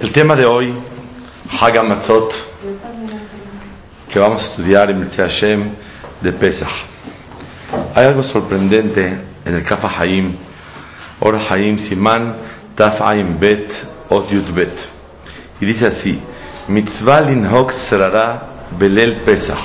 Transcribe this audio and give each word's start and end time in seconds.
El 0.00 0.12
tema 0.12 0.34
de 0.34 0.44
hoy, 0.44 0.74
Hagamatzot, 1.60 2.32
que 4.12 4.18
vamos 4.18 4.42
a 4.42 4.46
estudiar 4.46 4.90
en 4.90 4.98
Mitzvah 4.98 5.28
Hashem 5.28 5.70
de 6.20 6.32
Pesach. 6.32 6.68
Hay 7.94 8.06
algo 8.06 8.24
sorprendente 8.24 9.06
en 9.44 9.54
el 9.54 9.62
Kafa 9.62 9.88
Haim, 10.00 10.34
Or 11.20 11.36
Haim 11.36 11.78
Siman 11.78 12.34
Taf 12.74 13.00
Haim 13.02 13.38
Bet 13.38 13.70
Ot 14.08 14.28
Yud 14.32 14.52
Bet. 14.52 14.76
Y 15.60 15.66
dice 15.66 15.86
así: 15.86 16.20
Mitzvah 16.66 17.20
linhok 17.20 17.70
serara 17.88 18.66
belel 18.76 19.20
Pesach. 19.20 19.62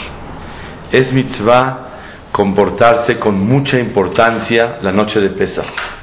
Es 0.91 1.11
mitzvah 1.11 1.87
comportarse 2.31 3.17
con 3.17 3.39
mucha 3.39 3.79
importancia 3.79 4.77
la 4.83 4.91
noche 4.91 5.19
de 5.19 5.29
Pesach. 5.29 5.94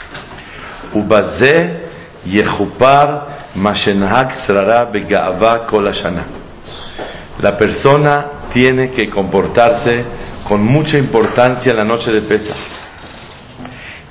La 7.40 7.56
persona 7.56 8.26
tiene 8.52 8.90
que 8.90 9.10
comportarse 9.10 10.04
con 10.46 10.64
mucha 10.64 10.98
importancia 10.98 11.72
la 11.74 11.84
noche 11.84 12.12
de 12.12 12.22
Pesach. 12.22 12.56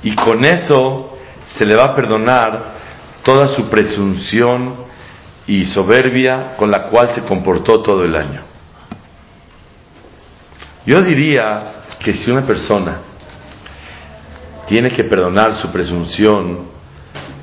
Y 0.02 0.14
con 0.16 0.44
eso 0.44 1.16
se 1.44 1.64
le 1.64 1.76
va 1.76 1.84
a 1.84 1.94
perdonar 1.94 2.72
toda 3.22 3.46
su 3.46 3.68
presunción 3.68 4.74
y 5.46 5.64
soberbia 5.64 6.56
con 6.56 6.70
la 6.70 6.88
cual 6.88 7.14
se 7.14 7.22
comportó 7.22 7.82
todo 7.82 8.04
el 8.04 8.14
año. 8.16 8.42
Yo 10.84 11.00
diría 11.02 11.82
que 12.00 12.14
si 12.14 12.30
una 12.30 12.42
persona 12.42 12.98
tiene 14.66 14.90
que 14.90 15.04
perdonar 15.04 15.54
su 15.54 15.70
presunción 15.70 16.71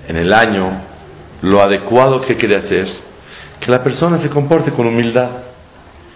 en 0.09 0.17
el 0.17 0.33
año, 0.33 0.71
lo 1.43 1.61
adecuado 1.61 2.19
que 2.21 2.35
quiere 2.35 2.57
hacer, 2.57 2.87
que 3.59 3.71
la 3.71 3.83
persona 3.83 4.17
se 4.17 4.29
comporte 4.29 4.71
con 4.71 4.87
humildad. 4.87 5.29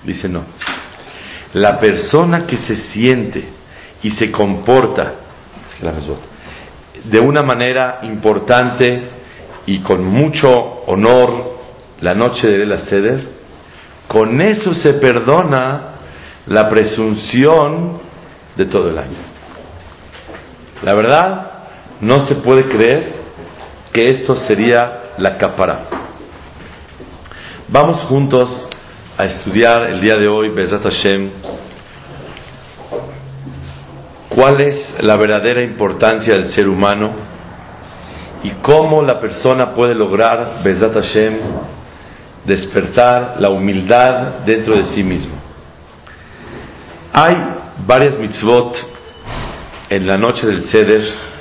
Dice 0.03 0.27
no. 0.27 0.43
La 1.53 1.79
persona 1.79 2.47
que 2.47 2.57
se 2.57 2.75
siente 2.75 3.47
y 4.01 4.09
se 4.09 4.31
comporta 4.31 5.13
de 7.03 7.19
una 7.19 7.43
manera 7.43 7.99
importante 8.01 9.09
y 9.67 9.81
con 9.81 10.03
mucho 10.03 10.49
honor 10.87 11.59
la 12.01 12.15
noche 12.15 12.49
de 12.49 12.65
la 12.65 12.79
Seder, 12.79 13.27
con 14.07 14.41
eso 14.41 14.73
se 14.73 14.95
perdona 14.95 15.91
la 16.47 16.67
presunción 16.67 17.99
de 18.55 18.65
todo 18.65 18.89
el 18.89 18.97
año. 18.97 19.17
La 20.81 20.95
verdad, 20.95 21.51
no 22.01 22.25
se 22.27 22.35
puede 22.35 22.65
creer 22.65 23.22
que 23.93 24.09
esto 24.09 24.35
sería 24.35 25.13
la 25.17 25.37
capara. 25.37 25.85
Vamos 27.69 28.01
juntos 28.09 28.67
a 29.17 29.25
estudiar 29.25 29.83
el 29.83 30.01
día 30.01 30.17
de 30.17 30.27
hoy, 30.27 30.49
Bezat 30.49 30.81
Hashem, 30.81 31.29
cuál 34.29 34.61
es 34.61 34.95
la 34.99 35.15
verdadera 35.15 35.63
importancia 35.63 36.33
del 36.33 36.51
ser 36.51 36.67
humano 36.67 37.11
y 38.41 38.49
cómo 38.63 39.03
la 39.03 39.19
persona 39.19 39.73
puede 39.75 39.93
lograr, 39.93 40.63
Bezat 40.63 40.93
Hashem, 40.95 41.39
despertar 42.43 43.35
la 43.39 43.49
humildad 43.49 44.39
dentro 44.43 44.75
de 44.75 44.85
sí 44.87 45.03
mismo. 45.03 45.35
Hay 47.13 47.35
varias 47.85 48.17
mitzvot 48.17 48.75
en 49.89 50.07
la 50.07 50.17
noche 50.17 50.47
del 50.47 50.63
Seder 50.63 51.32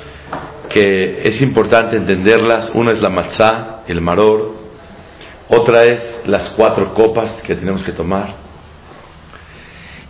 que 0.73 1.21
es 1.27 1.39
importante 1.41 1.95
entenderlas. 1.95 2.71
Una 2.73 2.93
es 2.93 2.99
la 2.99 3.09
matzah, 3.09 3.83
el 3.87 4.01
maror. 4.01 4.53
Otra 5.47 5.83
es 5.83 6.23
las 6.25 6.49
cuatro 6.51 6.93
copas 6.95 7.43
que 7.43 7.55
tenemos 7.55 7.83
que 7.83 7.91
tomar. 7.91 8.33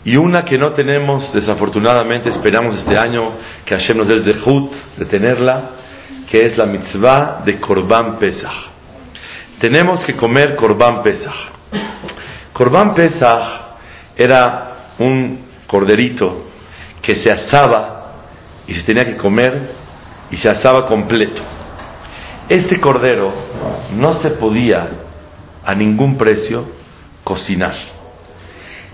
Y 0.05 0.15
una 0.15 0.43
que 0.45 0.57
no 0.57 0.71
tenemos, 0.71 1.33
desafortunadamente, 1.33 2.29
esperamos 2.29 2.77
este 2.77 2.97
año 2.97 3.35
que 3.65 3.75
Hashem 3.75 3.99
el 4.09 4.23
zehut 4.23 4.71
de 4.97 5.05
tenerla, 5.05 5.71
que 6.29 6.45
es 6.45 6.57
la 6.57 6.65
mitzvah 6.65 7.41
de 7.45 7.59
Korban 7.59 8.17
Pesach. 8.17 8.71
Tenemos 9.59 10.05
que 10.05 10.15
comer 10.15 10.55
Korban 10.55 11.01
Pesach. 11.03 11.51
Korban 12.53 12.93
Pesach 12.95 13.43
era 14.15 14.93
un 14.99 15.39
corderito 15.67 16.45
que 17.01 17.15
se 17.15 17.31
asaba 17.31 18.13
y 18.67 18.73
se 18.75 18.83
tenía 18.83 19.05
que 19.05 19.17
comer 19.17 19.82
y 20.33 20.37
se 20.37 20.49
asaba 20.49 20.87
completo. 20.87 21.43
Este 22.49 22.81
cordero 22.81 23.31
no 23.95 24.15
se 24.15 24.31
podía 24.31 24.89
a 25.63 25.75
ningún 25.75 26.17
precio 26.17 26.65
cocinar. 27.23 27.75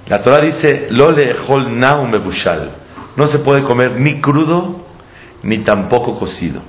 La 0.08 0.22
Torah 0.22 0.42
dice, 0.42 0.88
lo 0.90 1.12
lehol 1.12 1.70
mebushal. 1.70 2.72
No 3.16 3.26
se 3.28 3.40
puede 3.40 3.64
comer 3.64 3.98
ni 4.02 4.20
crudo 4.20 4.86
ni 5.42 5.60
tampoco 5.60 6.20
cocido. 6.20 6.62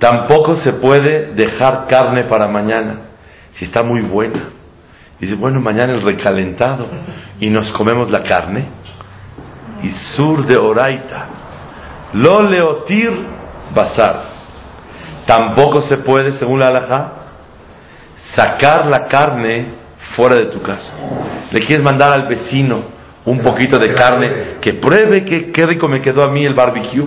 Tampoco 0.00 0.56
se 0.56 0.72
puede 0.72 1.32
dejar 1.34 1.86
carne 1.86 2.24
para 2.24 2.48
mañana 2.48 3.02
si 3.52 3.66
está 3.66 3.84
muy 3.84 4.00
buena. 4.00 4.48
Dice, 5.20 5.36
bueno, 5.36 5.60
mañana 5.60 5.92
el 5.92 6.02
recalentado 6.02 6.88
y 7.38 7.50
nos 7.50 7.70
comemos 7.70 8.10
la 8.10 8.24
carne 8.24 8.66
y 9.84 9.90
sur 10.16 10.44
de 10.44 10.56
Oraita. 10.56 11.28
Lo 12.14 12.42
leotir 12.42 13.43
basar. 13.74 14.34
Tampoco 15.26 15.82
se 15.82 15.98
puede, 15.98 16.32
según 16.32 16.60
la 16.60 16.68
halajá, 16.68 17.12
sacar 18.34 18.86
la 18.86 19.04
carne 19.04 19.66
fuera 20.16 20.40
de 20.40 20.46
tu 20.46 20.60
casa. 20.60 20.92
Le 21.50 21.60
quieres 21.60 21.82
mandar 21.82 22.12
al 22.12 22.26
vecino 22.28 22.82
un 23.24 23.40
poquito 23.40 23.78
de 23.78 23.94
carne 23.94 24.56
que 24.60 24.74
pruebe 24.74 25.24
que 25.24 25.50
qué 25.50 25.66
rico 25.66 25.88
me 25.88 26.00
quedó 26.00 26.22
a 26.22 26.30
mí 26.30 26.44
el 26.44 26.54
barbecue. 26.54 27.06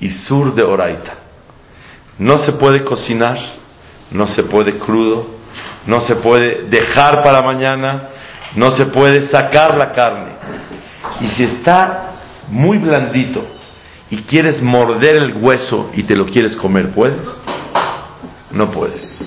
Y 0.00 0.10
sur 0.10 0.54
de 0.54 0.62
Oraita. 0.62 1.14
No 2.18 2.38
se 2.38 2.52
puede 2.52 2.84
cocinar, 2.84 3.38
no 4.10 4.26
se 4.26 4.42
puede 4.44 4.78
crudo, 4.78 5.26
no 5.86 6.00
se 6.02 6.16
puede 6.16 6.64
dejar 6.64 7.22
para 7.22 7.42
mañana, 7.42 8.08
no 8.56 8.70
se 8.72 8.86
puede 8.86 9.28
sacar 9.30 9.76
la 9.78 9.92
carne. 9.92 10.32
Y 11.20 11.28
si 11.28 11.44
está 11.44 12.12
muy 12.48 12.78
blandito 12.78 13.55
y 14.10 14.18
quieres 14.22 14.62
morder 14.62 15.16
el 15.16 15.36
hueso 15.36 15.90
y 15.94 16.04
te 16.04 16.14
lo 16.14 16.26
quieres 16.26 16.54
comer, 16.56 16.90
¿puedes? 16.90 17.28
No 18.50 18.70
puedes. 18.70 19.20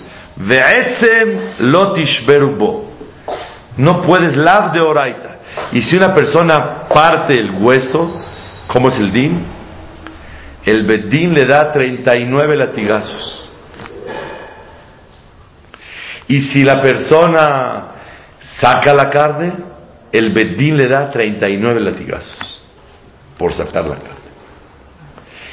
No 3.78 4.01
puedes 4.01 4.38
lav 4.38 4.72
de 4.72 4.81
oraita. 4.81 5.39
Y 5.72 5.81
si 5.81 5.97
una 5.97 6.13
persona 6.13 6.88
parte 6.94 7.34
el 7.34 7.51
hueso, 7.51 8.22
¿cómo 8.68 8.89
es 8.89 9.00
el 9.00 9.12
din? 9.12 9.44
El 10.66 10.85
bedín 10.85 11.34
le 11.34 11.45
da 11.45 11.72
39 11.72 12.56
latigazos. 12.56 13.50
Y 16.28 16.41
si 16.41 16.63
la 16.63 16.81
persona 16.81 17.89
saca 18.62 18.94
la 18.94 19.09
carne, 19.09 19.53
el 20.12 20.31
Bedín 20.31 20.78
le 20.78 20.88
da 20.88 21.09
39 21.09 21.79
latigazos 21.79 22.62
por 23.38 23.53
sacar 23.53 23.85
la 23.85 23.95
carne. 23.95 24.19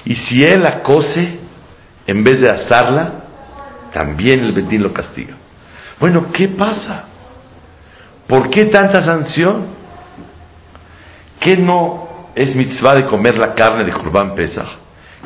Y 0.07 0.15
si 0.15 0.43
él 0.43 0.63
la 0.63 0.83
cose, 0.83 1.41
en 2.07 2.23
vez 2.23 2.41
de 2.41 2.49
asarla, 2.49 3.25
también 3.93 4.41
el 4.41 4.53
Bedín 4.53 4.83
lo 4.83 4.93
castiga. 4.93 5.35
Bueno, 5.99 6.29
¿qué 6.33 6.49
pasa? 6.49 7.05
¿Por 8.29 8.49
qué 8.49 8.67
tanta 8.67 9.03
sanción? 9.03 9.67
¿Qué 11.41 11.57
no 11.57 12.31
es 12.35 12.55
mitzvah 12.55 12.95
de 12.95 13.05
comer 13.05 13.37
la 13.37 13.53
carne 13.53 13.85
de 13.85 13.93
Kurban 13.93 14.35
Pesach? 14.35 14.69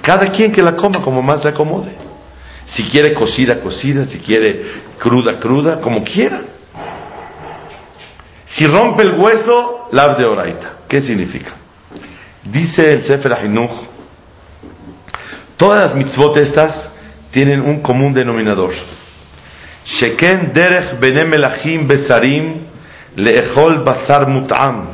Cada 0.01 0.33
quien 0.33 0.51
que 0.51 0.63
la 0.63 0.77
coma 0.77 1.03
como 1.03 1.23
más 1.23 1.45
le 1.45 1.51
acomode. 1.51 1.93
Si 2.65 2.85
quiere 2.85 3.13
cocida, 3.13 3.61
cocida, 3.61 4.07
si 4.07 4.19
quiere 4.21 4.65
cruda, 4.99 5.39
cruda, 5.39 5.81
como 5.81 6.03
quiera. 6.05 6.41
Si 8.47 8.67
rompe 8.67 9.03
el 9.03 9.13
hueso, 9.13 9.89
la 9.93 10.15
de 10.15 10.25
oraita. 10.25 10.73
¿Qué 10.89 11.03
significa? 11.03 11.53
Dice 12.45 12.93
el 12.93 13.05
Sefer 13.05 13.33
todas 15.61 15.81
las 15.81 15.95
mitzvot 15.95 16.39
estas 16.39 16.91
tienen 17.31 17.61
un 17.61 17.83
común 17.83 18.15
denominador. 18.15 18.73
Sheken 19.85 20.53
derech 20.55 20.99
benemelachim 20.99 21.87
besarim 21.87 22.67
leechol 23.15 23.85
basar 23.85 24.27
mut'am. 24.27 24.89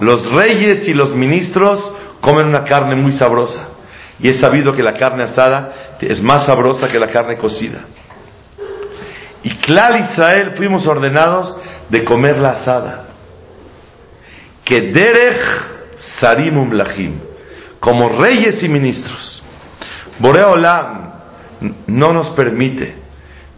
Los 0.00 0.30
reyes 0.30 0.86
y 0.86 0.94
los 0.94 1.16
ministros 1.16 1.80
comen 2.20 2.46
una 2.46 2.62
carne 2.62 2.94
muy 2.94 3.12
sabrosa. 3.12 3.68
Y 4.20 4.28
es 4.28 4.38
sabido 4.38 4.72
que 4.72 4.82
la 4.82 4.92
carne 4.92 5.24
asada 5.24 5.96
es 6.00 6.22
más 6.22 6.46
sabrosa 6.46 6.86
que 6.86 6.98
la 6.98 7.08
carne 7.08 7.36
cocida. 7.36 7.84
Y 9.42 9.56
claro 9.56 9.96
Israel 9.98 10.52
fuimos 10.56 10.86
ordenados 10.86 11.56
de 11.88 12.04
comer 12.04 12.38
la 12.38 12.50
asada. 12.50 13.04
Que 14.64 14.92
derech 14.92 15.42
sarimum 16.20 16.70
lachim, 16.74 17.18
como 17.80 18.08
reyes 18.20 18.62
y 18.62 18.68
ministros. 18.68 19.39
Boreolam 20.20 21.10
no 21.86 22.12
nos 22.12 22.30
permite 22.30 22.94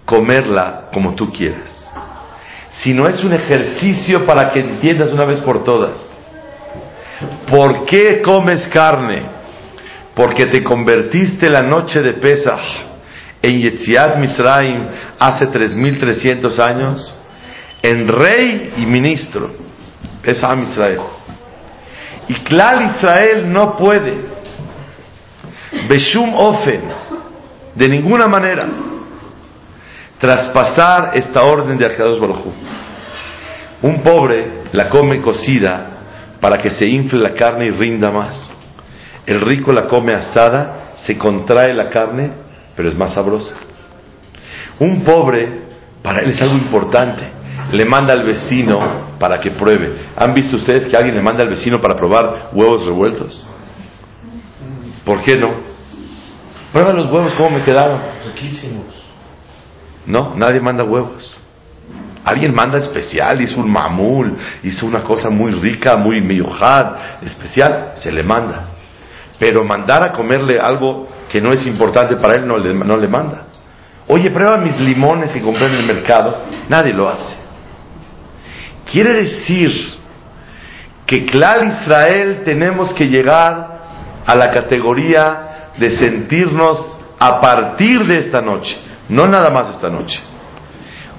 comerla 0.04 0.88
como 0.92 1.14
tú 1.14 1.30
quieras, 1.30 1.90
sino 2.82 3.06
es 3.06 3.22
un 3.22 3.32
ejercicio 3.32 4.24
para 4.24 4.50
que 4.50 4.60
entiendas 4.60 5.12
una 5.12 5.24
vez 5.24 5.40
por 5.40 5.64
todas. 5.64 6.00
¿Por 7.48 7.84
qué 7.84 8.22
comes 8.22 8.66
carne? 8.68 9.22
Porque 10.14 10.46
te 10.46 10.62
convertiste 10.62 11.48
la 11.48 11.60
noche 11.60 12.00
de 12.00 12.14
Pesach 12.14 12.60
en 13.42 13.60
Yetziat 13.60 14.18
Misraim 14.18 14.86
hace 15.18 15.46
3300 15.46 16.58
años 16.58 17.20
en 17.82 18.06
rey 18.06 18.72
y 18.76 18.86
ministro. 18.86 19.50
Es 20.22 20.42
Am 20.44 20.62
Israel. 20.62 21.00
Y 22.28 22.34
Klal 22.34 22.96
Israel 22.96 23.52
no 23.52 23.76
puede, 23.76 24.14
Beshum 25.88 26.34
Ofen, 26.34 26.82
de 27.74 27.88
ninguna 27.88 28.26
manera, 28.26 28.68
traspasar 30.18 31.12
esta 31.14 31.42
orden 31.42 31.76
de 31.78 31.86
Akadosh 31.86 32.20
Baruj 32.20 32.44
Un 33.82 34.02
pobre 34.02 34.62
la 34.72 34.88
come 34.88 35.20
cocida 35.20 35.88
para 36.40 36.58
que 36.58 36.72
se 36.72 36.86
infle 36.86 37.20
la 37.20 37.34
carne 37.34 37.66
y 37.66 37.70
rinda 37.70 38.10
más. 38.10 38.50
El 39.26 39.40
rico 39.40 39.72
la 39.72 39.86
come 39.86 40.12
asada, 40.12 40.94
se 41.06 41.16
contrae 41.16 41.72
la 41.72 41.88
carne, 41.88 42.32
pero 42.76 42.88
es 42.88 42.96
más 42.96 43.14
sabrosa. 43.14 43.54
Un 44.78 45.02
pobre, 45.04 45.62
para 46.02 46.20
él 46.20 46.30
es 46.30 46.42
algo 46.42 46.56
importante, 46.56 47.30
le 47.72 47.84
manda 47.84 48.12
al 48.12 48.24
vecino 48.24 48.78
para 49.18 49.38
que 49.38 49.52
pruebe. 49.52 50.06
¿Han 50.16 50.34
visto 50.34 50.56
ustedes 50.56 50.86
que 50.88 50.96
alguien 50.96 51.14
le 51.14 51.22
manda 51.22 51.42
al 51.42 51.48
vecino 51.48 51.80
para 51.80 51.96
probar 51.96 52.50
huevos 52.52 52.84
revueltos? 52.84 53.46
¿Por 55.04 55.22
qué 55.22 55.36
no? 55.36 55.72
Prueba 56.72 56.92
los 56.92 57.10
huevos, 57.10 57.34
¿cómo 57.34 57.58
me 57.58 57.64
quedaron? 57.64 58.00
Riquísimos. 58.26 58.86
No, 60.06 60.34
nadie 60.36 60.60
manda 60.60 60.84
huevos. 60.84 61.38
Alguien 62.24 62.54
manda 62.54 62.78
especial, 62.78 63.40
hizo 63.42 63.60
un 63.60 63.70
mamul, 63.70 64.36
hizo 64.62 64.86
una 64.86 65.02
cosa 65.02 65.28
muy 65.28 65.52
rica, 65.52 65.96
muy 65.96 66.20
miyujad, 66.20 67.20
especial, 67.22 67.92
se 67.94 68.12
le 68.12 68.22
manda. 68.22 68.68
Pero 69.38 69.64
mandar 69.64 70.06
a 70.06 70.12
comerle 70.12 70.60
algo 70.60 71.08
que 71.28 71.40
no 71.40 71.50
es 71.52 71.66
importante 71.66 72.16
para 72.16 72.34
él 72.34 72.46
no 72.46 72.56
le, 72.58 72.72
no 72.72 72.96
le 72.96 73.08
manda. 73.08 73.46
Oye, 74.06 74.30
prueba 74.30 74.56
mis 74.56 74.78
limones 74.78 75.32
que 75.32 75.42
compré 75.42 75.66
en 75.66 75.74
el 75.74 75.86
mercado. 75.86 76.42
Nadie 76.68 76.92
lo 76.92 77.08
hace. 77.08 77.36
Quiere 78.90 79.14
decir 79.14 79.70
que 81.06 81.24
Clal 81.26 81.80
Israel 81.82 82.42
tenemos 82.44 82.92
que 82.94 83.08
llegar 83.08 83.71
a 84.26 84.34
la 84.34 84.50
categoría 84.50 85.70
de 85.76 85.96
sentirnos 85.96 86.98
a 87.18 87.40
partir 87.40 88.06
de 88.06 88.20
esta 88.20 88.40
noche, 88.40 88.76
no 89.08 89.24
nada 89.26 89.50
más 89.50 89.74
esta 89.74 89.88
noche, 89.88 90.20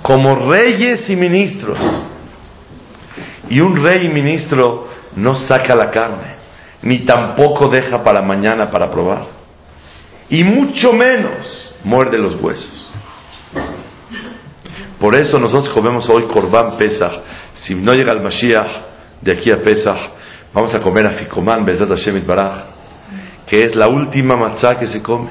como 0.01 0.51
reyes 0.51 1.09
y 1.09 1.15
ministros. 1.15 1.79
Y 3.49 3.61
un 3.61 3.83
rey 3.83 4.05
y 4.05 4.09
ministro 4.09 4.87
no 5.15 5.35
saca 5.35 5.75
la 5.75 5.91
carne, 5.91 6.35
ni 6.81 7.05
tampoco 7.05 7.67
deja 7.67 8.03
para 8.03 8.21
mañana 8.21 8.69
para 8.69 8.89
probar, 8.89 9.25
y 10.29 10.43
mucho 10.43 10.93
menos 10.93 11.75
muerde 11.83 12.17
los 12.17 12.35
huesos. 12.41 12.91
Por 14.99 15.15
eso 15.15 15.37
nosotros 15.37 15.69
comemos 15.73 16.09
hoy 16.09 16.23
Korban 16.27 16.77
Pesach. 16.77 17.11
Si 17.55 17.75
no 17.75 17.91
llega 17.91 18.13
el 18.13 18.21
Mashiach 18.21 18.71
de 19.21 19.33
aquí 19.33 19.51
a 19.51 19.61
Pesach, 19.61 19.97
vamos 20.53 20.73
a 20.73 20.79
comer 20.79 21.05
a 21.05 21.11
Ficoman 21.11 21.65
Bezat 21.65 21.89
Hashem 21.89 22.25
Baraj, 22.25 22.72
que 23.53 23.65
es 23.65 23.75
la 23.75 23.87
última 23.87 24.35
matzah 24.35 24.79
que 24.79 24.87
se 24.87 25.03
come. 25.03 25.29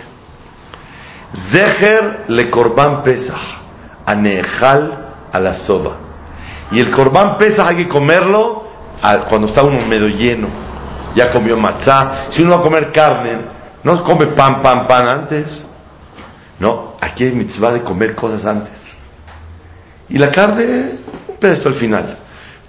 Zeher 1.50 2.26
le 2.28 2.48
Korban 2.48 3.02
Pesach, 3.02 3.58
anejal 4.06 5.06
a 5.32 5.40
la 5.40 5.54
soba. 5.54 5.96
Y 6.70 6.78
el 6.78 6.92
Korban 6.92 7.36
Pesach 7.36 7.66
hay 7.68 7.78
que 7.78 7.88
comerlo 7.88 8.68
cuando 9.28 9.48
está 9.48 9.64
uno 9.64 9.84
medio 9.88 10.06
lleno. 10.06 10.46
Ya 11.16 11.32
comió 11.32 11.56
matzah. 11.56 12.30
Si 12.30 12.42
uno 12.42 12.52
va 12.52 12.58
a 12.58 12.62
comer 12.62 12.92
carne, 12.92 13.44
no 13.82 14.04
come 14.04 14.26
pan, 14.28 14.62
pan, 14.62 14.86
pan 14.86 15.08
antes. 15.08 15.66
No, 16.60 16.94
aquí 17.00 17.24
hay 17.24 17.32
mitzvah 17.32 17.72
de 17.72 17.82
comer 17.82 18.14
cosas 18.14 18.46
antes. 18.46 18.80
Y 20.08 20.16
la 20.16 20.30
carne, 20.30 20.98
un 21.26 21.36
pedazo 21.40 21.70
al 21.70 21.74
final. 21.74 22.18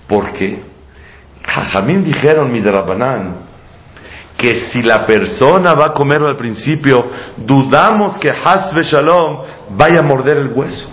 Porque 0.07 0.63
Jajamín 1.45 2.03
dijeron, 2.03 2.51
mi 2.51 2.59
que 4.43 4.69
si 4.71 4.81
la 4.81 5.05
persona 5.05 5.73
va 5.73 5.85
a 5.85 5.93
comerlo 5.93 6.27
al 6.27 6.35
principio, 6.35 6.97
dudamos 7.37 8.17
que 8.17 8.29
Hasbe 8.29 8.83
Shalom 8.83 9.41
vaya 9.69 9.99
a 9.99 10.03
morder 10.03 10.35
el 10.35 10.51
hueso. 10.51 10.89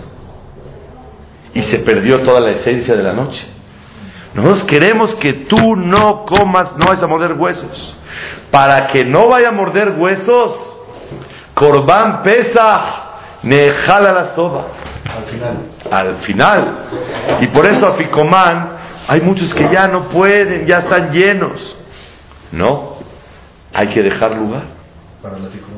Y 1.53 1.61
se 1.63 1.79
perdió 1.79 2.21
toda 2.21 2.39
la 2.39 2.51
esencia 2.51 2.95
de 2.95 3.03
la 3.03 3.11
noche. 3.11 3.45
Nosotros 4.33 4.63
queremos 4.63 5.15
que 5.15 5.33
tú 5.49 5.75
no 5.75 6.23
comas, 6.23 6.77
no 6.77 6.85
vayas 6.85 7.03
a 7.03 7.07
morder 7.07 7.33
huesos. 7.33 7.93
Para 8.49 8.87
que 8.87 9.03
no 9.03 9.27
vaya 9.27 9.49
a 9.49 9.51
morder 9.51 9.97
huesos, 9.99 10.55
Corban 11.53 12.23
pesa, 12.23 13.17
jala 13.85 14.13
la 14.13 14.33
soba. 14.33 14.67
Al 15.13 15.25
final. 15.25 15.57
Al 15.91 16.15
final. 16.19 16.77
Y 17.41 17.47
por 17.47 17.65
eso 17.65 17.85
a 17.85 17.97
Ficomán 17.97 18.69
hay 19.09 19.19
muchos 19.19 19.53
que 19.53 19.67
ya 19.69 19.89
no 19.89 20.07
pueden, 20.07 20.65
ya 20.65 20.77
están 20.77 21.11
llenos. 21.11 21.77
No, 22.53 23.00
hay 23.73 23.87
que 23.87 24.01
dejar 24.01 24.35
lugar. 24.35 24.63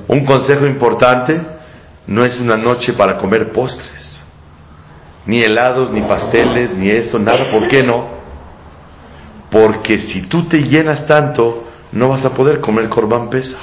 Un 0.07 0.25
consejo 0.25 0.66
importante, 0.66 1.42
no 2.07 2.24
es 2.24 2.40
una 2.40 2.56
noche 2.56 2.94
para 2.94 3.18
comer 3.18 3.51
postres. 3.51 4.22
Ni 5.25 5.42
helados, 5.42 5.92
ni 5.92 6.01
pasteles, 6.01 6.72
ni 6.75 6.90
eso, 6.90 7.18
nada. 7.19 7.51
¿Por 7.51 7.68
qué 7.68 7.84
no? 7.84 8.07
Porque 9.50 10.00
si 10.00 10.24
tú 10.24 10.48
te 10.48 10.57
llenas 10.57 11.06
tanto, 11.06 11.66
no 11.92 12.10
vas 12.10 12.25
a 12.25 12.31
poder 12.31 12.60
comer 12.60 12.90
corbán 12.90 13.30
pesa. 13.30 13.57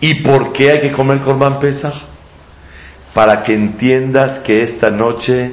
¿Y 0.00 0.22
por 0.22 0.52
qué 0.52 0.70
hay 0.70 0.80
que 0.82 0.92
comer 0.92 1.20
corbán 1.20 1.58
pesa? 1.58 1.92
para 3.14 3.44
que 3.44 3.54
entiendas 3.54 4.40
que 4.40 4.64
esta 4.64 4.90
noche 4.90 5.52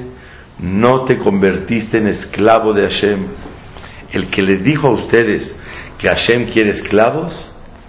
no 0.58 1.04
te 1.04 1.16
convertiste 1.16 1.98
en 1.98 2.08
esclavo 2.08 2.72
de 2.72 2.82
Hashem. 2.82 3.26
El 4.10 4.28
que 4.28 4.42
les 4.42 4.62
dijo 4.62 4.88
a 4.88 4.90
ustedes 4.90 5.56
que 6.02 6.08
Hashem 6.08 6.50
quiere 6.50 6.70
esclavos 6.70 7.32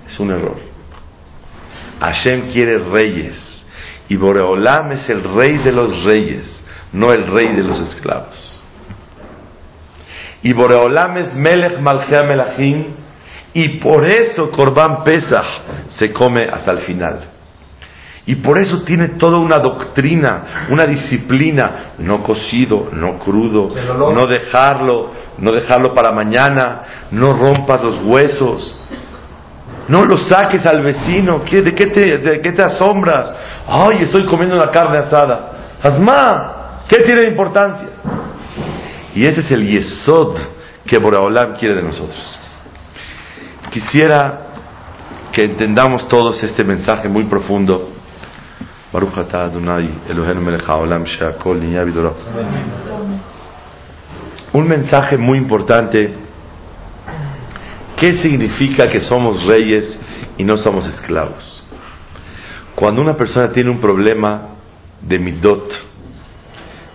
es 0.06 0.20
un 0.20 0.30
error. 0.30 0.60
Hashem 2.00 2.52
quiere 2.52 2.78
reyes 2.84 3.66
y 4.08 4.16
Boreolam 4.16 4.92
es 4.92 5.10
el 5.10 5.24
rey 5.24 5.58
de 5.58 5.72
los 5.72 6.04
reyes, 6.04 6.64
no 6.92 7.12
el 7.12 7.26
rey 7.26 7.56
de 7.56 7.64
los 7.64 7.80
esclavos. 7.80 8.62
Y 10.44 10.54
Boreolam 10.54 11.18
es 11.18 11.34
Melech 11.34 11.80
Malchea 11.80 12.22
Melachim 12.22 12.86
y 13.52 13.80
por 13.80 14.06
eso 14.06 14.52
Korban 14.52 15.04
Pesach 15.04 15.48
se 15.98 16.14
come 16.14 16.44
hasta 16.44 16.72
el 16.72 16.80
final. 16.80 17.33
Y 18.26 18.36
por 18.36 18.58
eso 18.58 18.84
tiene 18.84 19.18
toda 19.18 19.38
una 19.38 19.60
doctrina, 19.60 20.68
una 20.70 20.86
disciplina, 20.86 21.94
no 21.98 22.24
cocido, 22.24 22.90
no 22.94 23.20
crudo, 23.20 23.70
no 24.14 24.26
dejarlo, 24.28 25.12
no 25.40 25.52
dejarlo 25.52 25.94
para 25.94 26.14
mañana, 26.14 27.08
no 27.12 27.34
rompas 27.34 27.84
los 27.84 28.02
huesos, 28.02 28.80
no 29.90 30.06
lo 30.06 30.18
saques 30.18 30.66
al 30.66 30.82
vecino, 30.82 31.40
¿de 31.40 31.76
qué 31.76 31.88
te, 31.88 32.18
de 32.18 32.42
qué 32.42 32.54
te 32.54 32.64
asombras? 32.64 33.36
Ay, 33.68 34.04
estoy 34.04 34.26
comiendo 34.26 34.56
una 34.56 34.72
carne 34.72 35.00
asada. 35.00 35.52
Asma, 35.82 36.86
¿qué 36.88 37.00
tiene 37.00 37.22
de 37.22 37.28
importancia? 37.28 37.90
Y 39.14 39.26
ese 39.26 39.42
es 39.42 39.52
el 39.52 39.68
yesod 39.68 40.38
que 40.86 40.98
Boraholam 40.98 41.56
quiere 41.56 41.76
de 41.76 41.84
nosotros. 41.84 42.40
Quisiera 43.70 44.40
que 45.34 45.44
entendamos 45.44 46.08
todos 46.08 46.42
este 46.42 46.64
mensaje 46.64 47.10
muy 47.10 47.26
profundo 47.26 47.90
un 54.54 54.68
mensaje 54.68 55.18
muy 55.18 55.38
importante. 55.38 56.14
¿Qué 57.98 58.14
significa 58.16 58.88
que 58.88 59.02
somos 59.02 59.44
reyes 59.46 60.00
y 60.38 60.44
no 60.44 60.56
somos 60.58 60.86
esclavos? 60.88 61.64
Cuando 62.76 63.02
una 63.02 63.16
persona 63.16 63.50
tiene 63.52 63.72
un 63.72 63.80
problema 63.80 64.50
de 65.02 65.20
midot, 65.20 65.72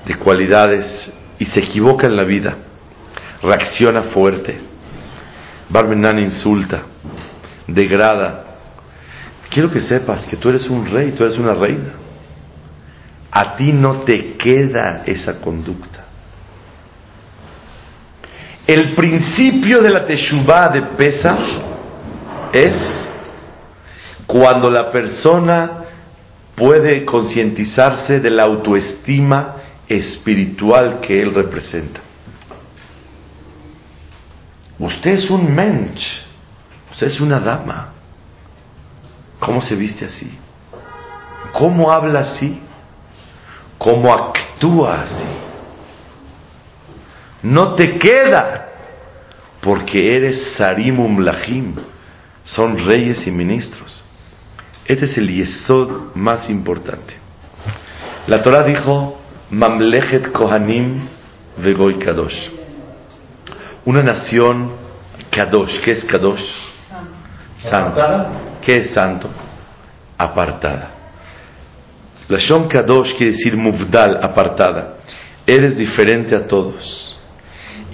de 0.07 0.15
cualidades, 0.17 1.13
y 1.39 1.47
se 1.47 1.61
equivoca 1.61 2.07
en 2.07 2.17
la 2.17 2.25
vida, 2.25 2.57
reacciona 3.43 4.05
fuerte, 4.05 4.59
Barmenan 5.69 6.19
insulta, 6.19 6.83
degrada, 7.67 8.48
quiero 9.51 9.71
que 9.71 9.81
sepas 9.81 10.27
que 10.27 10.37
tú 10.37 10.49
eres 10.49 10.69
un 10.69 10.87
rey, 10.87 11.13
tú 11.13 11.25
eres 11.25 11.39
una 11.39 11.55
reina. 11.55 11.93
A 13.31 13.57
ti 13.57 13.73
no 13.73 14.01
te 14.01 14.37
queda 14.37 15.03
esa 15.07 15.41
conducta. 15.41 16.05
El 18.67 18.95
principio 18.95 19.81
de 19.81 19.91
la 19.91 20.05
Teshuvah 20.05 20.69
de 20.69 20.83
Pesach 20.97 21.41
es 22.53 23.09
Cuando 24.27 24.71
la 24.71 24.91
persona 24.91 25.85
puede 26.55 27.05
concientizarse 27.05 28.21
de 28.21 28.31
la 28.31 28.43
autoestima 28.43 29.57
espiritual 29.89 31.01
que 31.01 31.23
él 31.23 31.35
representa. 31.35 32.01
Usted 34.79 35.13
es 35.13 35.31
un 35.31 35.55
mensch, 35.55 36.03
usted 36.93 37.07
es 37.07 37.21
una 37.21 37.41
dama. 37.41 37.95
¿Cómo 39.39 39.61
se 39.61 39.75
viste 39.75 40.05
así? 40.07 40.39
¿Cómo 41.53 41.91
habla 41.93 42.21
así? 42.21 42.61
¿Cómo 43.79 44.13
actúa 44.13 45.03
así? 45.03 45.29
No 47.43 47.75
te 47.75 47.99
queda 47.99 48.69
porque 49.61 50.13
eres 50.13 50.55
Sarimum 50.57 51.21
Lahim, 51.21 51.75
son 52.45 52.79
reyes 52.79 53.27
y 53.27 53.31
ministros. 53.31 54.05
Este 54.85 55.05
es 55.05 55.17
el 55.19 55.29
yesod 55.29 56.15
más 56.15 56.49
importante. 56.51 57.15
La 58.27 58.43
Torah 58.43 58.65
dijo, 58.65 59.19
Mamlechet 59.51 60.33
Kohanim 60.33 61.09
Vegoy 61.59 61.99
Kadosh. 61.99 62.51
Una 63.85 64.03
nación 64.03 64.73
Kadosh. 65.31 65.81
¿Qué 65.81 65.93
es 65.93 66.05
Kadosh? 66.05 66.45
Santo. 67.63 68.48
¿Qué 68.65 68.77
es 68.77 68.91
santo? 68.91 69.31
Apartada. 70.17 70.91
La 72.29 72.39
Shom 72.39 72.69
Kadosh 72.69 73.17
quiere 73.17 73.33
decir 73.33 73.57
Muvdal, 73.57 74.19
apartada. 74.23 74.97
Eres 75.47 75.79
diferente 75.79 76.37
a 76.37 76.47
todos. 76.47 77.19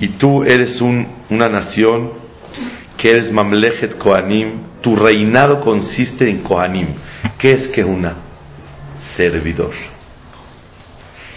Y 0.01 0.09
tú 0.09 0.43
eres 0.43 0.81
una 0.81 1.49
nación 1.49 2.13
que 2.97 3.09
eres 3.09 3.31
Mamlechet 3.31 3.97
Kohanim. 3.97 4.81
Tu 4.81 4.97
reinado 4.97 5.61
consiste 5.61 6.29
en 6.29 6.43
Kohanim. 6.43 6.89
¿Qué 7.39 7.53
es 7.53 7.69
que 7.69 7.85
una? 7.85 8.17
Servidor. 9.17 9.73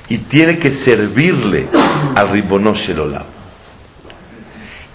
Y 0.10 0.18
tiene 0.20 0.58
que 0.58 0.72
servirle 0.74 1.68
al 2.16 2.30
Ribonosh. 2.30 2.90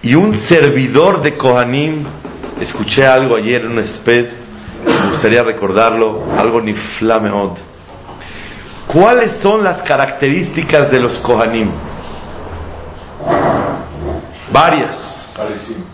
Y 0.02 0.14
un 0.14 0.34
servidor 0.48 1.22
de 1.22 1.36
Kohanim, 1.36 2.04
escuché 2.62 3.06
algo 3.06 3.36
ayer 3.36 3.62
en 3.62 3.72
un 3.72 3.84
sped, 3.84 4.32
me 4.86 5.10
gustaría 5.10 5.42
recordarlo, 5.42 6.24
algo 6.36 6.60
ni 6.60 6.72
flameod. 6.72 7.58
¿Cuáles 8.86 9.40
son 9.40 9.62
las 9.62 9.82
características 9.82 10.90
de 10.90 11.00
los 11.00 11.18
Kohanim? 11.18 11.72
Varias. 14.52 15.32
Sarisim. 15.34 15.84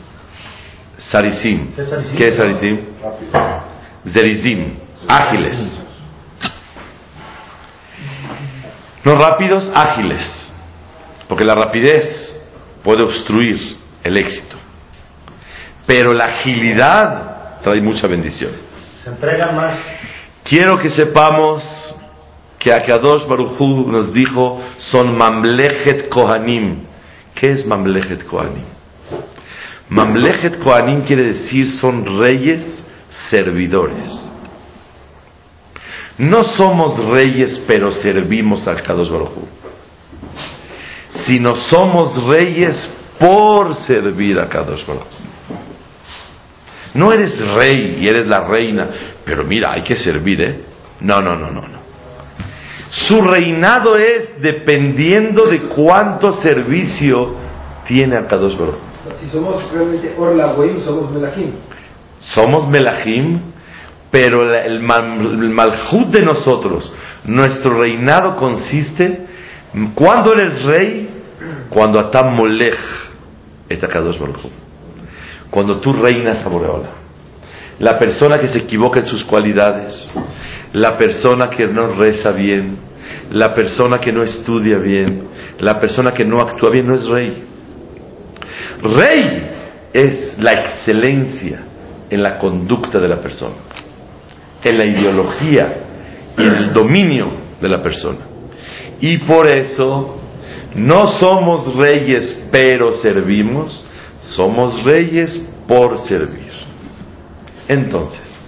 Sarisim. 0.99 1.75
¿Qué 1.75 1.83
es 1.83 1.89
Sarisim? 1.89 2.17
¿Qué 2.17 2.29
es 2.29 2.37
Sarisim? 2.37 2.81
Zerizim. 4.13 4.75
Ágiles. 5.07 5.85
No 9.05 9.15
rápidos, 9.17 9.71
ágiles. 9.75 10.51
Porque 11.29 11.45
la 11.45 11.55
rapidez 11.55 12.37
puede 12.83 13.03
obstruir 13.03 13.59
el 14.03 14.17
éxito. 14.17 14.57
Pero 15.89 16.13
la 16.13 16.27
agilidad 16.27 17.63
trae 17.63 17.81
mucha 17.81 18.07
bendición. 18.07 18.53
Se 19.03 19.09
entregan 19.09 19.57
más. 19.57 19.75
Quiero 20.45 20.77
que 20.77 20.91
sepamos 20.91 21.65
que 22.59 22.71
Akadosh 22.71 23.27
Baruchu 23.27 23.91
nos 23.91 24.13
dijo 24.13 24.61
son 24.77 25.17
Mamlechet 25.17 26.11
Kohanim. 26.11 26.85
¿Qué 27.35 27.53
es 27.53 27.65
Mamlechet 27.65 28.27
Kohanim? 28.27 28.65
Mamlechet 29.89 30.59
Kohanim 30.59 31.05
quiere 31.05 31.33
decir 31.33 31.67
son 31.81 32.05
reyes 32.21 32.85
servidores. 33.31 34.29
No 36.19 36.45
somos 36.45 37.03
reyes 37.07 37.65
pero 37.67 37.93
servimos 37.93 38.69
a 38.69 38.73
Akadosh 38.73 39.09
Baruchu. 39.09 39.49
Sino 41.25 41.57
somos 41.57 42.23
reyes 42.27 42.91
por 43.19 43.75
servir 43.75 44.39
a 44.39 44.49
Kadosh 44.49 44.87
Baruch. 44.87 45.28
No 46.99 47.13
eres 47.13 47.39
rey 47.55 47.99
y 48.01 48.09
eres 48.09 48.27
la 48.27 48.41
reina, 48.47 48.89
pero 49.25 49.45
mira, 49.45 49.69
hay 49.73 49.83
que 49.83 49.95
servir, 49.97 50.43
¿eh? 50.43 50.65
No, 51.01 51.17
no, 51.17 51.37
no, 51.37 51.51
no, 51.51 51.63
no. 51.63 51.79
Su 52.91 53.21
reinado 53.21 53.97
es 53.97 54.41
dependiendo 54.41 55.47
de 55.47 55.61
cuánto 55.69 56.33
servicio 56.33 57.37
tiene 57.87 58.17
a 58.19 58.27
Kadosh 58.27 58.57
Baruch. 58.57 58.75
Si 59.21 59.29
somos 59.31 59.71
realmente 59.73 60.13
Orla 60.19 60.55
somos 60.85 61.11
Melahim. 61.11 61.53
Somos 62.35 62.69
Melahim, 62.69 63.43
pero 64.11 64.53
el, 64.55 64.81
mal- 64.81 65.21
el 65.21 65.51
malhut 65.51 66.09
de 66.09 66.23
nosotros, 66.23 66.93
nuestro 67.25 67.81
reinado 67.81 68.35
consiste, 68.37 69.27
¿cuándo 69.95 70.33
eres 70.33 70.63
rey? 70.65 71.09
Cuando 71.69 72.01
atam 72.01 72.35
molech 72.35 72.79
et 73.69 73.83
Akadosh 73.85 74.19
Baruch. 74.19 74.41
Cuando 75.51 75.79
tú 75.79 75.93
reinas 75.93 76.45
a 76.45 76.49
Boreola. 76.49 76.91
La 77.79 77.99
persona 77.99 78.39
que 78.39 78.49
se 78.49 78.59
equivoca 78.59 79.01
en 79.01 79.07
sus 79.07 79.25
cualidades, 79.25 80.11
la 80.73 80.99
persona 80.99 81.49
que 81.49 81.67
no 81.67 81.95
reza 81.95 82.33
bien, 82.33 82.77
la 83.31 83.55
persona 83.55 83.99
que 83.99 84.13
no 84.13 84.23
estudia 84.23 84.79
bien, 84.79 85.29
la 85.61 85.79
persona 85.79 86.13
que 86.13 86.25
no 86.25 86.41
actúa 86.41 86.71
bien, 86.71 86.87
no 86.87 86.95
es 86.95 87.07
rey. 87.07 87.45
Rey 88.83 89.47
es 89.93 90.37
la 90.39 90.53
excelencia 90.53 91.61
en 92.11 92.23
la 92.23 92.39
conducta 92.39 92.99
de 92.99 93.09
la 93.09 93.21
persona, 93.21 93.57
en 94.63 94.79
la 94.79 94.85
ideología 94.85 95.85
y 96.37 96.43
el 96.43 96.73
dominio 96.73 97.31
de 97.61 97.69
la 97.69 97.83
persona. 97.83 98.19
Y 99.01 99.19
por 99.19 99.49
eso 99.49 100.19
no 100.75 101.07
somos 101.19 101.75
reyes 101.75 102.49
pero 102.51 102.93
servimos, 102.95 103.87
somos 104.21 104.83
reyes 104.85 105.41
por 105.67 105.99
servir. 105.99 106.53
Entonces, 107.69 108.39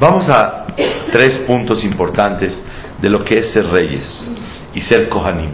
vamos 0.00 0.28
a 0.28 0.66
tres 1.12 1.38
puntos 1.46 1.84
importantes 1.84 2.62
de 3.00 3.08
lo 3.08 3.24
que 3.24 3.38
es 3.38 3.52
ser 3.52 3.66
reyes 3.66 4.28
y 4.74 4.80
ser 4.80 5.08
Kohanim. 5.08 5.52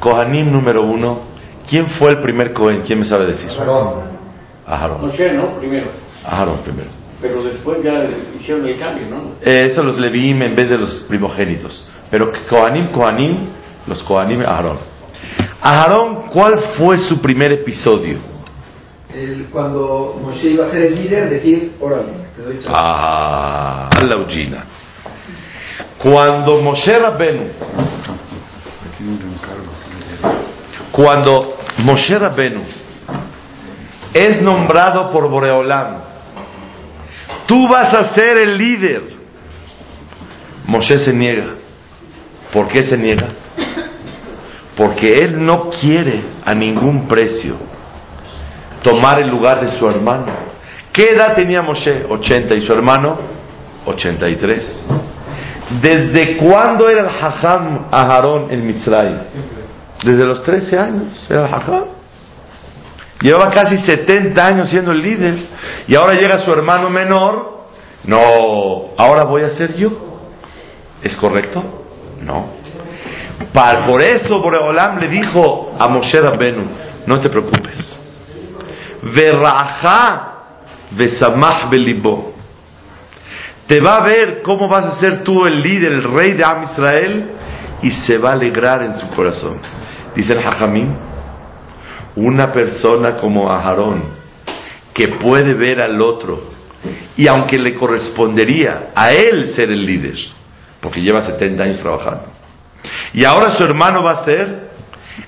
Kohanim 0.00 0.50
número 0.50 0.84
uno, 0.84 1.20
¿quién 1.68 1.88
fue 1.90 2.10
el 2.10 2.20
primer 2.20 2.52
Kohen? 2.52 2.82
¿Quién 2.82 3.00
me 3.00 3.04
sabe 3.04 3.26
decir? 3.26 3.50
Aarón. 3.50 4.18
Aarón. 4.66 5.00
Moshe, 5.00 5.32
¿no? 5.32 5.58
Primero. 5.58 5.86
Aarón 6.24 6.58
primero. 6.58 6.90
Pero 7.20 7.42
después 7.42 7.82
ya 7.82 8.06
hicieron 8.38 8.66
el 8.66 8.78
cambio, 8.78 9.06
¿no? 9.08 9.16
Eh, 9.42 9.66
eso 9.66 9.82
los 9.82 9.98
Leviim 9.98 10.40
en 10.42 10.54
vez 10.54 10.70
de 10.70 10.78
los 10.78 10.94
primogénitos. 11.08 11.90
Pero 12.10 12.30
Kohanim, 12.48 12.92
Kohanim, 12.92 13.38
los 13.86 14.02
Kohanim, 14.04 14.42
Aarón. 14.42 14.78
Aarón, 15.62 16.28
¿cuál 16.28 16.58
fue 16.76 16.98
su 16.98 17.20
primer 17.20 17.52
episodio? 17.52 18.18
El- 19.12 19.46
cuando 19.50 20.20
Moshe 20.22 20.50
iba 20.50 20.66
a 20.66 20.70
ser 20.70 20.86
el 20.86 20.94
líder, 20.94 21.30
decir, 21.30 21.72
órale, 21.80 22.12
te 22.36 22.42
doy 22.42 22.54
chance. 22.60 22.70
Ah, 22.72 23.88
la. 24.02 24.64
Cuando 25.98 26.60
Moshe 26.62 26.92
Rabbenu, 26.96 27.44
cuando 30.92 31.56
Moshe 31.78 32.18
Rabbenu 32.18 32.62
es 34.14 34.40
nombrado 34.42 35.10
por 35.10 35.28
Boreolam, 35.28 35.96
tú 37.46 37.68
vas 37.68 37.92
a 37.94 38.14
ser 38.14 38.38
el 38.38 38.56
líder. 38.56 39.02
Moshe 40.66 40.98
se 40.98 41.12
niega. 41.12 41.54
¿Por 42.52 42.68
qué 42.68 42.84
se 42.84 42.96
niega? 42.96 43.28
Porque 44.78 45.12
él 45.24 45.44
no 45.44 45.70
quiere 45.70 46.22
a 46.44 46.54
ningún 46.54 47.08
precio 47.08 47.56
tomar 48.80 49.20
el 49.20 49.28
lugar 49.28 49.60
de 49.60 49.76
su 49.76 49.84
hermano. 49.88 50.26
¿Qué 50.92 51.10
edad 51.10 51.34
tenía 51.34 51.62
Moshe? 51.62 52.06
80 52.08 52.54
y 52.54 52.60
su 52.60 52.72
hermano 52.72 53.18
83. 53.84 54.86
¿Desde 55.82 56.36
cuándo 56.36 56.88
era 56.88 57.00
el 57.00 57.08
Hajam 57.08 57.88
Aharón 57.90 58.52
en 58.52 58.64
Mitzray? 58.64 59.18
Desde 60.04 60.24
los 60.24 60.44
13 60.44 60.78
años 60.78 61.26
era 61.28 61.48
el 61.48 61.54
Hajam. 61.54 61.84
Llevaba 63.20 63.50
casi 63.50 63.78
70 63.78 64.46
años 64.46 64.70
siendo 64.70 64.92
el 64.92 65.02
líder 65.02 65.38
y 65.88 65.96
ahora 65.96 66.14
llega 66.14 66.38
su 66.38 66.52
hermano 66.52 66.88
menor. 66.88 67.66
No, 68.04 68.20
ahora 68.96 69.24
voy 69.24 69.42
a 69.42 69.50
ser 69.50 69.74
yo. 69.74 69.90
¿Es 71.02 71.16
correcto? 71.16 71.64
No. 72.22 72.57
Por 73.86 74.02
eso 74.02 74.40
Boreolam 74.40 74.98
le 74.98 75.08
dijo 75.08 75.74
a 75.78 75.88
Moshe 75.88 76.20
Rabbenu, 76.20 76.68
no 77.06 77.18
te 77.18 77.28
preocupes. 77.28 77.98
Verraja 79.02 80.28
vesamach 80.90 81.70
belibo. 81.70 82.34
Te 83.66 83.80
va 83.80 83.96
a 83.96 84.00
ver 84.00 84.42
cómo 84.42 84.68
vas 84.68 84.84
a 84.86 85.00
ser 85.00 85.22
tú 85.22 85.44
el 85.44 85.62
líder, 85.62 85.92
el 85.92 86.02
rey 86.04 86.32
de 86.32 86.44
Am 86.44 86.62
Israel, 86.64 87.30
y 87.82 87.90
se 87.90 88.18
va 88.18 88.30
a 88.30 88.32
alegrar 88.32 88.82
en 88.82 88.94
su 88.94 89.08
corazón. 89.10 89.60
Dice 90.14 90.32
el 90.32 90.38
Hajamim, 90.38 90.94
una 92.16 92.52
persona 92.52 93.16
como 93.16 93.50
Aharón, 93.50 94.02
que 94.94 95.08
puede 95.20 95.54
ver 95.54 95.80
al 95.80 96.00
otro 96.00 96.58
Y 97.16 97.28
aunque 97.28 97.58
le 97.58 97.74
correspondería 97.74 98.90
a 98.94 99.12
él 99.12 99.52
ser 99.54 99.70
el 99.70 99.84
líder, 99.84 100.16
porque 100.80 101.00
lleva 101.00 101.26
70 101.26 101.62
años 101.62 101.80
trabajando, 101.80 102.37
y 103.14 103.24
ahora 103.24 103.50
su 103.50 103.64
hermano 103.64 104.02
va 104.02 104.12
a 104.12 104.24
ser, 104.24 104.68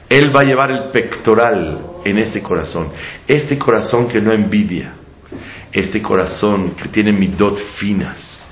él 0.08 0.34
va 0.34 0.40
a 0.40 0.44
llevar 0.44 0.70
el 0.70 0.90
pectoral 0.90 1.80
en 2.04 2.18
este 2.18 2.42
corazón, 2.42 2.88
este 3.26 3.58
corazón 3.58 4.08
que 4.08 4.20
no 4.20 4.32
envidia, 4.32 4.94
este 5.72 6.02
corazón 6.02 6.70
que 6.70 6.88
tiene 6.88 7.12
midot 7.12 7.56
finas, 7.76 8.44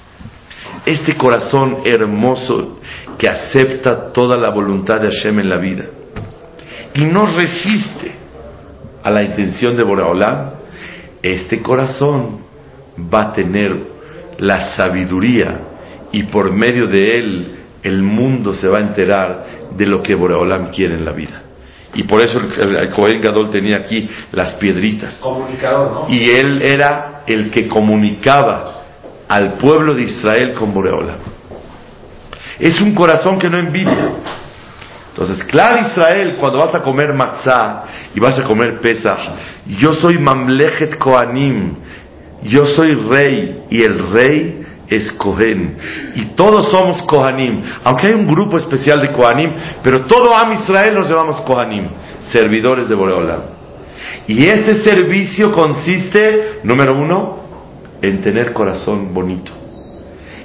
este 0.86 1.16
corazón 1.16 1.78
hermoso 1.84 2.80
que 3.18 3.28
acepta 3.28 4.12
toda 4.12 4.36
la 4.36 4.50
voluntad 4.50 5.00
de 5.00 5.08
Hashem 5.08 5.40
en 5.40 5.48
la 5.48 5.58
vida. 5.58 5.84
Y 6.94 7.04
no 7.04 7.26
resiste 7.36 8.12
a 9.02 9.10
la 9.10 9.22
intención 9.22 9.76
de 9.76 9.84
Boreolam, 9.84 10.52
este 11.22 11.60
corazón 11.60 12.40
va 13.12 13.30
a 13.30 13.32
tener 13.32 13.76
la 14.38 14.76
sabiduría 14.76 15.60
y 16.12 16.24
por 16.24 16.52
medio 16.52 16.86
de 16.86 17.10
él 17.10 17.57
el 17.82 18.02
mundo 18.02 18.52
se 18.54 18.68
va 18.68 18.78
a 18.78 18.80
enterar 18.80 19.44
de 19.76 19.86
lo 19.86 20.02
que 20.02 20.14
Boreolam 20.14 20.70
quiere 20.70 20.94
en 20.94 21.04
la 21.04 21.12
vida. 21.12 21.42
Y 21.94 22.02
por 22.02 22.20
eso 22.20 22.38
el, 22.38 22.76
el 22.76 22.90
Cohen 22.90 23.20
Gadol 23.20 23.50
tenía 23.50 23.76
aquí 23.78 24.08
las 24.32 24.54
piedritas. 24.56 25.16
Comunicador, 25.16 26.08
¿no? 26.08 26.14
Y 26.14 26.30
él 26.30 26.60
era 26.62 27.22
el 27.26 27.50
que 27.50 27.66
comunicaba 27.66 28.84
al 29.28 29.54
pueblo 29.54 29.94
de 29.94 30.02
Israel 30.02 30.52
con 30.52 30.72
Boreolam. 30.72 31.18
Es 32.58 32.80
un 32.80 32.94
corazón 32.94 33.38
que 33.38 33.48
no 33.48 33.58
envidia. 33.58 34.12
Entonces, 35.10 35.44
claro 35.46 35.86
Israel, 35.88 36.36
cuando 36.38 36.58
vas 36.58 36.74
a 36.74 36.82
comer 36.82 37.12
matzah 37.12 37.82
y 38.14 38.20
vas 38.20 38.38
a 38.38 38.44
comer 38.44 38.80
pesach, 38.80 39.18
yo 39.66 39.92
soy 39.92 40.18
mamlechet 40.18 40.96
kohanim, 40.96 41.74
yo 42.44 42.66
soy 42.66 42.94
rey 42.94 43.64
y 43.68 43.82
el 43.82 44.10
rey 44.10 44.60
es 44.88 45.12
Cohen. 45.12 45.76
Y 46.14 46.26
todos 46.34 46.70
somos 46.70 47.02
Kohanim. 47.02 47.62
Aunque 47.84 48.08
hay 48.08 48.14
un 48.14 48.26
grupo 48.26 48.56
especial 48.56 49.00
de 49.00 49.12
Kohanim, 49.12 49.52
pero 49.82 50.04
todo 50.06 50.36
Am 50.36 50.52
Israel 50.52 50.94
nos 50.94 51.08
llamamos 51.08 51.40
Kohanim, 51.42 51.88
servidores 52.32 52.88
de 52.88 52.94
Boreolam. 52.94 53.42
Y 54.26 54.46
este 54.46 54.82
servicio 54.82 55.52
consiste, 55.52 56.60
número 56.62 56.94
uno, 56.94 57.38
en 58.00 58.20
tener 58.20 58.52
corazón 58.52 59.12
bonito 59.12 59.52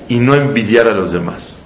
y 0.07 0.17
no 0.19 0.33
envidiar 0.33 0.87
a 0.87 0.93
los 0.93 1.11
demás. 1.11 1.63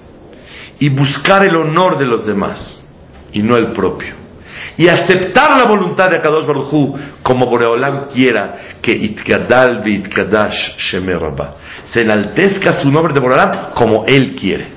Y 0.78 0.90
buscar 0.90 1.46
el 1.46 1.56
honor 1.56 1.98
de 1.98 2.06
los 2.06 2.26
demás 2.26 2.84
y 3.32 3.42
no 3.42 3.56
el 3.56 3.72
propio. 3.72 4.27
Y 4.76 4.88
aceptar 4.88 5.56
la 5.56 5.64
voluntad 5.64 6.10
de 6.10 6.16
Akadosh 6.16 6.46
Baruj 6.46 6.98
como 7.22 7.46
Boreolam 7.46 8.08
quiera 8.08 8.78
que 8.80 8.92
Itkadal 8.92 9.86
Itkadash 9.86 10.76
Shemer 10.78 11.18
Rabba. 11.18 11.54
Se 11.86 12.02
enaltezca 12.02 12.80
su 12.80 12.90
nombre 12.90 13.12
de 13.12 13.20
Boreolam 13.20 13.72
como 13.74 14.04
él 14.06 14.34
quiere. 14.34 14.68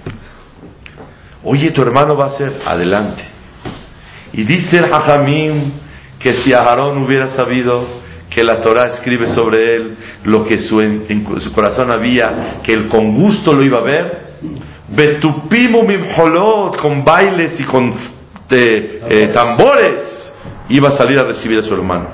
Oye, 1.43 1.71
tu 1.71 1.81
hermano 1.81 2.15
va 2.15 2.27
a 2.27 2.37
ser 2.37 2.59
adelante. 2.65 3.23
Y 4.33 4.43
dice 4.43 4.77
el 4.77 4.93
Hajamim 4.93 5.71
que 6.19 6.35
si 6.35 6.53
Aarón 6.53 7.03
hubiera 7.03 7.35
sabido 7.35 8.01
que 8.29 8.43
la 8.43 8.61
Torah 8.61 8.89
escribe 8.93 9.27
sobre 9.27 9.75
él 9.75 9.97
lo 10.23 10.45
que 10.45 10.57
su, 10.59 10.79
en, 10.79 11.05
su 11.39 11.51
corazón 11.51 11.91
había, 11.91 12.59
que 12.63 12.71
él 12.71 12.87
con 12.87 13.13
gusto 13.13 13.53
lo 13.53 13.63
iba 13.63 13.79
a 13.81 13.83
ver, 13.83 14.21
Betupimu 14.87 15.83
mimholot, 15.83 16.77
con 16.77 17.03
bailes 17.03 17.59
y 17.59 17.63
con 17.63 17.93
eh, 18.51 19.01
eh, 19.09 19.27
tambores, 19.33 20.33
iba 20.69 20.89
a 20.89 20.97
salir 20.97 21.19
a 21.19 21.23
recibir 21.23 21.59
a 21.59 21.61
su 21.61 21.73
hermano. 21.73 22.09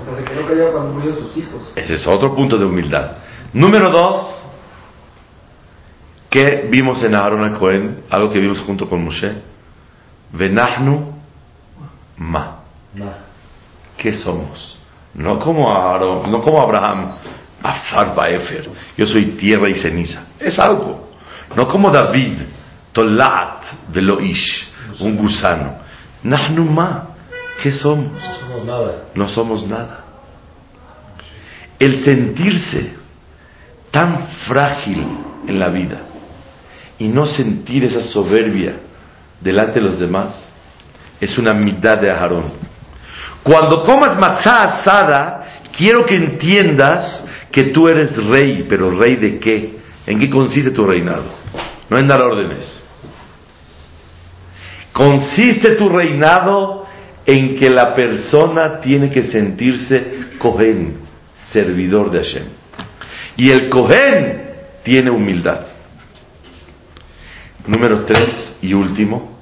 Hasta 0.00 0.16
se 0.18 0.24
quedó 0.24 0.46
callado 0.46 0.72
cuando 0.72 0.92
murió 0.94 1.14
sus 1.14 1.36
hijos. 1.36 1.72
Ese 1.74 1.94
es 1.94 2.06
otro 2.06 2.34
punto 2.34 2.58
de 2.58 2.64
humildad. 2.64 3.12
Número 3.52 3.90
dos, 3.90 4.44
que 6.28 6.68
vimos 6.70 7.02
en 7.04 7.14
Aarón 7.14 7.44
a 7.44 7.58
Cohen, 7.58 8.04
algo 8.10 8.30
que 8.30 8.40
vimos 8.40 8.60
junto 8.60 8.88
con 8.88 9.04
Moshe, 9.04 9.32
Venahnu 10.32 11.14
Ma. 12.16 12.58
¿Qué 13.96 14.14
somos? 14.14 14.78
No 15.14 15.38
como 15.38 15.70
Aarón, 15.70 16.30
no 16.30 16.42
como 16.42 16.60
Abraham, 16.60 17.12
Afar 17.62 18.14
Baefer, 18.14 18.68
yo 18.96 19.06
soy 19.06 19.36
tierra 19.36 19.70
y 19.70 19.76
ceniza. 19.76 20.26
Es 20.38 20.58
algo. 20.58 21.10
No 21.56 21.68
como 21.68 21.90
David, 21.90 22.38
Tolat 22.92 23.64
Veloish, 23.88 24.73
un 25.00 25.16
gusano. 25.16 25.78
Nahnu 26.22 26.64
Ma. 26.64 27.08
¿Qué 27.62 27.70
somos? 27.72 28.12
No 28.12 28.38
somos 28.40 28.64
nada. 28.64 28.94
no 29.14 29.28
somos 29.28 29.66
nada. 29.66 30.04
El 31.78 32.04
sentirse 32.04 32.94
tan 33.90 34.28
frágil 34.46 35.06
en 35.46 35.58
la 35.58 35.70
vida 35.70 36.00
y 36.98 37.08
no 37.08 37.26
sentir 37.26 37.84
esa 37.84 38.04
soberbia 38.04 38.74
delante 39.40 39.80
de 39.80 39.86
los 39.86 39.98
demás 39.98 40.34
es 41.20 41.38
una 41.38 41.54
mitad 41.54 41.98
de 41.98 42.10
Aarón. 42.10 42.52
Cuando 43.42 43.84
comas 43.84 44.18
matzá 44.18 44.62
asada, 44.62 45.60
quiero 45.76 46.04
que 46.04 46.16
entiendas 46.16 47.24
que 47.50 47.64
tú 47.64 47.88
eres 47.88 48.16
rey, 48.16 48.66
pero 48.68 48.98
rey 48.98 49.16
de 49.16 49.38
qué? 49.38 49.76
¿En 50.06 50.18
qué 50.18 50.28
consiste 50.28 50.70
tu 50.70 50.84
reinado? 50.84 51.24
No 51.88 51.98
en 51.98 52.08
dar 52.08 52.20
órdenes. 52.20 52.83
Consiste 54.94 55.74
tu 55.74 55.88
reinado 55.88 56.86
en 57.26 57.56
que 57.56 57.68
la 57.68 57.96
persona 57.96 58.78
tiene 58.78 59.10
que 59.10 59.24
sentirse 59.24 60.36
Cohen, 60.38 60.98
servidor 61.50 62.12
de 62.12 62.18
Hashem. 62.18 62.46
Y 63.36 63.50
el 63.50 63.68
Cohen 63.70 64.50
tiene 64.84 65.10
humildad. 65.10 65.62
Número 67.66 68.04
tres 68.04 68.56
y 68.62 68.72
último, 68.72 69.36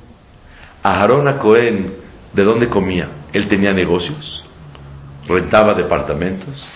Aarón 0.82 1.28
a 1.28 1.36
Cohen, 1.36 1.96
¿de 2.32 2.44
dónde 2.44 2.68
comía? 2.68 3.08
Él 3.34 3.46
tenía 3.46 3.74
negocios, 3.74 4.42
rentaba 5.28 5.74
departamentos, 5.74 6.66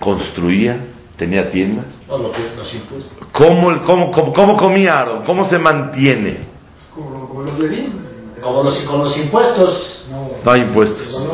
construía, 0.00 0.80
tenía 1.16 1.50
tiendas. 1.50 1.86
No, 2.08 2.18
lo 2.18 2.32
que 2.32 2.42
los 2.56 2.74
impuestos. 2.74 3.28
¿Cómo, 3.30 3.80
cómo, 3.82 4.10
cómo, 4.10 4.32
cómo 4.32 4.56
comía 4.56 4.94
Aarón? 4.94 5.24
¿Cómo 5.24 5.48
se 5.48 5.58
mantiene? 5.60 6.55
Como, 6.96 7.28
como 7.28 7.42
los 7.42 7.58
Levín. 7.58 8.06
Como 8.42 8.62
los, 8.64 8.78
con 8.80 9.04
los 9.04 9.16
impuestos. 9.16 10.04
No 10.44 10.50
hay 10.50 10.60
impuestos. 10.60 11.28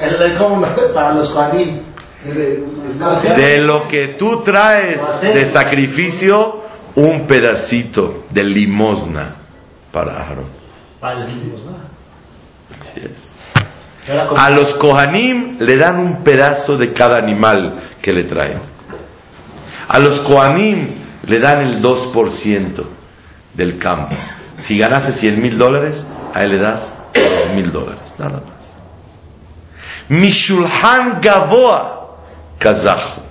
El, 0.00 0.14
el- 0.22 0.92
para 0.94 1.14
los 1.14 1.32
Juanín. 1.32 1.82
De 3.36 3.60
lo 3.60 3.86
que 3.88 4.16
tú 4.18 4.42
traes 4.42 5.00
de 5.22 5.52
sacrificio, 5.52 6.62
un 6.96 7.26
pedacito 7.26 8.24
de 8.30 8.42
limosna 8.42 9.36
para 9.92 10.22
Aarón. 10.24 10.46
Para 11.00 11.20
¿no? 11.20 11.78
Así 12.80 13.00
es. 13.00 13.36
A 14.36 14.50
los 14.50 14.74
Kohanim 14.74 15.58
le 15.60 15.76
dan 15.76 15.98
un 15.98 16.24
pedazo 16.24 16.76
de 16.76 16.92
cada 16.92 17.18
animal 17.18 17.78
que 18.00 18.12
le 18.12 18.24
traen. 18.24 18.58
A 19.86 19.98
los 19.98 20.20
Kohanim 20.20 20.88
le 21.24 21.38
dan 21.38 21.60
el 21.60 21.82
2% 21.82 22.84
del 23.58 23.78
campo. 23.78 24.14
Si 24.60 24.78
ganaste 24.78 25.14
100 25.14 25.42
mil 25.42 25.58
dólares, 25.58 26.06
a 26.32 26.44
él 26.44 26.52
le 26.52 26.58
das 26.60 26.92
2 27.12 27.54
mil 27.56 27.72
dólares, 27.72 28.14
nada 28.18 28.40
más. 28.40 28.74
Mishulhan 30.08 31.20
Gavoa 31.20 32.16
Kazajo. 32.58 33.22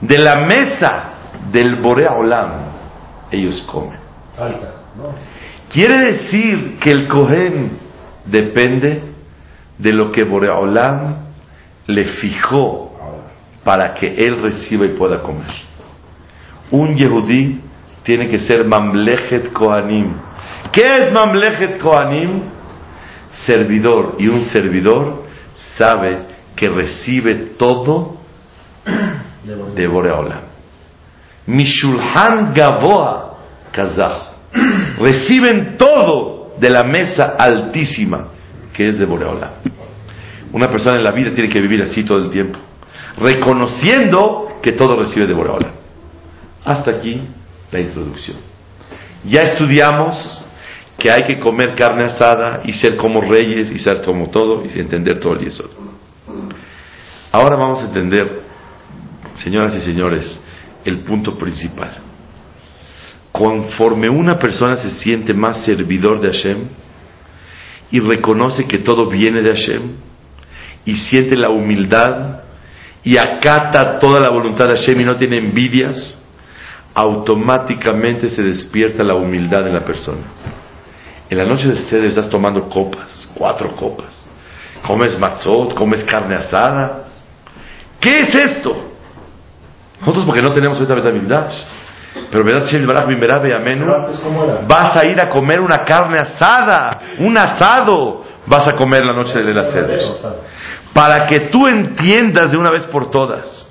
De 0.00 0.18
la 0.18 0.36
mesa 0.36 1.04
del 1.52 1.76
Borea 1.80 2.12
Olam, 2.12 2.52
ellos 3.30 3.60
comen. 3.70 3.98
Quiere 5.68 5.98
decir 6.12 6.78
que 6.78 6.92
el 6.92 7.06
Cohen 7.06 7.78
depende 8.24 9.02
de 9.78 9.92
lo 9.92 10.10
que 10.10 10.24
Boreolam 10.24 11.16
le 11.86 12.04
fijó 12.04 12.92
para 13.62 13.94
que 13.94 14.06
él 14.06 14.42
reciba 14.42 14.86
y 14.86 14.90
pueda 14.90 15.22
comer. 15.22 15.50
Un 16.70 16.96
Yehudí 16.96 17.60
tiene 18.02 18.28
que 18.28 18.38
ser 18.38 18.64
Mamlechet 18.64 19.52
Kohanim. 19.52 20.14
¿Qué 20.72 20.82
es 20.82 21.12
Mamlechet 21.12 21.78
Kohanim? 21.78 22.42
Servidor. 23.46 24.16
Y 24.18 24.28
un 24.28 24.46
servidor 24.46 25.24
sabe 25.76 26.22
que 26.56 26.68
recibe 26.68 27.54
todo 27.58 28.16
De 29.74 29.86
Boreolam. 29.86 30.42
Mishulhan 31.46 32.52
Gavoa 32.54 33.38
Kazaj. 33.72 34.30
Reciben 34.98 35.76
todo 35.76 36.52
de 36.58 36.70
la 36.70 36.84
mesa 36.84 37.36
altísima 37.38 38.28
que 38.72 38.88
es 38.88 38.98
de 38.98 39.06
Boreolam. 39.06 39.50
Una 40.52 40.68
persona 40.68 40.96
en 40.96 41.04
la 41.04 41.12
vida 41.12 41.32
tiene 41.32 41.50
que 41.50 41.60
vivir 41.60 41.82
así 41.82 42.04
todo 42.04 42.18
el 42.18 42.30
tiempo, 42.30 42.58
reconociendo 43.18 44.58
que 44.62 44.72
todo 44.72 44.96
recibe 44.96 45.26
de 45.26 45.34
Boreolam. 45.34 45.72
Hasta 46.64 46.90
aquí 46.90 47.22
la 47.70 47.80
introducción. 47.80 48.38
Ya 49.24 49.42
estudiamos 49.42 50.44
que 50.98 51.10
hay 51.10 51.24
que 51.24 51.38
comer 51.38 51.74
carne 51.74 52.04
asada 52.04 52.60
y 52.64 52.72
ser 52.74 52.96
como 52.96 53.20
reyes 53.20 53.70
y 53.70 53.78
ser 53.78 54.02
como 54.02 54.28
todo 54.28 54.64
y 54.64 54.78
entender 54.78 55.18
todo 55.18 55.34
el 55.34 55.44
yesod. 55.44 55.70
Ahora 57.32 57.56
vamos 57.56 57.80
a 57.80 57.86
entender 57.86 58.42
señoras 59.34 59.74
y 59.76 59.80
señores, 59.80 60.40
el 60.84 61.00
punto 61.00 61.36
principal. 61.38 61.98
Conforme 63.32 64.08
una 64.08 64.38
persona 64.38 64.76
se 64.76 64.90
siente 64.98 65.32
más 65.32 65.64
servidor 65.64 66.20
de 66.20 66.32
Hashem 66.32 66.64
y 67.90 68.00
reconoce 68.00 68.66
que 68.66 68.78
todo 68.78 69.08
viene 69.08 69.40
de 69.42 69.50
Hashem 69.52 69.82
y 70.84 70.96
siente 70.96 71.36
la 71.36 71.50
humildad 71.50 72.40
y 73.02 73.16
acata 73.16 73.98
toda 73.98 74.20
la 74.20 74.30
voluntad 74.30 74.68
de 74.68 74.76
Hashem 74.76 75.00
y 75.00 75.04
no 75.04 75.16
tiene 75.16 75.38
envidias, 75.38 76.19
automáticamente 77.00 78.28
se 78.28 78.42
despierta 78.42 79.02
la 79.02 79.14
humildad 79.14 79.66
en 79.66 79.74
la 79.74 79.84
persona. 79.84 80.22
En 81.28 81.38
la 81.38 81.44
noche 81.44 81.68
de 81.68 81.80
sed 81.82 82.04
estás 82.04 82.28
tomando 82.28 82.68
copas, 82.68 83.30
cuatro 83.34 83.72
copas. 83.72 84.28
Comes 84.86 85.18
matzot, 85.18 85.74
comes 85.74 86.04
carne 86.04 86.36
asada. 86.36 87.04
¿Qué 88.00 88.10
es 88.18 88.34
esto? 88.34 88.90
Nosotros 90.00 90.24
porque 90.24 90.42
no 90.42 90.52
tenemos. 90.52 90.78
Pero 90.78 92.44
verdad, 92.44 92.66
Pero 93.84 93.94
antes, 93.94 94.18
¿cómo 94.20 94.44
era? 94.44 94.62
vas 94.66 94.96
a 94.96 95.06
ir 95.06 95.20
a 95.20 95.28
comer 95.28 95.60
una 95.60 95.84
carne 95.84 96.18
asada, 96.18 97.00
un 97.18 97.36
asado, 97.38 98.24
vas 98.46 98.66
a 98.66 98.72
comer 98.72 99.06
la 99.06 99.12
noche 99.12 99.42
de 99.42 99.54
la 99.54 99.70
sed. 99.70 99.86
Para 100.92 101.26
que 101.26 101.48
tú 101.50 101.66
entiendas 101.68 102.50
de 102.50 102.56
una 102.56 102.70
vez 102.70 102.84
por 102.86 103.10
todas 103.10 103.69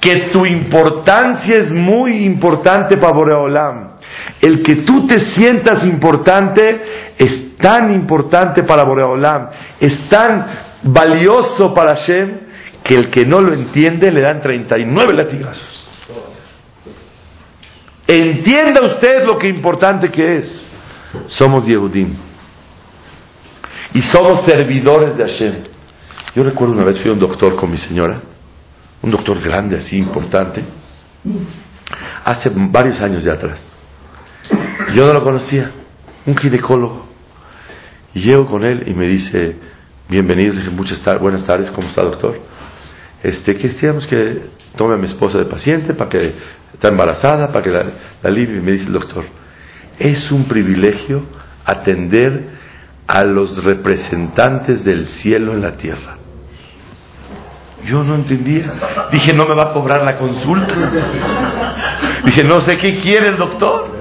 que 0.00 0.30
tu 0.32 0.46
importancia 0.46 1.58
es 1.58 1.70
muy 1.70 2.24
importante 2.24 2.96
para 2.96 3.12
Boreolam. 3.12 3.96
El 4.40 4.62
que 4.62 4.76
tú 4.76 5.06
te 5.06 5.18
sientas 5.34 5.84
importante 5.84 7.14
es 7.18 7.56
tan 7.58 7.92
importante 7.92 8.62
para 8.62 8.84
Boreolam, 8.84 9.48
es 9.80 10.08
tan 10.08 10.46
valioso 10.82 11.74
para 11.74 11.96
Hashem 11.96 12.40
que 12.84 12.94
el 12.94 13.10
que 13.10 13.24
no 13.24 13.40
lo 13.40 13.52
entiende 13.52 14.10
le 14.12 14.22
dan 14.22 14.40
39 14.40 15.12
latigazos. 15.14 15.90
Entienda 18.06 18.80
usted 18.86 19.24
lo 19.24 19.36
que 19.36 19.48
importante 19.48 20.10
que 20.10 20.36
es. 20.36 20.70
Somos 21.26 21.66
Yehudim. 21.66 22.16
Y 23.92 24.02
somos 24.02 24.44
servidores 24.46 25.16
de 25.16 25.24
Hashem. 25.24 25.54
Yo 26.34 26.42
recuerdo 26.42 26.74
una 26.74 26.84
vez 26.84 27.00
fui 27.00 27.10
a 27.10 27.14
un 27.14 27.18
doctor 27.18 27.56
con 27.56 27.70
mi 27.70 27.78
señora, 27.78 28.22
un 29.02 29.10
doctor 29.10 29.40
grande, 29.40 29.76
así, 29.76 29.96
importante, 29.96 30.64
hace 32.24 32.50
varios 32.54 33.00
años 33.00 33.24
de 33.24 33.30
atrás. 33.30 33.76
Yo 34.94 35.06
no 35.06 35.12
lo 35.12 35.22
conocía, 35.22 35.70
un 36.26 36.36
ginecólogo. 36.36 37.06
Y 38.14 38.20
llego 38.20 38.46
con 38.46 38.64
él 38.64 38.84
y 38.86 38.94
me 38.94 39.06
dice, 39.06 39.56
bienvenido, 40.08 40.54
le 40.54 40.60
dije, 40.60 40.72
muchas 40.72 41.00
buenas 41.20 41.44
tardes, 41.44 41.70
¿cómo 41.70 41.88
está 41.88 42.02
doctor? 42.02 42.38
Este, 43.22 43.56
quisiéramos 43.56 44.06
que 44.06 44.42
tome 44.76 44.94
a 44.94 44.98
mi 44.98 45.06
esposa 45.06 45.38
de 45.38 45.44
paciente 45.44 45.92
para 45.94 46.08
que 46.08 46.34
está 46.72 46.88
embarazada, 46.88 47.48
para 47.48 47.62
que 47.62 47.70
la, 47.70 47.84
la 48.22 48.30
libre. 48.30 48.58
Y 48.58 48.60
me 48.60 48.72
dice 48.72 48.86
el 48.86 48.92
doctor, 48.92 49.24
es 49.98 50.30
un 50.30 50.44
privilegio 50.44 51.22
atender 51.64 52.46
a 53.06 53.24
los 53.24 53.64
representantes 53.64 54.84
del 54.84 55.06
cielo 55.06 55.52
en 55.52 55.60
la 55.60 55.76
tierra. 55.76 56.16
Yo 57.84 58.02
no 58.02 58.14
entendía. 58.16 58.72
Dije, 59.12 59.32
no 59.32 59.46
me 59.46 59.54
va 59.54 59.70
a 59.70 59.72
cobrar 59.72 60.02
la 60.02 60.18
consulta. 60.18 60.74
Dije, 62.24 62.44
no 62.44 62.60
sé 62.60 62.76
qué 62.76 62.98
quiere 63.00 63.28
el 63.28 63.36
doctor. 63.36 63.96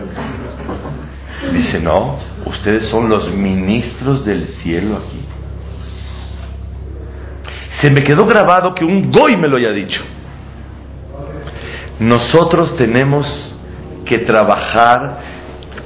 Dice, 1.53 1.79
no, 1.79 2.17
ustedes 2.45 2.89
son 2.89 3.07
los 3.09 3.31
ministros 3.31 4.25
del 4.25 4.47
cielo 4.47 4.97
aquí. 4.97 5.21
Se 7.81 7.91
me 7.91 8.03
quedó 8.03 8.25
grabado 8.25 8.73
que 8.73 8.83
un 8.83 9.11
goy 9.11 9.37
me 9.37 9.47
lo 9.47 9.57
haya 9.57 9.71
dicho. 9.71 10.03
Nosotros 11.99 12.75
tenemos 12.75 13.55
que 14.05 14.19
trabajar 14.19 15.37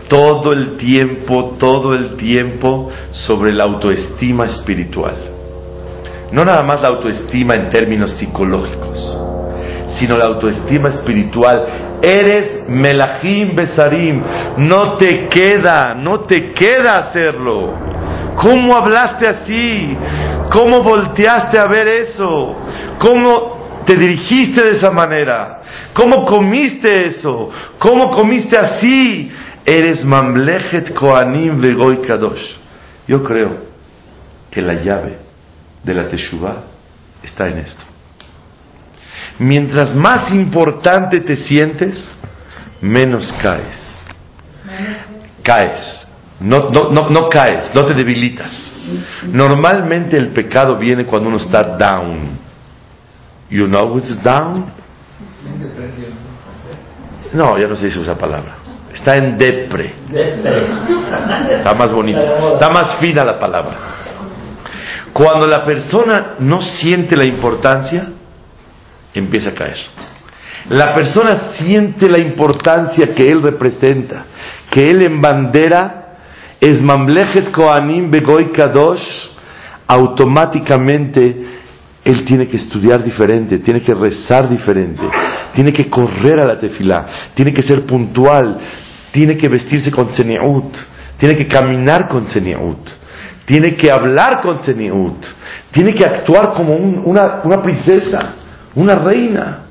todo 0.07 0.53
el 0.53 0.77
tiempo, 0.77 1.55
todo 1.57 1.93
el 1.93 2.15
tiempo 2.15 2.89
sobre 3.11 3.53
la 3.53 3.63
autoestima 3.63 4.45
espiritual. 4.45 5.40
No 6.31 6.45
nada 6.45 6.63
más 6.63 6.81
la 6.81 6.87
autoestima 6.87 7.55
en 7.55 7.69
términos 7.69 8.11
psicológicos, 8.17 8.97
sino 9.99 10.15
la 10.15 10.25
autoestima 10.25 10.87
espiritual. 10.87 11.99
Eres 12.01 12.69
Melahim 12.69 13.53
Besarim, 13.53 14.23
no 14.57 14.93
te 14.93 15.27
queda, 15.27 15.93
no 15.93 16.21
te 16.21 16.53
queda 16.53 16.99
hacerlo. 16.99 17.73
¿Cómo 18.35 18.75
hablaste 18.75 19.27
así? 19.27 19.97
¿Cómo 20.49 20.83
volteaste 20.83 21.59
a 21.59 21.67
ver 21.67 21.87
eso? 21.87 22.55
¿Cómo 22.97 23.83
te 23.85 23.95
dirigiste 23.95 24.63
de 24.63 24.77
esa 24.77 24.89
manera? 24.89 25.61
¿Cómo 25.93 26.25
comiste 26.25 27.07
eso? 27.07 27.49
¿Cómo 27.77 28.09
comiste 28.09 28.57
así? 28.57 29.29
Eres 29.65 30.05
Mamlechet 30.05 30.93
Koanim 30.93 31.59
Vegoy 31.59 32.01
Kadosh. 32.01 32.55
Yo 33.05 33.21
creo 33.21 33.49
que 34.49 34.61
la 34.61 34.75
llave 34.75 35.20
de 35.83 35.93
la 35.93 36.07
Teshuvah 36.07 36.63
está 37.23 37.47
en 37.47 37.59
esto. 37.59 37.83
Mientras 39.39 39.95
más 39.95 40.31
importante 40.31 41.21
te 41.21 41.35
sientes, 41.35 42.09
menos 42.81 43.31
caes. 43.41 43.81
Caes. 45.43 46.07
No, 46.39 46.57
no, 46.73 46.91
no, 46.91 47.09
no 47.09 47.29
caes, 47.29 47.71
no 47.73 47.85
te 47.85 47.93
debilitas. 47.93 48.73
Normalmente 49.27 50.17
el 50.17 50.29
pecado 50.29 50.77
viene 50.77 51.05
cuando 51.05 51.29
uno 51.29 51.37
está 51.37 51.61
down. 51.77 52.39
You 53.49 53.67
know 53.67 53.93
what's 53.93 54.23
down? 54.23 54.65
No, 57.33 57.57
ya 57.57 57.67
no 57.67 57.75
se 57.75 57.85
dice 57.85 58.01
esa 58.01 58.17
palabra. 58.17 58.57
Está 58.93 59.17
en 59.17 59.37
depre. 59.37 59.93
Está 61.49 61.73
más 61.75 61.91
bonita. 61.91 62.53
Está 62.53 62.69
más 62.69 62.99
fina 62.99 63.23
la 63.23 63.39
palabra. 63.39 64.00
Cuando 65.13 65.47
la 65.47 65.65
persona 65.65 66.35
no 66.39 66.61
siente 66.61 67.15
la 67.15 67.25
importancia, 67.25 68.09
empieza 69.13 69.49
a 69.49 69.53
caer. 69.53 69.77
La 70.69 70.93
persona 70.93 71.53
siente 71.57 72.07
la 72.07 72.19
importancia 72.19 73.13
que 73.13 73.23
él 73.23 73.41
representa, 73.41 74.25
que 74.69 74.89
él 74.89 75.03
embandera, 75.03 75.97
es 76.59 76.81
Mamlechet 76.81 77.51
Koanim 77.51 78.11
Begoy 78.11 78.51
Kadosh, 78.51 79.01
automáticamente 79.87 81.21
él 82.03 82.25
tiene 82.25 82.47
que 82.47 82.57
estudiar 82.57 83.03
diferente, 83.03 83.59
tiene 83.59 83.81
que 83.81 83.93
rezar 83.93 84.47
diferente, 84.47 85.01
tiene 85.53 85.73
que 85.73 85.89
correr 85.89 86.39
a 86.39 86.45
la 86.45 86.59
tefilá, 86.59 87.31
tiene 87.33 87.53
que 87.53 87.63
ser 87.63 87.85
puntual, 87.85 88.59
tiene 89.11 89.37
que 89.37 89.49
vestirse 89.49 89.91
con 89.91 90.11
seniut, 90.11 90.73
tiene 91.17 91.35
que 91.35 91.47
caminar 91.47 92.07
con 92.07 92.27
seniut, 92.27 92.89
tiene 93.45 93.75
que 93.75 93.91
hablar 93.91 94.41
con 94.41 94.63
seniut, 94.63 95.23
tiene 95.71 95.93
que 95.93 96.05
actuar 96.05 96.51
como 96.53 96.73
un- 96.73 97.01
una, 97.05 97.61
princesa, 97.61 98.35
una 98.75 98.95
reina. 98.95 99.65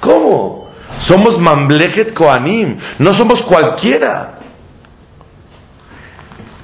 ¿Cómo? 0.00 0.68
Somos 1.06 1.38
Mamlechet 1.38 2.12
Koanim, 2.14 2.76
no 2.98 3.14
somos 3.14 3.42
cualquiera. 3.42 4.38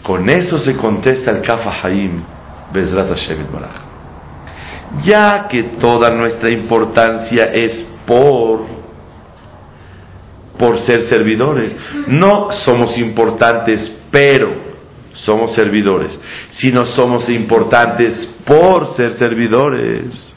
Con 0.03 0.29
eso 0.29 0.59
se 0.59 0.77
contesta 0.77 1.31
el 1.31 1.43
Kafa 1.43 1.73
Haim, 1.83 2.21
Bezrat 2.73 3.09
Hashem. 3.09 3.47
Ya 5.05 5.47
que 5.49 5.63
toda 5.79 6.11
nuestra 6.11 6.53
importancia 6.53 7.45
es 7.53 7.87
por 8.07 8.81
por 10.59 10.79
ser 10.81 11.09
servidores. 11.09 11.75
No 12.09 12.53
somos 12.53 12.99
importantes, 12.99 14.03
pero 14.11 14.70
somos 15.25 15.55
servidores. 15.55 16.19
Sino 16.53 16.85
somos 16.85 17.29
importantes 17.29 18.39
por 18.45 18.95
ser 18.95 19.15
servidores. 19.15 20.35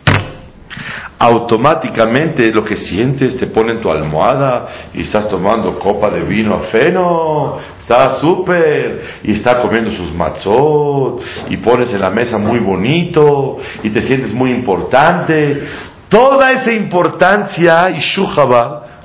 Automáticamente 1.20 2.52
lo 2.52 2.64
que 2.66 2.76
sientes 2.76 3.38
te 3.38 3.48
pone 3.48 3.74
en 3.74 3.82
tu 3.82 3.90
almohada 3.90 4.90
y 4.94 5.02
estás 5.02 5.30
tomando 5.30 5.80
copa 5.80 6.10
de 6.10 6.22
vino 6.22 6.56
afeno, 6.56 7.60
está 7.80 8.20
súper, 8.20 9.20
y 9.24 9.32
está 9.32 9.62
comiendo 9.62 9.92
sus 9.92 10.14
matzot, 10.14 11.22
y 11.50 11.58
pones 11.58 11.94
en 11.94 12.02
la 12.02 12.10
mesa 12.10 12.38
muy 12.38 12.60
bonito, 12.60 13.58
y 13.84 13.90
te 13.92 14.02
sientes 14.02 14.34
muy 14.34 14.52
importante. 14.52 15.64
Toda 16.10 16.50
esa 16.50 16.74
importancia, 16.74 17.92
y 17.92 18.02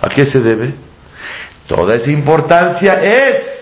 ¿a 0.01 0.09
qué 0.09 0.27
se 0.27 0.41
debe? 0.41 0.75
Toda 1.69 1.95
esa 1.95 2.11
importancia 2.11 2.95
es 2.95 3.58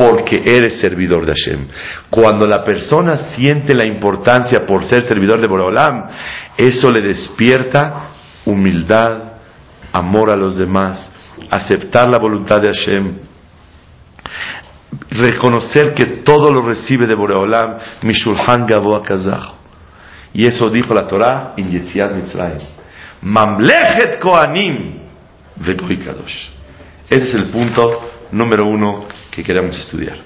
porque 0.00 0.40
eres 0.46 0.80
servidor 0.80 1.26
de 1.26 1.34
Hashem. 1.34 1.66
Cuando 2.08 2.46
la 2.46 2.64
persona 2.64 3.34
siente 3.34 3.74
la 3.74 3.84
importancia 3.84 4.64
por 4.64 4.86
ser 4.86 5.02
servidor 5.02 5.42
de 5.42 5.46
Boreolam, 5.46 6.08
eso 6.56 6.90
le 6.90 7.02
despierta 7.02 8.08
humildad, 8.46 9.34
amor 9.92 10.30
a 10.30 10.36
los 10.36 10.56
demás, 10.56 11.12
aceptar 11.50 12.08
la 12.08 12.18
voluntad 12.18 12.62
de 12.62 12.68
Hashem, 12.68 13.18
reconocer 15.10 15.92
que 15.92 16.22
todo 16.24 16.50
lo 16.50 16.62
recibe 16.62 17.06
de 17.06 17.14
Boreolam, 17.14 17.76
Mishulhan 18.02 18.64
Gavoa 18.64 19.02
Kazaj. 19.02 19.52
Y 20.32 20.46
eso 20.46 20.70
dijo 20.70 20.94
la 20.94 21.06
Torah 21.06 21.52
en 21.58 21.70
Yetziat 21.70 22.14
Mitzrayim. 22.14 22.66
Mamlechet 23.20 24.18
Koanim 24.18 24.98
Vegoy 25.56 25.98
Kadosh. 25.98 26.48
Ese 27.10 27.24
es 27.24 27.34
el 27.34 27.50
punto 27.50 27.82
número 28.32 28.66
uno 28.66 29.19
que 29.30 29.42
queremos 29.42 29.76
estudiar. 29.78 30.18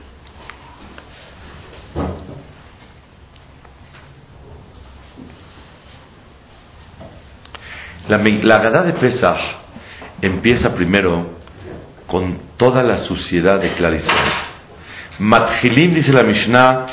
La, 8.09 8.19
la 8.19 8.83
de 8.83 8.93
Pesach 8.95 9.40
empieza 10.21 10.75
primero 10.75 11.38
con 12.07 12.38
toda 12.57 12.83
la 12.83 12.99
suciedad 12.99 13.61
de 13.61 13.73
Clarisrael. 13.73 14.33
Matchilim, 15.19 15.95
dice 15.95 16.12
la 16.12 16.23
Mishnah, 16.23 16.87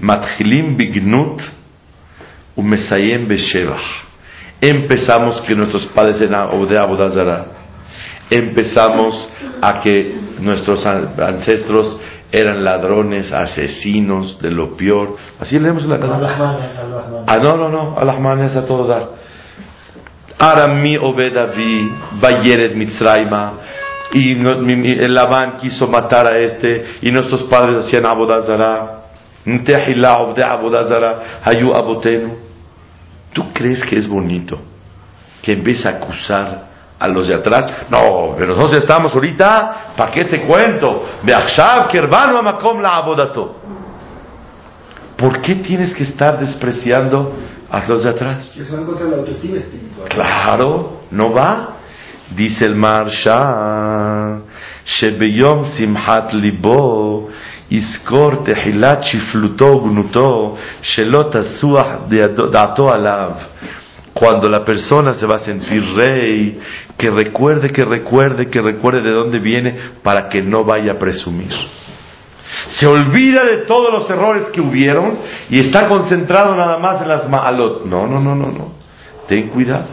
Matchilim 0.00 0.76
bignut 0.76 1.42
umesayem 2.56 3.26
beshevach. 3.26 4.04
Empezamos 4.60 5.40
que 5.42 5.54
nuestros 5.54 5.86
padres 5.86 6.20
de 6.20 6.78
Abodazara. 6.78 7.63
Empezamos 8.30 9.28
a 9.60 9.80
que 9.80 10.18
nuestros 10.40 10.84
an- 10.86 11.14
ancestros 11.18 11.98
eran 12.32 12.64
ladrones, 12.64 13.30
asesinos, 13.32 14.40
de 14.40 14.50
lo 14.50 14.76
peor. 14.76 15.16
Así 15.38 15.58
leemos 15.58 15.84
la 15.86 15.98
Gadá. 15.98 16.16
Al-Rahman, 16.16 16.56
Al-Rahman. 16.78 17.24
Ah, 17.26 17.36
no, 17.40 17.56
no, 17.56 17.68
no, 17.68 17.96
Alahman 17.98 18.40
es 18.44 18.56
a 18.56 18.66
todo 18.66 18.86
dar. 18.86 19.08
Arami 20.38 20.96
Obed 20.96 21.36
Avi, 21.36 21.90
Bayeret 22.20 22.74
Mitzraima, 22.74 23.52
y 24.12 24.32
el 24.32 25.14
Labán 25.14 25.56
quiso 25.58 25.86
matar 25.86 26.26
a 26.34 26.38
este, 26.40 26.84
y 27.02 27.10
nuestros 27.12 27.44
padres 27.44 27.86
hacían 27.86 28.06
Abodazara. 28.06 29.00
¿Tú 33.32 33.52
crees 33.52 33.84
que 33.84 33.96
es 33.96 34.08
bonito 34.08 34.58
que 35.42 35.52
empiece 35.52 35.86
a 35.88 35.92
acusar 35.92 36.73
a 36.98 37.08
los 37.08 37.28
de 37.28 37.34
atrás? 37.34 37.86
No, 37.90 38.34
pero 38.38 38.54
nosotros 38.54 38.80
estamos 38.80 39.12
ahorita, 39.14 39.94
¿para 39.96 40.12
qué 40.12 40.24
te 40.24 40.40
cuento? 40.42 41.02
Kerbanu 41.90 42.38
Amakom 42.38 42.80
la 42.80 42.96
Abodato. 42.96 43.56
¿Por 45.16 45.40
qué 45.40 45.56
tienes 45.56 45.94
que 45.94 46.04
estar 46.04 46.38
despreciando 46.38 47.32
a 47.70 47.86
los 47.86 48.02
de 48.02 48.10
atrás? 48.10 48.56
Eso 48.56 48.76
va 48.76 48.84
contra 48.84 49.06
la 49.06 49.16
autoestima 49.18 49.58
espiritual. 49.58 50.08
Claro, 50.08 51.00
no 51.10 51.32
va. 51.32 51.70
Dice 52.34 52.64
el 52.64 52.74
Marsha, 52.74 54.40
Shebeyom 54.84 55.66
Simhat 55.76 56.32
Libo, 56.32 57.28
Iskor 57.68 58.42
Tehilat 58.44 59.04
Shifluto 59.04 59.80
Gnuto, 59.80 60.56
Shelot 60.82 61.34
Asuach 61.36 62.08
Dato 62.08 62.92
Alav. 62.92 63.34
Cuando 64.12 64.48
la 64.48 64.64
persona 64.64 65.14
se 65.14 65.26
va 65.26 65.36
a 65.36 65.44
sentir 65.44 65.84
rey, 65.94 66.58
que 66.96 67.10
recuerde, 67.10 67.70
que 67.70 67.84
recuerde, 67.84 68.48
que 68.48 68.60
recuerde 68.60 69.02
de 69.02 69.10
dónde 69.10 69.38
viene 69.38 69.76
para 70.02 70.28
que 70.28 70.42
no 70.42 70.64
vaya 70.64 70.92
a 70.92 70.98
presumir. 70.98 71.50
Se 72.68 72.86
olvida 72.86 73.44
de 73.44 73.58
todos 73.58 73.92
los 73.92 74.08
errores 74.08 74.48
que 74.52 74.60
hubieron 74.60 75.18
y 75.50 75.60
está 75.60 75.88
concentrado 75.88 76.54
nada 76.54 76.78
más 76.78 77.02
en 77.02 77.08
las 77.08 77.28
ma'alot. 77.28 77.84
No, 77.84 78.06
no, 78.06 78.20
no, 78.20 78.34
no, 78.34 78.46
no. 78.46 78.72
Ten 79.26 79.48
cuidado. 79.48 79.88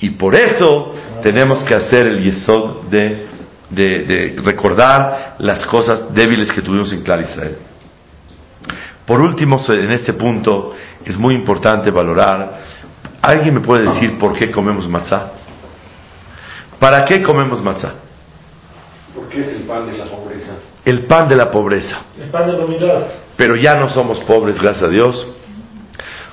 Y 0.00 0.10
por 0.10 0.34
eso 0.34 0.94
tenemos 1.22 1.62
que 1.62 1.74
hacer 1.74 2.06
el 2.06 2.22
yesod 2.22 2.84
de, 2.90 3.26
de, 3.70 4.36
recordar 4.44 5.36
las 5.38 5.64
cosas 5.66 6.12
débiles 6.12 6.52
que 6.52 6.62
tuvimos 6.62 6.92
en 6.92 7.02
Clar 7.02 7.20
Israel. 7.20 7.58
Por 9.06 9.20
último, 9.20 9.62
en 9.68 9.92
este 9.92 10.14
punto 10.14 10.72
es 11.04 11.16
muy 11.16 11.34
importante 11.34 11.90
valorar. 11.90 12.60
¿Alguien 13.22 13.54
me 13.54 13.60
puede 13.60 13.88
decir 13.88 14.18
por 14.18 14.32
qué 14.32 14.50
comemos 14.50 14.88
matzá? 14.88 15.32
¿Para 16.84 17.02
qué 17.02 17.22
comemos 17.22 17.62
matzá? 17.62 17.94
Porque 19.14 19.40
es 19.40 19.48
el 19.48 19.62
pan 19.62 19.90
de 19.90 19.96
la 19.96 20.04
pobreza. 20.04 20.58
El 20.84 21.06
pan 21.06 21.26
de 21.26 21.34
la 21.34 21.50
pobreza. 21.50 22.02
El 22.20 22.28
pan 22.28 22.46
de 22.46 22.58
la 22.58 22.64
humildad. 22.66 23.06
Pero 23.38 23.56
ya 23.56 23.74
no 23.76 23.88
somos 23.88 24.20
pobres, 24.24 24.60
gracias 24.60 24.84
a 24.84 24.88
Dios. 24.88 25.28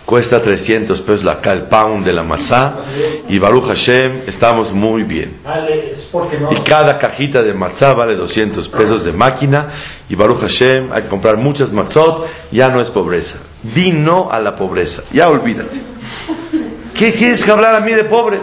Cuesta 0.05 0.39
300 0.39 0.99
pesos 1.03 1.23
la, 1.23 1.39
el 1.53 1.69
pound 1.69 2.05
de 2.05 2.11
la 2.11 2.23
matzá. 2.23 2.79
Y 3.29 3.39
Baruch 3.39 3.63
Hashem, 3.69 4.23
estamos 4.27 4.73
muy 4.73 5.03
bien. 5.03 5.39
Ale, 5.45 5.93
es 5.93 6.09
porque 6.11 6.37
no. 6.37 6.51
Y 6.51 6.61
cada 6.63 6.99
cajita 6.99 7.41
de 7.41 7.53
matzá 7.53 7.93
vale 7.93 8.17
200 8.17 8.67
pesos 8.67 9.05
de 9.05 9.13
máquina. 9.13 9.71
Y 10.09 10.15
Baruch 10.15 10.41
Hashem, 10.41 10.91
hay 10.91 11.03
que 11.03 11.07
comprar 11.07 11.37
muchas 11.37 11.71
matzot. 11.71 12.25
Ya 12.51 12.67
no 12.67 12.81
es 12.81 12.89
pobreza. 12.89 13.37
Di 13.63 13.93
no 13.93 14.29
a 14.29 14.41
la 14.41 14.53
pobreza. 14.53 15.03
Ya 15.13 15.29
olvídate. 15.29 15.81
¿Qué 16.93 17.13
quieres 17.13 17.41
que 17.45 17.51
hablar 17.51 17.73
a 17.75 17.79
mí 17.79 17.93
de 17.93 18.03
pobres? 18.03 18.41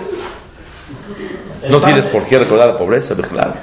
No 1.71 1.81
tienes 1.81 2.07
por 2.09 2.27
qué 2.27 2.39
recordar 2.39 2.69
la 2.69 2.79
pobreza, 2.79 3.15
claro. 3.17 3.55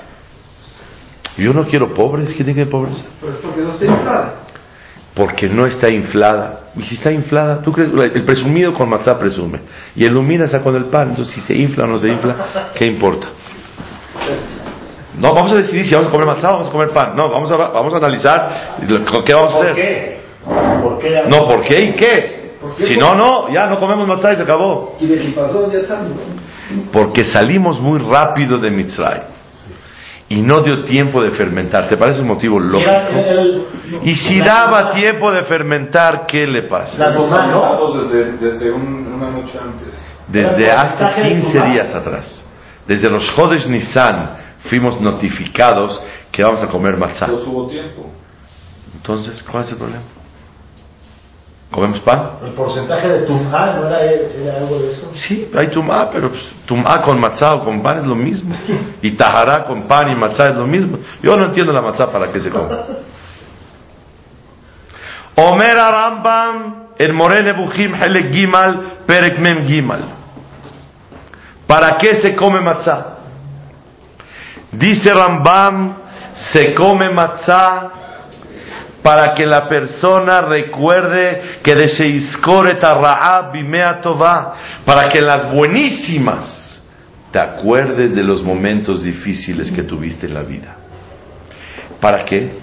Yo 1.37 1.51
no 1.53 1.65
quiero 1.67 1.93
pobres. 1.93 2.29
¿Qué 2.29 2.43
tiene 2.43 2.53
que 2.53 2.61
ver 2.61 2.69
pobreza? 2.69 3.03
Pero 3.21 3.33
es 3.33 3.39
porque 3.39 3.61
no 3.61 3.71
está 3.73 3.85
inflada. 3.85 4.33
porque 5.13 5.47
no 5.49 5.65
está 5.65 5.89
inflada. 5.89 6.59
Y 6.75 6.83
si 6.83 6.95
está 6.95 7.11
inflada, 7.11 7.61
¿tú 7.61 7.71
crees? 7.71 7.89
El 8.13 8.23
presumido 8.25 8.73
con 8.73 8.89
matzá 8.89 9.17
presume. 9.17 9.61
Y 9.95 10.03
el 10.05 10.13
lumina 10.13 10.45
está 10.45 10.61
con 10.61 10.75
el 10.75 10.85
pan. 10.85 11.11
Entonces, 11.11 11.33
si 11.35 11.41
se 11.41 11.55
infla 11.55 11.85
o 11.85 11.87
no 11.87 11.97
se 11.97 12.09
infla, 12.09 12.71
¿qué 12.75 12.85
importa? 12.85 13.27
No, 15.17 15.33
vamos 15.33 15.53
a 15.53 15.55
decidir 15.55 15.85
si 15.85 15.95
vamos 15.95 16.09
a 16.09 16.11
comer 16.11 16.27
matzá 16.27 16.49
o 16.49 16.53
vamos 16.53 16.67
a 16.67 16.71
comer 16.71 16.89
pan. 16.89 17.15
No, 17.15 17.29
vamos 17.29 17.49
a, 17.51 17.55
vamos 17.55 17.93
a 17.93 17.97
analizar 17.97 18.75
qué 19.25 19.33
vamos 19.33 19.53
a 19.53 19.57
¿Por 19.57 19.71
hacer. 19.71 19.75
qué? 19.75 20.17
¿Por 20.83 20.99
qué? 20.99 21.21
No, 21.29 21.37
¿por 21.47 21.63
qué 21.63 21.81
y 21.81 21.93
qué? 21.93 22.55
¿Por 22.59 22.75
qué? 22.75 22.87
Si 22.87 22.97
no, 22.97 23.11
no, 23.13 23.49
ya 23.53 23.67
no 23.67 23.79
comemos 23.79 24.07
matzá 24.07 24.33
y 24.33 24.35
se 24.37 24.43
acabó. 24.43 24.97
Y 24.99 25.05
de 25.07 25.31
pasó 25.33 25.71
ya 25.71 25.79
está. 25.79 26.01
Porque 26.91 27.25
salimos 27.25 27.79
muy 27.79 27.99
rápido 27.99 28.57
de 28.57 28.71
Mitzray. 28.71 29.21
Y 30.27 30.41
no 30.41 30.61
dio 30.61 30.83
tiempo 30.83 31.21
de 31.23 31.31
fermentar. 31.31 31.87
¿Te 31.87 31.97
parece 31.97 32.21
un 32.21 32.27
motivo 32.27 32.59
lógico? 32.59 32.91
Y 34.03 34.15
si 34.15 34.39
daba 34.41 34.91
tiempo 34.93 35.31
de 35.31 35.43
fermentar, 35.43 36.25
¿qué 36.25 36.47
le 36.47 36.63
pasa? 36.67 36.97
Desde, 37.11 38.31
desde 38.37 38.71
un- 38.71 39.05
una 39.13 39.29
noche 39.29 39.57
antes. 39.61 39.87
Desde 40.27 40.71
hace 40.71 41.03
porcentaje 41.03 41.21
de 41.23 41.29
15 41.41 41.51
Tumá. 41.59 41.65
días 41.71 41.93
atrás, 41.93 42.45
desde 42.87 43.09
los 43.11 43.29
Jodes 43.31 43.67
Nisan, 43.67 44.29
fuimos 44.67 44.99
notificados 44.99 46.01
que 46.31 46.43
vamos 46.43 46.63
a 46.63 46.67
comer 46.69 46.97
matzá. 46.97 47.27
Pero 47.27 47.43
hubo 47.45 47.67
tiempo. 47.67 48.09
Entonces, 48.95 49.43
¿cuál 49.43 49.63
es 49.63 49.71
el 49.73 49.77
problema? 49.77 50.01
¿Comemos 51.75 51.99
pan? 51.99 52.37
El 52.45 52.53
porcentaje 52.53 53.05
de 53.09 53.19
tumá 53.23 53.73
no 53.73 53.87
era, 53.87 54.01
era 54.01 54.59
algo 54.59 54.79
de 54.79 54.93
eso. 54.93 55.11
Sí, 55.13 55.51
hay 55.53 55.67
tumá, 55.67 56.09
pero 56.09 56.29
pues, 56.29 56.41
tumá 56.65 57.01
con 57.01 57.19
matzá 57.19 57.53
o 57.53 57.65
con 57.65 57.83
pan 57.83 57.99
es 57.99 58.07
lo 58.07 58.15
mismo. 58.15 58.55
Y 59.01 59.11
tajará 59.11 59.65
con 59.65 59.85
pan 59.85 60.09
y 60.09 60.15
matzá 60.15 60.51
es 60.51 60.55
lo 60.55 60.65
mismo. 60.65 60.97
Yo 61.21 61.35
no 61.35 61.47
entiendo 61.47 61.73
la 61.73 61.81
matzá 61.81 62.09
para 62.09 62.31
qué 62.31 62.39
se 62.39 62.49
come. 62.49 62.69
Omer 65.35 65.75
Rambam, 65.75 66.85
el 66.97 67.11
Morene 67.11 67.51
Buchim, 67.51 67.93
Helek 67.93 68.31
Gimal, 68.31 68.99
Perek 69.05 69.37
Mem 69.39 69.67
Gimal. 69.67 70.05
¿Para 71.67 71.97
qué 71.97 72.15
se 72.21 72.37
come 72.37 72.61
matzá? 72.61 73.17
Dice 74.71 75.11
Rambam, 75.11 75.93
se 76.53 76.73
come 76.73 77.09
matzá 77.09 78.04
para 79.05 79.35
que 79.35 79.45
la 79.45 79.69
persona 79.69 80.41
recuerde 80.41 81.59
que 81.61 81.75
de 81.75 81.89
Sheiscoret 81.89 82.81
Ra'a 82.81 83.51
Bimea 83.51 84.01
Tová, 84.01 84.55
para 84.83 85.03
que 85.03 85.21
las 85.21 85.53
buenísimas 85.53 86.81
te 87.31 87.37
acuerdes 87.37 88.15
de 88.15 88.23
los 88.23 88.41
momentos 88.41 89.03
difíciles 89.03 89.71
que 89.71 89.83
tuviste 89.83 90.25
en 90.25 90.33
la 90.33 90.41
vida. 90.41 90.77
¿Para 92.01 92.25
qué? 92.25 92.57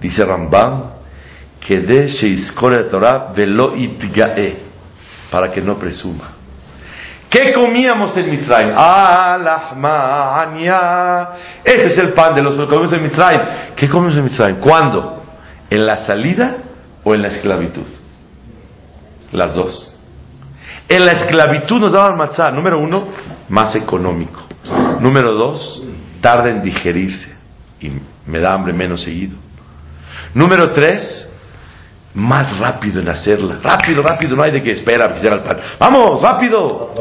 Dice 0.00 0.24
Rambam, 0.24 0.92
que 1.58 1.80
de 1.80 2.06
Sheiscoret 2.06 2.88
Torah 2.88 3.32
velo 3.34 3.74
itgae, 3.74 4.58
para 5.28 5.50
que 5.50 5.60
no 5.60 5.76
presuma. 5.76 6.34
¿Qué 7.28 7.52
comíamos 7.52 8.16
en 8.16 8.30
Misraim? 8.30 8.74
Ah, 8.76 9.36
lahmania. 9.42 11.28
Este 11.64 11.86
es 11.86 11.98
el 11.98 12.12
pan 12.12 12.36
de 12.36 12.42
los 12.42 12.54
que 12.54 12.66
comemos 12.66 12.92
en 12.92 13.02
Misraim. 13.02 13.40
¿Qué 13.74 13.88
comemos 13.88 14.16
en 14.16 14.22
Misraim? 14.22 14.60
¿Cuándo? 14.60 15.17
¿En 15.70 15.86
la 15.86 16.06
salida 16.06 16.58
o 17.04 17.14
en 17.14 17.22
la 17.22 17.28
esclavitud? 17.28 17.86
Las 19.32 19.54
dos. 19.54 19.94
En 20.88 21.04
la 21.04 21.12
esclavitud 21.12 21.80
nos 21.80 21.92
daban 21.92 22.16
matzá. 22.16 22.50
Número 22.50 22.78
uno, 22.78 23.08
más 23.48 23.74
económico. 23.76 24.40
Número 25.00 25.34
dos, 25.34 25.82
tarda 26.20 26.50
en 26.50 26.62
digerirse 26.62 27.36
y 27.80 27.92
me 28.26 28.40
da 28.40 28.54
hambre 28.54 28.72
menos 28.72 29.02
seguido. 29.02 29.36
Número 30.34 30.72
tres, 30.72 31.28
más 32.14 32.58
rápido 32.58 33.00
en 33.00 33.08
hacerla. 33.08 33.60
Rápido, 33.62 34.02
rápido, 34.02 34.36
no 34.36 34.42
hay 34.42 34.52
de 34.52 34.62
que 34.62 34.72
espera 34.72 35.12
que 35.12 35.26
el 35.26 35.42
pan. 35.42 35.58
Vamos, 35.78 36.20
rápido. 36.22 36.94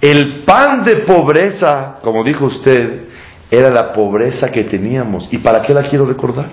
El 0.00 0.44
pan 0.44 0.82
de 0.82 0.96
pobreza, 0.98 1.98
como 2.02 2.24
dijo 2.24 2.46
usted, 2.46 3.09
era 3.50 3.70
la 3.70 3.92
pobreza 3.92 4.50
que 4.50 4.64
teníamos. 4.64 5.28
¿Y 5.32 5.38
para 5.38 5.60
qué 5.62 5.74
la 5.74 5.88
quiero 5.88 6.06
recordar? 6.06 6.50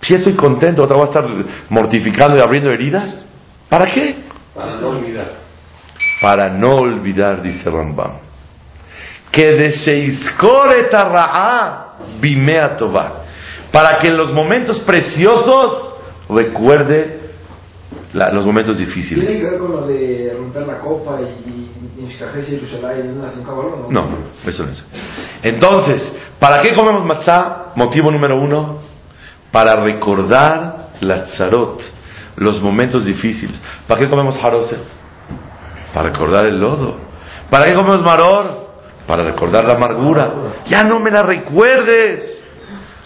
Si 0.00 0.14
estoy 0.14 0.34
contento, 0.34 0.82
otra 0.82 0.96
voy 0.96 1.06
a 1.06 1.08
estar 1.08 1.24
mortificando 1.68 2.36
y 2.36 2.40
abriendo 2.40 2.70
heridas. 2.70 3.26
¿Para 3.68 3.86
qué? 3.86 4.16
Para 4.54 4.76
no 4.76 4.88
olvidar. 4.88 5.26
Para 6.20 6.48
no 6.48 6.70
olvidar, 6.70 7.42
dice 7.42 7.68
Rambam, 7.68 8.12
que 9.30 9.56
Bimea 12.20 12.76
para 13.72 13.96
que 13.98 14.08
en 14.08 14.16
los 14.16 14.32
momentos 14.32 14.80
preciosos 14.80 15.94
recuerde 16.28 17.21
la- 18.12 18.30
los 18.30 18.44
momentos 18.46 18.76
¿Tiene 18.76 18.92
difíciles. 18.94 19.38
que 19.40 19.42
ver 19.50 19.58
con 19.58 19.72
lo 19.72 19.86
de 19.86 20.34
romper 20.36 20.66
la 20.66 20.78
copa 20.78 21.18
y, 21.20 21.48
y, 21.48 22.04
y 22.04 22.08
Shkajés 22.12 22.48
y 22.48 22.52
Yerushalayim, 22.52 23.18
¿no? 23.18 23.24
¿Un 23.24 23.44
caballo, 23.44 23.86
No, 23.90 24.08
eso 24.46 24.64
no 24.64 24.70
es. 24.72 24.84
Entonces, 25.42 26.12
¿para 26.38 26.60
qué 26.62 26.74
comemos 26.74 27.04
matzá? 27.06 27.72
Motivo 27.74 28.10
número 28.10 28.38
uno, 28.38 28.78
para 29.50 29.76
recordar 29.76 30.90
la 31.00 31.24
tzarot, 31.24 31.80
los 32.36 32.60
momentos 32.60 33.04
difíciles. 33.06 33.60
¿Para 33.86 34.00
qué 34.00 34.08
comemos 34.08 34.36
haroset? 34.42 34.80
Para 35.94 36.10
recordar 36.10 36.46
el 36.46 36.58
lodo. 36.60 36.96
¿Para 37.50 37.66
qué 37.66 37.74
comemos 37.74 38.02
maror? 38.02 38.62
Para 39.06 39.24
recordar 39.24 39.64
la 39.64 39.74
amargura. 39.74 40.32
Ya 40.68 40.82
no 40.84 41.00
me 41.00 41.10
la 41.10 41.22
recuerdes. 41.22 42.42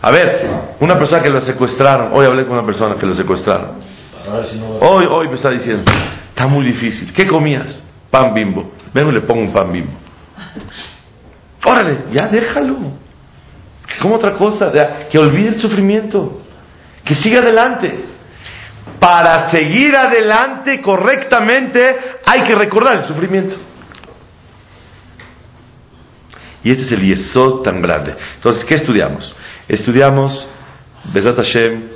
A 0.03 0.11
ver, 0.11 0.51
una 0.81 0.95
persona 0.99 1.23
que 1.23 1.31
lo 1.31 1.41
secuestraron, 1.41 2.13
hoy 2.15 2.27
hablé 2.27 2.45
con 2.45 2.57
una 2.57 2.67
persona 2.67 2.97
que 2.97 3.07
lo 3.07 3.15
secuestraron. 3.15 3.96
Hoy, 4.81 5.07
hoy 5.09 5.29
me 5.29 5.35
está 5.35 5.51
diciendo, 5.51 5.85
está 6.29 6.47
muy 6.47 6.65
difícil. 6.67 7.13
¿Qué 7.13 7.27
comías? 7.27 7.85
Pan 8.11 8.35
bimbo. 8.35 8.73
Vengo 8.93 9.11
y 9.11 9.15
le 9.15 9.21
pongo 9.21 9.43
un 9.43 9.53
pan 9.53 9.73
bimbo. 9.73 9.93
Órale, 11.65 12.07
ya 12.13 12.29
déjalo. 12.29 12.77
Como 14.01 14.17
otra 14.17 14.37
cosa, 14.37 14.73
que 15.11 15.19
olvide 15.19 15.49
el 15.49 15.61
sufrimiento. 15.61 16.43
Que 17.05 17.15
siga 17.15 17.41
adelante. 17.41 18.05
Para 18.99 19.51
seguir 19.51 19.95
adelante 19.95 20.81
correctamente 20.81 21.97
hay 22.25 22.41
que 22.43 22.55
recordar 22.55 22.97
el 22.97 23.05
sufrimiento. 23.05 23.57
Y 26.65 26.73
este 26.73 26.85
es 26.85 26.93
el 26.93 27.03
yesod 27.03 27.63
tan 27.63 27.81
grande. 27.81 28.17
Entonces, 28.37 28.65
¿qué 28.65 28.75
estudiamos? 28.75 29.35
Estudiamos, 29.69 30.49
Besat 31.13 31.37
Hashem, 31.37 31.96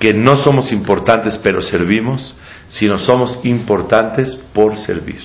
que 0.00 0.14
no 0.14 0.38
somos 0.38 0.72
importantes 0.72 1.38
pero 1.42 1.60
servimos, 1.60 2.36
sino 2.68 2.98
somos 2.98 3.38
importantes 3.44 4.34
por 4.54 4.76
servir. 4.78 5.20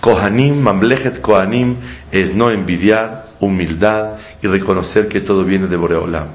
Kohanim, 0.00 0.60
Mamlechet 0.60 1.20
Kohanim, 1.20 1.76
es 2.12 2.32
no 2.32 2.50
envidiar, 2.50 3.26
humildad 3.40 4.12
y 4.40 4.46
reconocer 4.46 5.08
que 5.08 5.20
todo 5.20 5.42
viene 5.42 5.66
de 5.66 5.76
Boreolam. 5.76 6.28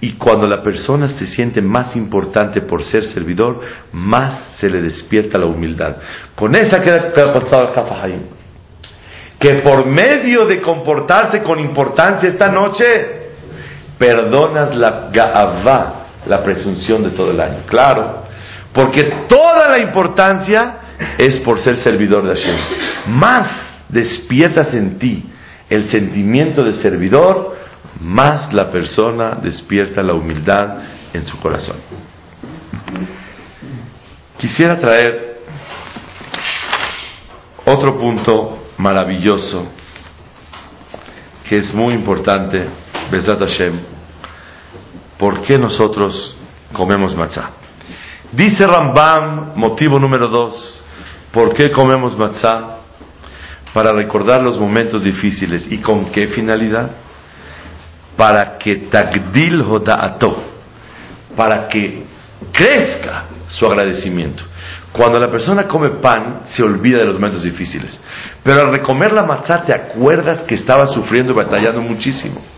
Y 0.00 0.12
cuando 0.12 0.46
la 0.46 0.62
persona 0.62 1.08
se 1.18 1.26
siente 1.26 1.60
más 1.60 1.96
importante 1.96 2.60
por 2.60 2.84
ser 2.84 3.06
servidor, 3.06 3.60
más 3.92 4.56
se 4.58 4.70
le 4.70 4.80
despierta 4.80 5.36
la 5.36 5.46
humildad. 5.46 5.96
Con 6.36 6.54
esa 6.54 6.80
queda 6.80 7.12
pasado 7.12 7.70
el 7.70 7.78
Hafahaim. 7.78 8.20
Que 9.38 9.62
por 9.62 9.90
medio 9.90 10.46
de 10.46 10.60
comportarse 10.60 11.42
con 11.42 11.58
importancia 11.58 12.28
esta 12.28 12.52
noche, 12.52 12.84
perdonas 13.98 14.76
la 14.76 15.10
Ga'avá, 15.12 16.03
la 16.26 16.42
presunción 16.42 17.02
de 17.02 17.10
todo 17.10 17.30
el 17.30 17.40
año. 17.40 17.62
Claro, 17.66 18.24
porque 18.72 19.02
toda 19.28 19.68
la 19.68 19.78
importancia 19.78 20.78
es 21.18 21.40
por 21.40 21.60
ser 21.60 21.78
servidor 21.78 22.24
de 22.24 22.34
Hashem. 22.34 22.56
Más 23.18 23.48
despiertas 23.88 24.74
en 24.74 24.98
ti 24.98 25.24
el 25.68 25.88
sentimiento 25.90 26.62
de 26.62 26.74
servidor, 26.74 27.56
más 28.00 28.52
la 28.52 28.70
persona 28.70 29.38
despierta 29.42 30.02
la 30.02 30.14
humildad 30.14 30.78
en 31.12 31.24
su 31.24 31.38
corazón. 31.38 31.76
Quisiera 34.38 34.78
traer 34.78 35.38
otro 37.64 37.98
punto 37.98 38.58
maravilloso 38.76 39.68
que 41.48 41.58
es 41.58 41.72
muy 41.74 41.94
importante, 41.94 42.66
Besat 43.10 43.38
Hashem, 43.38 43.93
¿por 45.24 45.40
qué 45.40 45.56
nosotros 45.56 46.36
comemos 46.74 47.16
matzah? 47.16 47.52
Dice 48.30 48.66
Rambam, 48.66 49.52
motivo 49.56 49.98
número 49.98 50.28
dos, 50.28 50.84
¿por 51.32 51.54
qué 51.54 51.70
comemos 51.70 52.14
matzah? 52.14 52.80
Para 53.72 53.92
recordar 53.92 54.42
los 54.42 54.58
momentos 54.58 55.02
difíciles. 55.02 55.66
¿Y 55.70 55.78
con 55.78 56.12
qué 56.12 56.26
finalidad? 56.26 56.90
Para 58.18 58.58
que 58.58 58.76
tagdil 58.76 59.62
hoda'ato, 59.62 60.44
para 61.34 61.68
que 61.68 62.04
crezca 62.52 63.24
su 63.48 63.64
agradecimiento. 63.64 64.44
Cuando 64.92 65.18
la 65.18 65.30
persona 65.30 65.66
come 65.66 66.02
pan, 66.02 66.42
se 66.44 66.62
olvida 66.62 66.98
de 66.98 67.06
los 67.06 67.14
momentos 67.14 67.42
difíciles. 67.42 67.98
Pero 68.42 68.60
al 68.60 68.74
recomer 68.74 69.14
la 69.14 69.22
matzah, 69.22 69.64
te 69.64 69.72
acuerdas 69.72 70.42
que 70.42 70.56
estabas 70.56 70.92
sufriendo 70.92 71.32
y 71.32 71.36
batallando 71.36 71.80
muchísimo. 71.80 72.53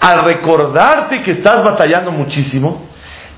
Al 0.00 0.22
recordarte 0.22 1.22
que 1.22 1.32
estás 1.32 1.62
batallando 1.62 2.12
muchísimo, 2.12 2.86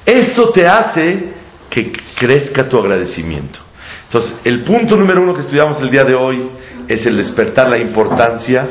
eso 0.05 0.51
te 0.51 0.67
hace 0.67 1.33
que 1.71 1.93
crezca 2.19 2.69
tu 2.69 2.79
agradecimiento. 2.79 3.59
Entonces, 4.05 4.41
el 4.45 4.65
punto 4.65 4.97
número 4.97 5.23
uno 5.23 5.35
que 5.35 5.41
estudiamos 5.41 5.81
el 5.81 5.91
día 5.91 6.03
de 6.03 6.17
hoy 6.17 6.51
es 6.89 7.07
el 7.07 7.17
despertar 7.17 7.69
la 7.69 7.79
importancia 7.79 8.67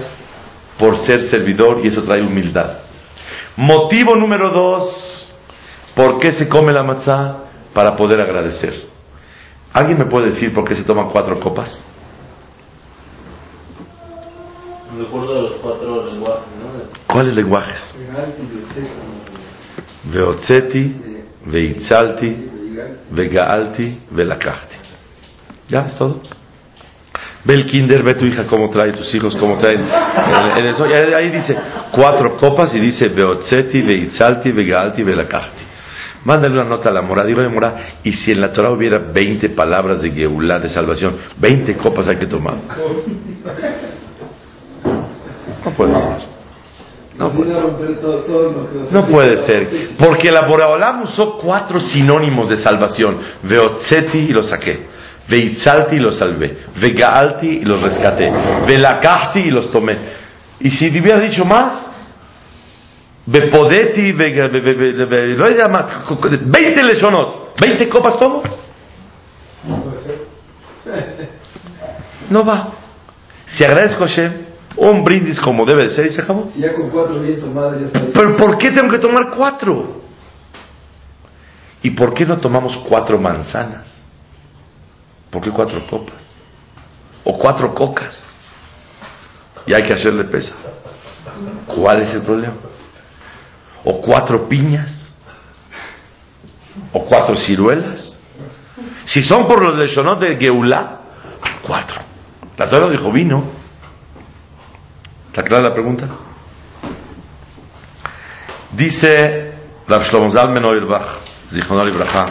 por 0.78 0.98
ser 1.06 1.30
servidor 1.30 1.80
y 1.84 1.88
eso 1.88 2.04
trae 2.04 2.22
humildad. 2.22 2.80
Motivo 3.56 4.16
número 4.16 4.52
dos, 4.52 5.36
¿por 5.96 6.20
qué 6.20 6.32
se 6.34 6.48
come 6.48 6.72
la 6.72 6.84
matzah? 6.84 7.38
Para 7.74 7.96
poder 7.96 8.22
agradecer. 8.22 8.74
¿Alguien 9.72 10.00
me 10.00 10.06
puede 10.06 10.32
decir 10.32 10.54
por 10.54 10.68
qué 10.68 10.76
se 10.76 10.84
toman 10.84 11.10
cuatro 11.10 11.40
copas? 11.40 11.84
Me 15.00 15.06
acuerdo 15.08 15.34
de 15.36 15.42
los 15.44 15.54
cuatro 15.62 16.06
lenguajes, 16.12 16.44
¿no? 16.62 17.14
¿Cuáles 17.14 17.34
lenguajes? 17.36 17.82
Veotzeti, 20.12 20.96
veitzalti, 21.46 22.50
vegaalti, 23.12 24.00
velakachti. 24.12 24.76
¿Ya 25.70 25.80
es 25.88 25.98
todo? 25.98 26.20
Ve 27.46 27.54
el 27.54 27.66
kinder, 27.66 28.04
ve 28.04 28.14
tu 28.16 28.26
hija 28.26 28.46
cómo 28.46 28.70
trae, 28.70 28.92
tus 28.92 29.14
hijos 29.16 29.38
cómo 29.38 29.58
traen. 29.58 29.80
En- 29.82 30.58
en 30.58 30.66
eso, 30.66 30.86
y 30.86 30.92
ahí 30.94 31.14
ahí 31.14 31.30
dice 31.30 31.56
cuatro 31.94 32.36
copas 32.36 32.76
y 32.76 32.80
dice 32.82 33.08
Beotzeti, 33.08 33.82
Veitzalti, 33.82 34.52
Vegaalti, 34.52 35.02
Velakachti. 35.04 35.64
Mándale 36.26 36.56
una 36.56 36.66
nota 36.66 36.90
a 36.90 36.92
la 36.92 37.02
mora. 37.02 37.24
Digo, 37.24 37.42
mora, 37.50 37.94
y 38.04 38.12
si 38.12 38.34
en 38.34 38.42
la 38.42 38.52
Torah 38.52 38.74
hubiera 38.74 39.00
20 39.00 39.48
palabras 39.52 40.02
de 40.02 40.12
Geulah, 40.12 40.60
de 40.60 40.68
salvación, 40.68 41.16
20 41.38 41.78
copas 41.78 42.10
hay 42.10 42.18
que 42.20 42.28
tomar. 42.28 42.58
No 45.66 45.72
puede 45.72 45.94
ser. 45.94 46.30
No 47.18 47.32
puede 47.32 47.52
lo 47.52 48.92
No 48.92 49.06
puede 49.06 49.46
ser, 49.46 49.90
porque 49.98 50.32
la 50.32 50.48
Boraholam 50.48 51.04
usó 51.04 51.38
cuatro 51.38 51.80
sinónimos 51.80 52.50
de 52.50 52.58
salvación. 52.58 53.20
Veotzeti 53.44 54.20
y 54.20 54.28
los 54.30 54.48
saqué. 54.48 54.88
Veitzalti 55.28 55.98
y 55.98 56.00
los 56.00 56.18
salvé. 56.18 56.64
Vegaalti 56.80 57.48
y 57.48 57.66
los 57.66 57.82
rescaté. 57.82 58.32
Velakachti 58.66 59.40
y 59.40 59.52
los 59.52 59.70
tomé. 59.70 59.98
Y 60.62 60.72
si 60.72 60.88
hubiera 60.98 61.20
dicho 61.20 61.44
más, 61.44 61.88
Bepodeti, 63.26 64.14
lo 64.14 65.46
he 65.46 65.56
llamado, 65.56 65.90
20 66.22 66.84
leshonot, 66.84 67.60
20 67.62 67.90
copas 67.90 68.18
tomo. 68.18 68.42
No 72.30 72.44
va. 72.44 72.70
Si 73.46 73.64
agradezco 73.64 74.06
a 74.06 74.08
Hashem, 74.08 74.49
un 74.80 75.04
brindis 75.04 75.40
como 75.40 75.66
debe 75.66 75.84
de 75.84 75.90
ser 75.92 76.08
y 76.08 76.12
se 76.12 76.22
acabó. 76.22 76.50
Si 76.54 76.62
ya 76.62 76.74
con 76.74 76.90
cuatro 76.90 77.20
bien 77.20 77.40
tomadas 77.40 77.80
ya 77.80 77.86
está 77.88 78.00
ahí. 78.00 78.12
Pero 78.14 78.38
¿por 78.38 78.58
qué 78.58 78.72
tengo 78.72 78.90
que 78.90 79.00
tomar 79.00 79.30
cuatro? 79.36 80.02
¿Y 81.82 81.92
por 81.92 82.14
qué 82.14 82.26
no 82.26 82.38
tomamos 82.40 82.78
cuatro 82.88 83.20
manzanas? 83.20 83.88
¿Por 85.30 85.42
qué 85.42 85.52
cuatro 85.52 85.86
copas? 85.88 86.22
¿O 87.24 87.38
cuatro 87.38 87.74
cocas? 87.74 88.34
Y 89.66 89.74
hay 89.74 89.84
que 89.84 89.94
hacerle 89.94 90.26
pesa. 90.26 90.56
¿Cuál 91.68 92.02
es 92.02 92.14
el 92.14 92.22
problema? 92.22 92.56
¿O 93.84 94.02
cuatro 94.02 94.48
piñas? 94.48 95.12
¿O 96.92 97.06
cuatro 97.06 97.36
ciruelas? 97.36 98.20
Si 99.06 99.24
son 99.24 99.48
por 99.48 99.62
los 99.62 99.78
leshonot 99.78 100.20
de 100.20 100.38
Geulah, 100.38 101.00
cuatro. 101.66 102.02
La 102.58 102.70
Torah 102.70 102.90
dijo 102.90 103.12
vino. 103.12 103.59
¿Está 105.30 105.44
clara 105.44 105.70
la 105.70 105.74
pregunta? 105.74 106.08
Dice 108.72 109.54
Rav 109.88 110.04
Shlomo 110.04 110.30
Zichrono 111.52 111.86
Libraja, 111.86 112.26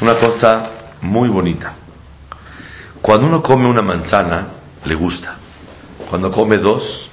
una 0.00 0.14
cosa 0.14 0.70
muy 1.02 1.28
bonita. 1.28 1.74
Cuando 3.02 3.26
uno 3.26 3.42
come 3.42 3.68
una 3.68 3.82
manzana, 3.82 4.46
le 4.82 4.94
gusta. 4.94 5.36
Cuando 6.08 6.30
come 6.30 6.56
dos, 6.56 7.10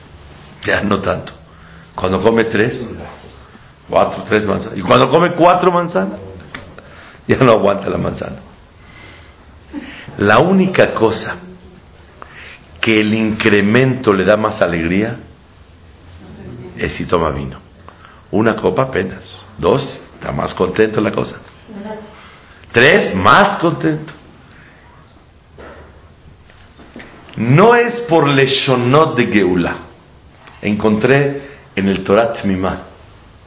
ya 0.63 0.81
no 0.83 1.01
tanto. 1.01 1.33
Cuando 1.93 2.21
come 2.21 2.45
tres, 2.45 2.95
cuatro, 3.89 4.23
tres 4.23 4.45
manzanas. 4.45 4.77
Y 4.77 4.81
cuando 4.81 5.09
come 5.09 5.33
cuatro 5.35 5.69
manzanas, 5.69 6.19
ya 7.27 7.37
no 7.39 7.51
aguanta 7.51 7.89
la 7.89 7.97
manzana. 7.97 8.37
La 10.17 10.39
única 10.39 10.93
cosa 10.93 11.50
que 12.81 12.99
el 12.99 13.13
incremento 13.13 14.11
le 14.11 14.25
da 14.25 14.35
más 14.35 14.61
alegría 14.61 15.17
es 16.77 16.95
si 16.95 17.05
toma 17.05 17.29
vino. 17.29 17.59
Una 18.31 18.55
copa 18.55 18.83
apenas. 18.83 19.23
Dos, 19.57 20.01
está 20.15 20.31
más 20.31 20.53
contento 20.55 20.99
la 20.99 21.11
cosa. 21.11 21.39
Tres, 22.71 23.13
más 23.15 23.59
contento. 23.59 24.13
No 27.37 27.75
es 27.75 28.01
por 28.01 28.27
Leshonot 28.27 29.17
de 29.17 29.27
Geula. 29.27 29.77
Encontré 30.61 31.49
en 31.75 31.87
el 31.87 32.03
Torat 32.03 32.43
Mimá 32.45 32.87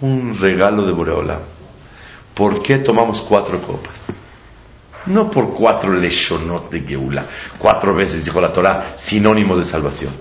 un 0.00 0.36
regalo 0.38 0.84
de 0.84 0.92
Boreolam. 0.92 1.40
¿Por 2.34 2.62
qué 2.62 2.78
tomamos 2.78 3.20
cuatro 3.22 3.60
copas? 3.62 4.13
No 5.06 5.30
por 5.30 5.54
cuatro 5.54 5.92
Leshonot 5.92 6.70
de 6.70 6.80
Geula. 6.80 7.26
Cuatro 7.58 7.94
veces 7.94 8.24
dijo 8.24 8.40
la 8.40 8.52
Torah, 8.52 8.94
sinónimo 8.96 9.56
de 9.56 9.64
salvación. 9.64 10.14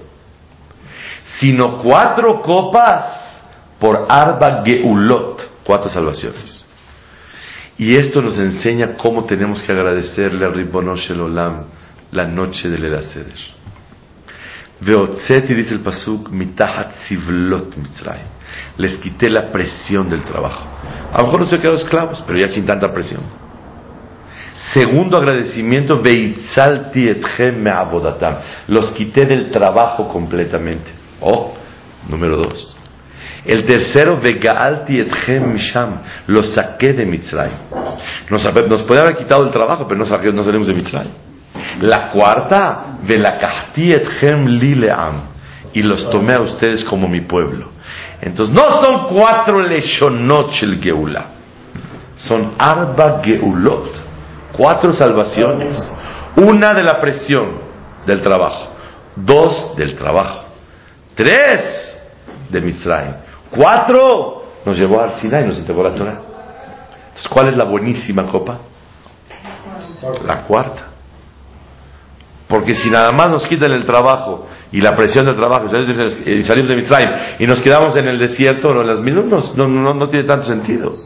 Sino 1.39 1.81
cuatro 1.81 2.41
copas 2.41 3.41
por 3.79 4.05
Arba 4.09 4.61
Geulot. 4.63 5.63
Cuatro 5.63 5.89
salvaciones. 5.89 6.65
Y 7.77 7.95
esto 7.95 8.21
nos 8.21 8.37
enseña 8.37 8.95
cómo 8.95 9.23
tenemos 9.25 9.61
que 9.63 9.71
agradecerle 9.71 10.45
al 10.45 10.53
Ribono 10.53 10.95
Shel 10.95 11.21
Olam 11.21 11.63
la 12.11 12.25
noche 12.25 12.69
del 12.69 12.85
Elaseder. 12.85 13.33
Veotzeti 14.79 15.53
dice 15.53 15.73
el 15.73 15.79
pasuk 15.79 16.29
mitahat 16.29 16.93
sivlot 17.07 17.75
mitzrayim. 17.77 18.27
Les 18.77 18.97
quité 18.97 19.29
la 19.29 19.51
presión 19.51 20.09
del 20.09 20.23
trabajo. 20.23 20.65
A 21.11 21.21
lo 21.21 21.27
mejor 21.27 21.41
no 21.41 21.47
se 21.47 21.57
quedaron 21.57 21.77
esclavos, 21.77 22.23
pero 22.27 22.39
ya 22.39 22.49
sin 22.49 22.65
tanta 22.65 22.91
presión. 22.91 23.21
Segundo 24.71 25.17
agradecimiento, 25.17 26.01
veitzalti 26.01 27.09
etchem 27.09 27.61
me'avodatam. 27.61 28.37
Los 28.67 28.91
quité 28.91 29.25
del 29.25 29.49
trabajo 29.51 30.07
completamente. 30.07 30.89
Oh, 31.19 31.53
número 32.07 32.37
dos. 32.37 32.75
El 33.45 33.65
tercero, 33.65 34.17
vegaalti 34.21 34.99
etchem 34.99 35.51
misham. 35.51 35.99
Los 36.27 36.53
saqué 36.53 36.93
de 36.93 37.05
Mitzrayim. 37.05 37.57
Nos, 38.29 38.41
nos 38.43 38.97
haber 38.97 39.17
quitado 39.17 39.43
el 39.45 39.51
trabajo, 39.51 39.85
pero 39.85 39.99
no, 39.99 40.05
salimos 40.05 40.67
de 40.67 40.73
Mitzrayim. 40.73 41.11
La 41.81 42.09
cuarta, 42.09 42.99
etchem 43.05 44.45
lileam. 44.47 45.33
Y 45.73 45.81
los 45.81 46.09
tomé 46.09 46.35
a 46.35 46.41
ustedes 46.41 46.83
como 46.85 47.09
mi 47.09 47.21
pueblo. 47.21 47.69
Entonces, 48.21 48.55
no 48.55 48.81
son 48.81 49.07
cuatro 49.07 49.59
leshonot 49.59 50.51
el 50.61 50.79
geula. 50.81 51.25
Son 52.15 52.53
arba 52.57 53.21
geulot. 53.23 54.02
Cuatro 54.55 54.93
salvaciones. 54.93 55.77
Una 56.35 56.73
de 56.73 56.83
la 56.83 56.99
presión 56.99 57.59
del 58.05 58.21
trabajo. 58.21 58.69
Dos 59.15 59.75
del 59.75 59.95
trabajo. 59.95 60.45
Tres 61.15 61.95
de 62.49 62.61
Mitzrayim. 62.61 63.13
Cuatro 63.51 64.43
nos 64.65 64.77
llevó 64.77 65.01
al 65.01 65.19
Sinai 65.19 65.43
y 65.43 65.47
nos 65.47 65.57
entregó 65.57 65.83
la 65.83 65.95
Torah. 65.95 66.19
Entonces, 67.07 67.27
¿cuál 67.29 67.49
es 67.49 67.57
la 67.57 67.65
buenísima 67.65 68.23
copa? 68.23 68.59
La 70.25 70.43
cuarta. 70.43 70.87
Porque 72.47 72.75
si 72.75 72.89
nada 72.89 73.11
más 73.11 73.29
nos 73.29 73.47
quitan 73.47 73.71
el 73.71 73.85
trabajo 73.85 74.47
y 74.71 74.81
la 74.81 74.95
presión 74.95 75.25
del 75.25 75.35
trabajo 75.35 75.65
y 75.65 76.43
salimos 76.43 76.69
de 76.69 76.75
Mitzrayim 76.75 77.09
y 77.39 77.47
nos 77.47 77.61
quedamos 77.61 77.95
en 77.95 78.07
el 78.07 78.19
desierto, 78.19 78.73
no, 78.73 78.83
las 78.83 78.99
minutos 78.99 79.55
no, 79.55 79.67
no, 79.67 79.93
no 79.93 80.09
tiene 80.09 80.25
tanto 80.25 80.45
sentido. 80.45 80.97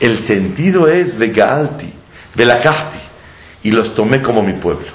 El 0.00 0.24
sentido 0.26 0.88
es 0.88 1.18
de 1.18 1.28
Gaalti, 1.28 1.94
de 2.34 2.46
la 2.46 2.60
Kahti, 2.62 2.98
y 3.62 3.70
los 3.70 3.94
tomé 3.94 4.20
como 4.20 4.42
mi 4.42 4.54
pueblo. 4.54 4.86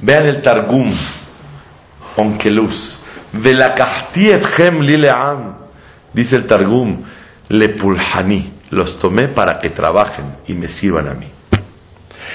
Vean 0.00 0.26
el 0.26 0.42
Targum, 0.42 0.94
Onkelus, 2.16 3.04
de 3.32 3.54
la 3.54 3.74
Kahti 3.74 4.28
etchem 4.28 4.80
lileam, 4.80 5.56
dice 6.12 6.36
el 6.36 6.46
Targum, 6.46 7.02
le 7.48 7.68
pulhani, 7.70 8.54
los 8.70 8.98
tomé 8.98 9.28
para 9.28 9.58
que 9.58 9.70
trabajen 9.70 10.36
y 10.46 10.54
me 10.54 10.68
sirvan 10.68 11.08
a 11.08 11.14
mí. 11.14 11.30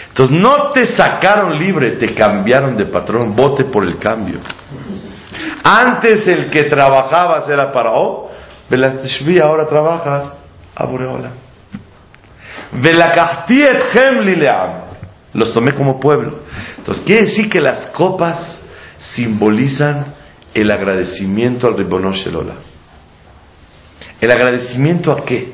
Entonces 0.09 0.37
no 0.37 0.71
te 0.71 0.85
sacaron 0.95 1.57
libre, 1.57 1.91
te 1.97 2.13
cambiaron 2.13 2.77
de 2.77 2.85
patrón, 2.85 3.35
vote 3.35 3.65
por 3.65 3.83
el 3.83 3.97
cambio. 3.97 4.39
Antes 5.63 6.27
el 6.27 6.49
que 6.49 6.63
trabajabas 6.63 7.49
era 7.49 7.71
para, 7.71 7.91
oh, 7.93 8.29
ahora 9.41 9.67
trabajas 9.67 10.37
a. 10.75 10.85
Los 15.33 15.53
tomé 15.53 15.73
como 15.73 15.99
pueblo. 15.99 16.39
Entonces 16.77 17.03
quiere 17.05 17.27
decir 17.27 17.49
que 17.49 17.59
las 17.59 17.87
copas 17.87 18.59
simbolizan 19.15 20.13
el 20.53 20.71
agradecimiento 20.71 21.67
al 21.67 21.77
Ribonosh. 21.77 22.27
¿El 24.21 24.31
agradecimiento 24.31 25.11
a 25.11 25.23
qué? 25.25 25.53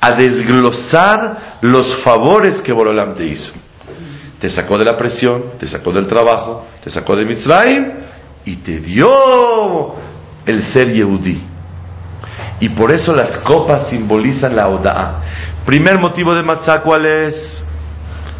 A 0.00 0.12
desglosar 0.12 1.58
los 1.62 2.02
favores 2.02 2.60
que 2.60 2.72
Borolam 2.72 3.14
te 3.14 3.24
hizo. 3.24 3.52
Te 4.40 4.50
sacó 4.50 4.76
de 4.76 4.84
la 4.84 4.96
presión, 4.96 5.52
te 5.58 5.66
sacó 5.66 5.92
del 5.92 6.06
trabajo, 6.06 6.66
te 6.84 6.90
sacó 6.90 7.16
de 7.16 7.24
Mitzrayim 7.24 7.92
y 8.44 8.56
te 8.56 8.80
dio 8.80 9.94
el 10.44 10.62
ser 10.72 10.92
Yehudí. 10.92 11.40
Y 12.60 12.68
por 12.70 12.92
eso 12.92 13.12
las 13.14 13.38
copas 13.38 13.88
simbolizan 13.88 14.54
la 14.54 14.68
Oda'a. 14.68 15.22
Primer 15.66 15.98
motivo 15.98 16.32
de 16.32 16.44
Matzah, 16.44 16.80
¿cuál 16.82 17.04
es? 17.06 17.64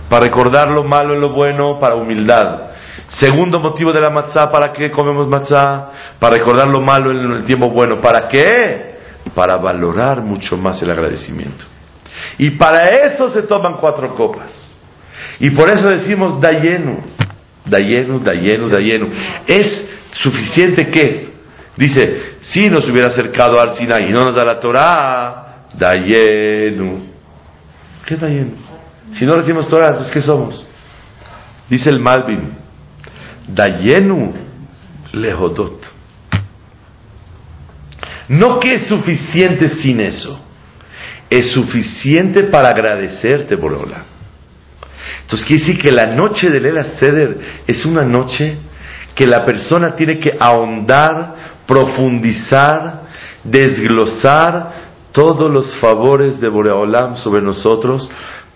Para 0.09 0.27
recordar 0.27 0.71
lo 0.71 0.85
malo 0.85 1.17
y 1.17 1.21
lo 1.21 1.33
bueno, 1.33 1.77
para 1.77 1.97
humildad. 1.97 2.71
Segundo 3.19 3.59
motivo 3.59 3.93
de 3.93 4.01
la 4.01 4.11
Matzah, 4.11 4.49
¿para 4.49 4.73
qué 4.73 4.93
comemos 4.93 5.27
Matzah? 5.27 5.91
Para 6.21 6.37
recordar 6.37 6.69
lo 6.69 6.81
malo 6.81 7.11
en 7.11 7.33
el 7.33 7.45
tiempo 7.45 7.69
bueno. 7.71 8.01
¿Para 8.01 8.29
qué? 8.29 8.95
Para 9.35 9.57
valorar 9.57 10.23
mucho 10.23 10.57
más 10.57 10.81
el 10.83 10.91
agradecimiento. 10.93 11.65
Y 12.39 12.51
para 12.51 12.85
eso 12.85 13.29
se 13.31 13.43
toman 13.43 13.79
cuatro 13.81 14.15
copas. 14.15 14.53
Y 15.41 15.51
por 15.51 15.69
eso 15.69 15.89
decimos 15.89 16.41
Dayenu, 16.41 17.01
Dayenu, 17.65 18.21
Dayenu, 18.21 18.69
Dayenu. 18.69 19.11
Es 19.49 19.85
suficiente 20.13 20.87
que, 20.87 21.33
dice, 21.77 22.37
si 22.41 22.71
nos 22.71 22.89
hubiera 22.89 23.09
acercado 23.09 23.61
al 23.61 23.75
Sinai 23.75 24.09
y 24.09 24.13
no 24.13 24.21
nos 24.21 24.37
da 24.37 24.45
la 24.45 24.61
Torah, 24.61 25.65
Dayenu. 25.77 27.16
¿Qué 28.07 28.15
es 28.15 28.21
Dayenu? 28.21 28.53
Si 29.13 29.27
no 29.27 29.35
decimos 29.35 29.69
Torah, 29.69 30.09
¿qué 30.13 30.23
somos? 30.23 30.65
Dice 31.69 31.91
el 31.91 32.01
Malvin, 32.01 32.57
Dayenu 33.49 34.33
Lehodot. 35.13 35.85
No 38.29 38.61
que 38.61 38.75
es 38.75 38.87
suficiente 38.87 39.69
sin 39.69 40.01
eso, 40.01 40.41
es 41.29 41.51
suficiente 41.53 42.45
para 42.45 42.69
agradecerte, 42.69 43.57
por 43.57 43.75
hola. 43.75 44.05
Entonces 45.23 45.47
quiere 45.47 45.65
decir 45.65 45.83
que 45.83 45.91
la 45.91 46.07
noche 46.07 46.51
de 46.51 46.61
Lela 46.61 46.85
Seder 46.99 47.39
es 47.67 47.85
una 47.85 48.03
noche 48.03 48.59
que 49.15 49.27
la 49.27 49.45
persona 49.45 49.97
tiene 49.97 50.19
que 50.19 50.37
ahondar, 50.39 51.35
profundizar, 51.67 53.03
desglosar 53.43 54.86
todos 55.17 55.51
los 55.51 55.75
favores 55.77 56.39
de 56.39 56.51
Boreolam 56.51 57.17
sobre 57.17 57.41
nosotros 57.41 58.09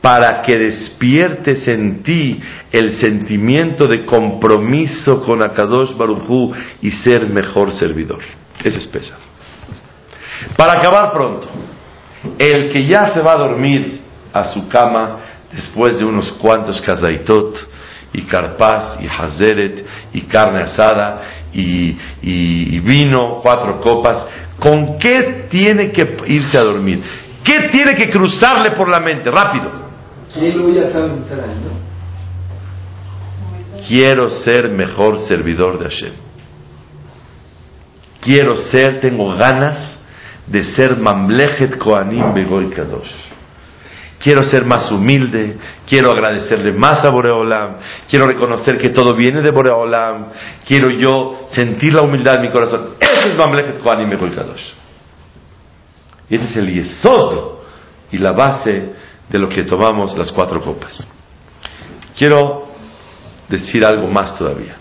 para 0.03 0.43
que 0.43 0.59
despiertes 0.59 1.67
en 1.67 2.03
ti 2.03 2.39
el 2.71 3.01
sentimiento 3.01 3.87
de 3.87 4.05
compromiso 4.05 5.23
con 5.23 5.43
Akadosh 5.43 5.97
Baruchú 5.97 6.53
y 6.83 6.91
ser 6.91 7.27
mejor 7.31 7.73
servidor. 7.73 8.19
Es 8.63 8.77
espesa. 8.77 9.15
Para 10.55 10.75
acabar 10.75 11.13
pronto, 11.13 11.49
el 12.39 12.71
que 12.71 12.87
ya 12.87 13.15
se 13.15 13.23
va 13.23 13.33
a 13.33 13.39
dormir 13.39 14.03
a 14.31 14.45
su 14.53 14.69
cama 14.69 15.17
después 15.51 15.99
de 15.99 16.05
unos 16.05 16.31
cuantos 16.33 16.79
kazaitot 16.83 17.57
y 18.13 18.23
carpaz 18.23 18.99
y 19.01 19.07
hazeret 19.07 19.87
y 20.13 20.23
carne 20.23 20.63
asada 20.63 21.21
y, 21.53 22.79
vino, 22.81 23.41
cuatro 23.43 23.81
copas, 23.81 24.27
¿con 24.61 24.99
qué 24.99 25.47
tiene 25.51 25.91
que 25.91 26.17
irse 26.27 26.57
a 26.57 26.63
dormir? 26.63 27.03
¿Qué 27.43 27.71
tiene 27.73 27.95
que 27.95 28.09
cruzarle 28.11 28.73
por 28.73 28.89
la 28.89 29.01
mente? 29.01 29.31
Rápido. 29.31 29.89
Quiero 33.89 34.31
ser 34.31 34.69
mejor 34.71 35.27
servidor 35.27 35.79
de 35.79 35.85
Hashem. 35.85 36.13
Quiero 38.21 38.55
ser, 38.71 39.01
tengo 39.01 39.35
ganas 39.35 39.99
de 40.47 40.63
ser 40.63 40.97
Mamlechet 40.99 41.79
Koanim 41.79 42.35
Begoy 42.35 42.69
Kadosh 42.71 43.30
quiero 44.21 44.45
ser 44.45 44.67
más 44.67 44.93
humilde, 44.93 45.57
quiero 45.89 46.11
agradecerle 46.11 46.73
más 46.73 47.05
a 47.05 47.11
Boreolam, 47.11 47.79
quiero 48.09 48.27
reconocer 48.27 48.77
que 48.79 48.91
todo 48.91 49.17
viene 49.17 49.41
de 49.41 49.51
Boreolam, 49.51 50.29
quiero 50.67 50.91
yo 50.91 51.47
sentir 51.53 51.95
la 51.95 52.03
humildad 52.03 52.37
en 52.37 52.43
mi 52.43 52.51
corazón. 52.51 52.97
Eso 53.01 53.29
es 53.29 53.39
Mamlechet 53.39 53.81
Kohanim 53.81 54.11
Kadosh. 54.11 54.75
Ese 56.29 56.45
es 56.45 56.57
el 56.57 56.71
yesod 56.71 57.61
y 58.13 58.19
la 58.19 58.33
base 58.33 58.93
de 59.29 59.39
lo 59.39 59.49
que 59.49 59.65
tomamos 59.65 60.17
las 60.17 60.31
cuatro 60.31 60.61
copas. 60.61 61.09
Quiero 62.17 62.69
decir 63.49 63.85
algo 63.85 64.07
más 64.07 64.39
todavía. 64.39 64.77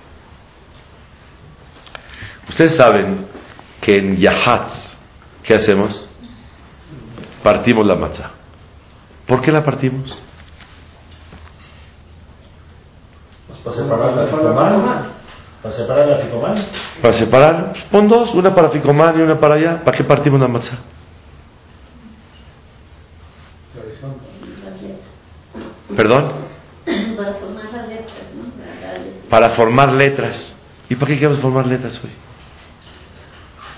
Ustedes 2.50 2.76
saben 2.76 3.26
que 3.82 3.98
en 3.98 4.18
Yahatz, 4.18 4.98
¿qué 5.44 5.56
hacemos? 5.56 6.08
Partimos 7.42 7.88
la 7.88 7.96
matzah. 7.96 8.39
¿Por 9.30 9.42
qué 9.42 9.52
la 9.52 9.64
partimos? 9.64 10.18
Pues 13.48 13.60
para 13.60 13.76
separar 13.78 14.18
la 14.18 14.26
ficomán. 14.26 15.10
Para 15.62 15.76
separar 15.76 16.08
la 16.08 16.18
ficomán. 16.18 16.66
Para 17.00 17.20
separar, 17.20 17.74
pon 17.92 18.08
dos, 18.08 18.34
una 18.34 18.56
para 18.56 18.70
Ficomán 18.70 19.20
y 19.20 19.22
una 19.22 19.40
para 19.40 19.56
allá. 19.56 19.84
¿Para 19.84 19.96
qué 19.96 20.04
partimos 20.04 20.40
la 20.40 20.48
matzah? 20.48 20.80
¿Perdón? 25.96 26.34
Para 27.16 27.34
formar 27.34 27.66
las 27.72 27.88
letras, 27.88 28.24
¿no? 28.36 29.30
Para 29.30 29.50
formar 29.52 29.92
letras. 29.94 30.56
¿Y 30.90 30.96
para 30.96 31.08
qué 31.08 31.20
queremos 31.20 31.40
formar 31.40 31.68
letras 31.68 32.00
hoy? 32.04 32.12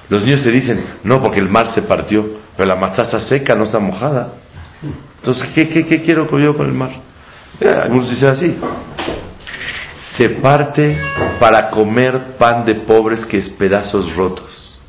Los 0.08 0.22
niños 0.22 0.43
te 0.43 0.52
dicen, 0.52 0.99
no, 1.04 1.22
porque 1.22 1.39
el 1.39 1.49
mar 1.49 1.74
se 1.74 1.82
partió, 1.82 2.24
pero 2.56 2.70
la 2.70 2.76
matzah 2.76 3.04
está 3.04 3.20
seca, 3.20 3.54
no 3.54 3.64
está 3.64 3.80
mojada. 3.80 4.34
Entonces, 5.20 5.50
¿qué, 5.54 5.70
qué, 5.70 5.86
qué 5.86 6.02
quiero 6.02 6.28
yo 6.40 6.56
con 6.56 6.68
el 6.68 6.74
mar? 6.74 6.92
Eh, 7.60 7.68
algunos 7.68 8.10
dicen 8.10 8.30
así. 8.30 8.58
Se 10.18 10.30
parte 10.42 10.98
para 11.40 11.70
comer 11.70 12.38
pan 12.38 12.66
de 12.66 12.76
pobres 12.76 13.26
que 13.26 13.38
es 13.38 13.50
pedazos 13.50 14.16
rotos. 14.16 14.82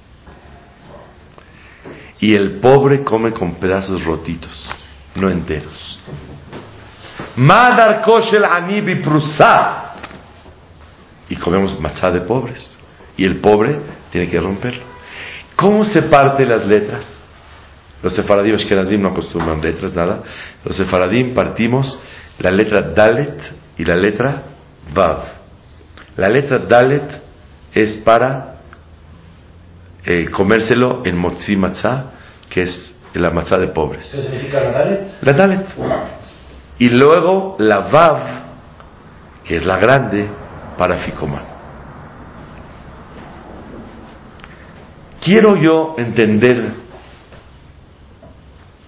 Y 2.18 2.34
el 2.34 2.60
pobre 2.60 3.02
come 3.02 3.32
con 3.32 3.54
pedazos 3.56 4.04
rotitos, 4.04 4.70
no 5.16 5.30
enteros. 5.30 5.98
Madar 7.36 8.02
koshel 8.02 8.44
ani 8.44 8.80
biprusá. 8.80 9.94
Y 11.28 11.36
comemos 11.36 11.78
matzá 11.80 12.10
de 12.10 12.20
pobres. 12.20 12.78
Y 13.16 13.24
el 13.24 13.40
pobre 13.40 13.80
tiene 14.10 14.30
que 14.30 14.40
romperlo. 14.40 14.84
¿Cómo 15.56 15.84
se 15.84 16.02
parte 16.02 16.46
las 16.46 16.64
letras? 16.66 17.21
Los 18.02 18.14
sefaradim 18.14 18.54
ashkenazim 18.54 19.00
no 19.00 19.08
acostumbran 19.08 19.60
letras, 19.60 19.94
nada. 19.94 20.22
Los 20.64 20.76
sefaradim 20.76 21.34
partimos 21.34 21.98
la 22.38 22.50
letra 22.50 22.92
Dalet 22.94 23.40
y 23.78 23.84
la 23.84 23.94
letra 23.94 24.42
Vav. 24.92 25.18
La 26.16 26.28
letra 26.28 26.58
Dalet 26.68 27.22
es 27.72 28.02
para 28.04 28.56
eh, 30.04 30.28
comérselo 30.30 31.02
en 31.04 31.16
motzi 31.16 31.56
matzá, 31.56 32.12
que 32.50 32.62
es 32.62 32.94
la 33.14 33.30
matzá 33.30 33.58
de 33.58 33.68
pobres. 33.68 34.10
¿Qué 34.10 34.22
significa 34.22 34.60
la 34.60 34.70
Dalet? 34.72 35.22
La 35.22 35.32
Dalet. 35.32 35.66
Y 36.78 36.88
luego 36.88 37.56
la 37.60 37.78
Vav, 37.78 38.18
que 39.44 39.56
es 39.56 39.64
la 39.64 39.76
grande, 39.76 40.26
para 40.76 40.98
Ficomán. 40.98 41.44
Quiero 45.20 45.56
yo 45.56 45.94
entender 45.98 46.81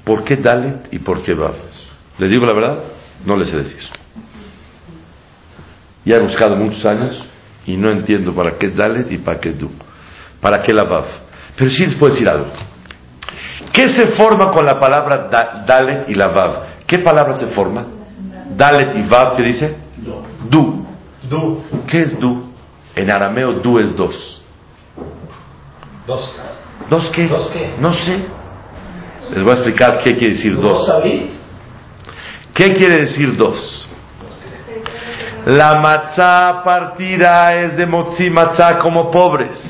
por 0.05 0.25
qué 0.25 0.37
Dalet 0.37 0.93
y 0.93 0.99
por 0.99 1.23
qué 1.23 1.35
Vav. 1.35 1.55
Les 2.19 2.31
digo 2.31 2.45
la 2.47 2.55
verdad, 2.55 2.79
no 3.25 3.37
les 3.37 3.49
sé 3.49 3.57
decir. 3.57 3.81
Ya 6.05 6.17
he 6.17 6.21
buscado 6.23 6.57
muchos 6.57 6.85
años 6.85 7.17
y 7.67 7.77
no 7.77 7.91
entiendo 7.91 8.35
para 8.35 8.59
qué 8.59 8.69
Dalet 8.69 9.11
y 9.11 9.19
para 9.19 9.41
qué 9.41 9.53
Du. 9.53 9.71
¿Para 10.41 10.61
qué 10.61 10.73
la 10.75 10.85
Vav? 10.85 11.07
Pero 11.57 11.71
sí 11.71 11.87
les 11.87 11.95
puedo 11.97 12.13
decir 12.13 12.29
algo. 12.29 12.47
¿Qué 13.73 13.89
se 13.97 14.09
forma 14.09 14.51
con 14.51 14.65
la 14.65 14.79
palabra 14.79 15.29
da- 15.31 15.65
Dalet 15.67 16.09
y 16.09 16.15
la 16.15 16.29
Vav? 16.29 16.63
¿Qué 16.87 16.99
palabra 16.99 17.35
se 17.35 17.47
forma? 17.49 17.87
Dalet 18.57 18.97
y 18.97 19.03
Vav, 19.09 19.37
¿qué 19.37 19.43
dice? 19.43 19.77
Du. 20.51 20.85
Du. 21.29 21.63
¿Qué 21.89 22.03
es 22.03 22.21
Du? 22.21 22.53
En 22.95 23.11
arameo 23.11 23.61
Du 23.61 23.79
es 23.81 23.97
dos. 23.97 24.43
Dos. 26.07 26.33
¿Dos 26.91 27.09
qué? 27.15 27.27
¿Dos 27.27 27.49
qué? 27.51 27.75
No 27.81 27.93
sé. 27.95 28.25
Les 29.33 29.43
voy 29.43 29.53
a 29.53 29.55
explicar 29.55 29.99
qué 30.03 30.13
quiere 30.13 30.35
decir 30.35 30.57
¿Dos? 30.57 30.91
¿Qué 32.55 32.73
quiere 32.73 32.99
decir 33.07 33.37
dos? 33.37 33.89
La 35.47 35.75
matzá 35.81 36.63
partida 36.65 37.55
es 37.55 37.77
de 37.77 37.85
motzi 37.85 38.31
matzá 38.31 38.79
como 38.79 39.11
pobres. 39.11 39.61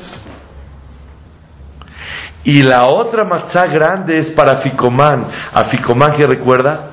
Y 2.43 2.61
la 2.61 2.85
otra 2.85 3.25
matzá 3.25 3.65
grande 3.65 4.19
es 4.19 4.29
para 4.31 4.57
Ficomán. 4.57 5.25
A 5.51 5.65
Ficomán 5.65 6.11
que 6.15 6.27
recuerda 6.27 6.91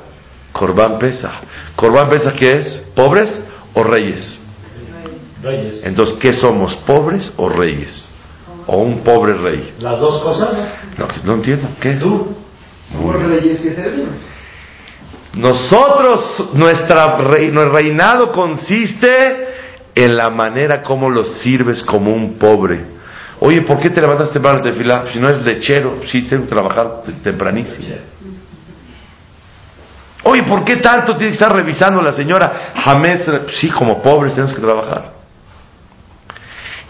Corbán 0.51 0.99
Pesa. 0.99 1.43
Corbán 1.77 2.09
Pesa 2.09 2.33
¿qué 2.33 2.51
es? 2.51 2.91
¿Pobres 2.97 3.43
o 3.75 3.85
reyes? 3.85 4.41
Reyes. 5.43 5.85
Entonces, 5.85 6.17
¿qué 6.21 6.33
somos? 6.33 6.75
¿Pobres 6.87 7.33
o 7.37 7.49
reyes? 7.51 8.09
¿O 8.67 8.79
un 8.79 9.01
pobre 9.01 9.37
rey? 9.37 9.75
Las 9.79 10.01
dos 10.01 10.23
cosas. 10.23 10.75
No, 10.97 11.07
no 11.25 11.35
entiendo. 11.35 11.69
¿Qué? 11.81 11.95
Du. 11.95 12.42
Nosotros, 15.35 16.51
nuestra 16.55 17.17
nuestro 17.17 17.73
reinado 17.73 18.33
consiste 18.33 19.49
en 19.95 20.17
la 20.17 20.31
manera 20.31 20.83
como 20.83 21.09
los 21.11 21.41
sirves 21.41 21.83
como 21.83 22.13
un 22.15 22.35
pobre. 22.39 22.81
Oye, 23.41 23.63
¿por 23.63 23.81
qué 23.81 23.91
te 23.91 24.01
levantas 24.01 24.31
temprano 24.31 24.63
de 24.63 24.73
fila? 24.75 25.05
Si 25.13 25.19
no 25.19 25.29
es 25.29 25.43
lechero, 25.43 26.01
sí 26.07 26.23
tengo 26.29 26.45
que 26.45 26.51
trabajar 26.51 27.03
te- 27.05 27.13
tempranísimo. 27.13 27.97
Oye, 30.25 30.45
¿por 30.47 30.65
qué 30.65 30.77
tanto 30.77 31.15
tiene 31.17 31.29
que 31.33 31.39
estar 31.43 31.53
revisando 31.53 32.01
la 32.01 32.13
señora 32.13 32.73
Jamés? 32.77 33.25
Sí, 33.61 33.69
como 33.71 34.01
pobres 34.01 34.35
tenemos 34.35 34.55
que 34.55 34.61
trabajar. 34.63 35.15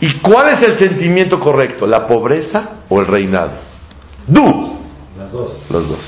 ¿Y 0.01 0.19
cuál 0.19 0.51
es 0.55 0.63
el 0.69 0.79
sentimiento 0.79 1.39
correcto? 1.41 1.87
¿La 1.87 2.07
pobreza 2.07 2.81
o 2.89 3.01
el 3.01 3.07
reinado? 3.07 3.53
Du, 4.27 4.82
Las 5.23 5.33
dos. 5.33 5.57
los 5.71 5.89
dos. 5.89 6.01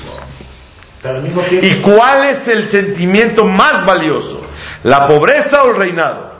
Pero 1.01 1.17
al 1.17 1.23
mismo 1.23 1.41
tiempo. 1.43 1.67
¿Y 1.67 1.81
cuál 1.81 2.25
es 2.29 2.47
el 2.47 2.71
sentimiento 2.71 3.45
más 3.45 3.85
valioso? 3.85 4.41
¿La 4.83 5.07
pobreza 5.07 5.61
o 5.63 5.71
el 5.71 5.77
reinado? 5.77 6.31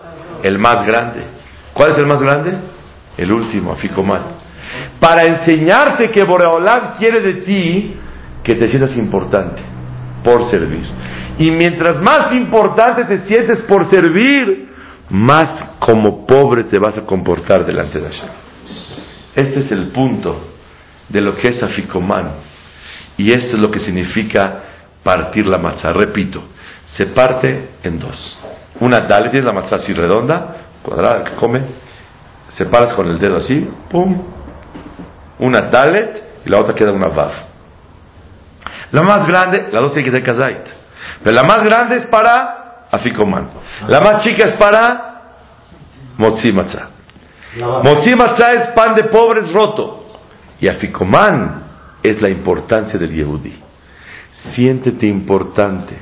El 0.44 0.60
más 0.60 0.86
grande. 0.86 1.24
¿Cuál 1.74 1.92
es 1.92 1.98
el 1.98 2.06
más 2.06 2.22
grande? 2.22 2.58
El 3.18 3.32
último, 3.32 3.72
Aficomán. 3.72 4.24
Para 5.00 5.24
enseñarte 5.24 6.10
que 6.10 6.24
Boreolam 6.24 6.94
quiere 6.98 7.22
de 7.22 7.34
ti 7.42 7.96
que 8.44 8.56
te 8.56 8.68
sientas 8.68 8.96
importante 8.98 9.62
por 10.24 10.50
servir. 10.50 10.86
Y 11.38 11.52
mientras 11.52 12.02
más 12.02 12.34
importante 12.34 13.06
te 13.06 13.20
sientes 13.28 13.62
por 13.64 13.90
servir, 13.90 14.70
más 15.10 15.76
como 15.80 16.26
pobre 16.26 16.66
te 16.66 16.80
vas 16.80 16.98
a 16.98 17.02
comportar 17.02 17.66
delante 17.66 18.00
de 18.00 18.08
Hashem. 18.08 18.30
Este 19.36 19.60
es 19.60 19.72
el 19.72 19.88
punto 19.88 20.56
de 21.10 21.22
lo 21.22 21.36
que 21.36 21.50
es 21.50 21.62
Aficomán. 21.62 22.32
Y 23.18 23.32
esto 23.32 23.56
es 23.56 23.62
lo 23.62 23.72
que 23.72 23.80
significa 23.80 24.64
partir 25.04 25.48
la 25.48 25.58
matzah. 25.58 25.90
Repito, 25.92 26.44
se 26.86 27.08
parte 27.08 27.70
en 27.84 28.00
dos. 28.00 28.40
Una 28.80 29.02
dalet 29.02 29.36
es 29.36 29.44
la 29.44 29.54
matzah 29.54 29.78
así 29.78 29.94
redonda, 29.94 30.56
cuadrada, 30.82 31.24
que 31.24 31.34
come. 31.36 31.62
Separas 32.50 32.94
con 32.94 33.08
el 33.08 33.20
dedo 33.20 33.38
así, 33.38 33.68
pum. 33.90 34.22
Una 35.40 35.62
dalet 35.62 36.24
y 36.46 36.50
la 36.50 36.60
otra 36.60 36.74
queda 36.74 36.92
una 36.92 37.10
vav. 37.10 37.32
La 38.92 39.02
más 39.02 39.28
grande, 39.28 39.68
la 39.72 39.82
dos 39.82 39.94
tiene 39.94 40.10
que 40.10 40.16
ser 40.16 40.24
kazait. 40.24 40.68
Pero 41.24 41.36
la 41.36 41.44
más 41.44 41.64
grande 41.64 41.98
es 41.98 42.06
para 42.06 42.88
afikoman. 42.92 43.50
La 43.88 44.00
más 44.00 44.24
chica 44.24 44.48
es 44.48 44.54
para 44.54 45.22
motzi 46.18 46.52
matzah. 46.52 46.90
Motzi 47.84 48.16
matzah 48.16 48.52
es 48.54 48.68
pan 48.68 48.96
de 48.96 49.06
pobres 49.06 49.52
roto. 49.52 50.04
Y 50.60 50.68
aficomán 50.68 51.65
es 52.10 52.22
la 52.22 52.30
importancia 52.30 53.00
del 53.00 53.14
Yehudi. 53.14 53.54
Siéntete 54.54 55.08
importante 55.08 55.98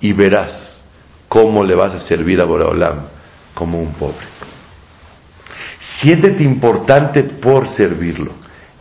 y 0.00 0.12
verás 0.12 0.82
cómo 1.28 1.62
le 1.64 1.74
vas 1.74 1.94
a 1.94 2.06
servir 2.06 2.40
a 2.40 2.44
Boreolam 2.44 3.06
como 3.54 3.80
un 3.80 3.92
pobre. 3.92 4.26
Siéntete 6.00 6.42
importante 6.42 7.22
por 7.22 7.68
servirlo. 7.68 8.32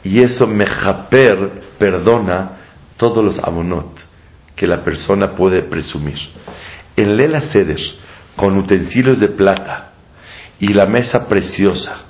Y 0.04 0.22
eso 0.22 0.46
mejaper 0.48 1.64
perdona 1.78 2.52
todos 2.98 3.24
los 3.24 3.40
abonot 3.40 4.00
que 4.56 4.68
la 4.68 4.84
persona 4.84 5.34
puede 5.36 5.64
presumir. 5.64 6.18
En 6.96 7.18
Lela 7.18 7.42
Seder, 7.42 7.80
con 8.36 8.58
utensilios 8.58 9.20
de 9.20 9.30
plata 9.30 9.92
y 10.60 10.68
la 10.74 10.86
mesa 10.86 11.28
preciosa, 11.28 12.04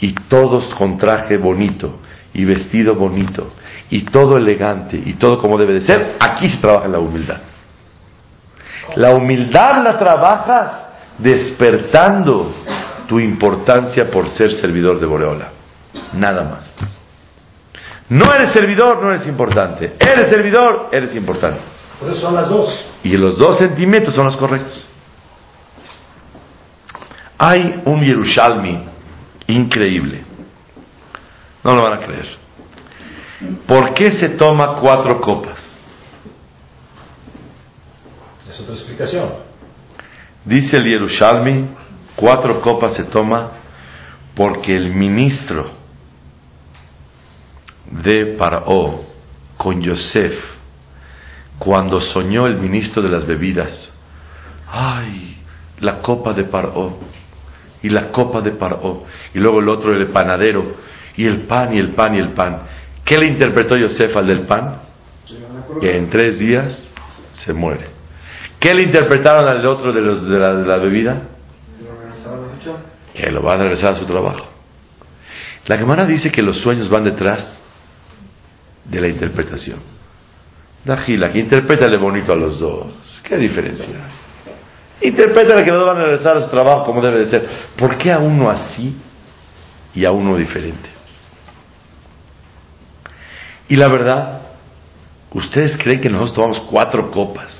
y 0.00 0.14
todos 0.28 0.74
con 0.74 0.96
traje 0.96 1.36
bonito 1.36 2.00
y 2.32 2.44
vestido 2.44 2.94
bonito 2.94 3.52
y 3.90 4.02
todo 4.02 4.36
elegante 4.36 5.00
y 5.02 5.14
todo 5.14 5.38
como 5.38 5.58
debe 5.58 5.74
de 5.74 5.80
ser, 5.80 6.16
aquí 6.20 6.48
se 6.48 6.58
trabaja 6.58 6.88
la 6.88 6.98
humildad. 6.98 7.38
La 8.96 9.10
humildad 9.10 9.82
la 9.82 9.98
trabajas 9.98 10.88
despertando 11.18 12.52
tu 13.06 13.18
importancia 13.18 14.08
por 14.10 14.28
ser 14.28 14.52
servidor 14.52 15.00
de 15.00 15.06
Boreola. 15.06 15.50
Nada 16.14 16.44
más. 16.44 16.76
No 18.08 18.24
eres 18.34 18.52
servidor, 18.52 19.02
no 19.02 19.10
eres 19.10 19.26
importante. 19.26 19.94
Eres 19.98 20.30
servidor, 20.30 20.88
eres 20.92 21.14
importante. 21.14 21.60
Por 22.00 22.10
eso 22.10 22.20
son 22.20 22.34
las 22.34 22.48
dos. 22.48 22.86
Y 23.02 23.16
los 23.16 23.38
dos 23.38 23.58
sentimientos 23.58 24.14
son 24.14 24.26
los 24.26 24.36
correctos. 24.36 24.88
Hay 27.36 27.82
un 27.84 28.02
Yerushalmi 28.02 28.84
increíble. 29.48 30.24
No 31.62 31.74
lo 31.74 31.82
van 31.82 32.02
a 32.02 32.06
creer. 32.06 32.47
¿Por 33.66 33.94
qué 33.94 34.12
se 34.12 34.30
toma 34.30 34.74
cuatro 34.76 35.20
copas? 35.20 35.58
Es 38.50 38.60
otra 38.60 38.74
explicación. 38.74 39.30
Dice 40.44 40.76
el 40.76 40.84
Yerushalmi, 40.84 41.68
cuatro 42.16 42.60
copas 42.60 42.94
se 42.94 43.04
toma 43.04 43.52
porque 44.34 44.74
el 44.74 44.94
ministro 44.94 45.70
de 47.90 48.36
Paró 48.38 49.04
con 49.56 49.82
Yosef, 49.82 50.34
cuando 51.58 52.00
soñó 52.00 52.46
el 52.46 52.58
ministro 52.58 53.02
de 53.02 53.08
las 53.08 53.26
bebidas, 53.26 53.92
ay, 54.68 55.38
la 55.80 56.00
copa 56.00 56.32
de 56.32 56.44
Paró, 56.44 56.98
y 57.82 57.88
la 57.88 58.10
copa 58.10 58.40
de 58.40 58.52
Paró, 58.52 59.04
y 59.34 59.38
luego 59.38 59.60
el 59.60 59.68
otro, 59.68 59.92
el 59.92 60.08
panadero, 60.08 60.76
y 61.16 61.24
el 61.24 61.42
pan, 61.42 61.74
y 61.74 61.78
el 61.78 61.94
pan, 61.94 62.14
y 62.14 62.18
el 62.18 62.32
pan. 62.32 62.62
¿Qué 63.08 63.16
le 63.16 63.26
interpretó 63.26 63.74
Yosef 63.74 64.14
al 64.18 64.26
del 64.26 64.42
pan? 64.42 64.82
Que 65.80 65.96
en 65.96 66.10
tres 66.10 66.38
días 66.38 66.90
se 67.32 67.54
muere. 67.54 67.86
¿Qué 68.60 68.74
le 68.74 68.82
interpretaron 68.82 69.48
al 69.48 69.66
otro 69.66 69.94
de, 69.94 70.02
los, 70.02 70.28
de, 70.28 70.38
la, 70.38 70.54
de 70.56 70.66
la 70.66 70.76
bebida? 70.76 71.22
Que 73.14 73.30
lo 73.30 73.42
va 73.42 73.54
a 73.54 73.56
regresar 73.56 73.94
a 73.94 73.96
su 73.96 74.04
trabajo. 74.04 74.46
La 75.66 75.78
Gemara 75.78 76.04
dice 76.04 76.30
que 76.30 76.42
los 76.42 76.60
sueños 76.60 76.90
van 76.90 77.04
detrás 77.04 77.58
de 78.84 79.00
la 79.00 79.08
interpretación. 79.08 79.80
Dajila, 80.84 81.32
que 81.32 81.38
interprétale 81.38 81.96
bonito 81.96 82.34
a 82.34 82.36
los 82.36 82.60
dos. 82.60 83.20
¿Qué 83.22 83.38
diferencia? 83.38 83.94
Interprétale 85.00 85.64
que 85.64 85.70
los 85.70 85.80
dos 85.80 85.94
van 85.94 86.02
a 86.02 86.04
regresar 86.04 86.36
a 86.36 86.42
su 86.42 86.50
trabajo 86.50 86.84
como 86.84 87.00
debe 87.00 87.20
de 87.20 87.30
ser. 87.30 87.48
¿Por 87.74 87.96
qué 87.96 88.12
a 88.12 88.18
uno 88.18 88.50
así 88.50 88.94
y 89.94 90.04
a 90.04 90.10
uno 90.10 90.36
diferente? 90.36 90.97
Y 93.68 93.76
la 93.76 93.88
verdad, 93.88 94.42
¿ustedes 95.32 95.76
creen 95.76 96.00
que 96.00 96.08
nosotros 96.08 96.34
tomamos 96.34 96.60
cuatro 96.70 97.10
copas? 97.10 97.54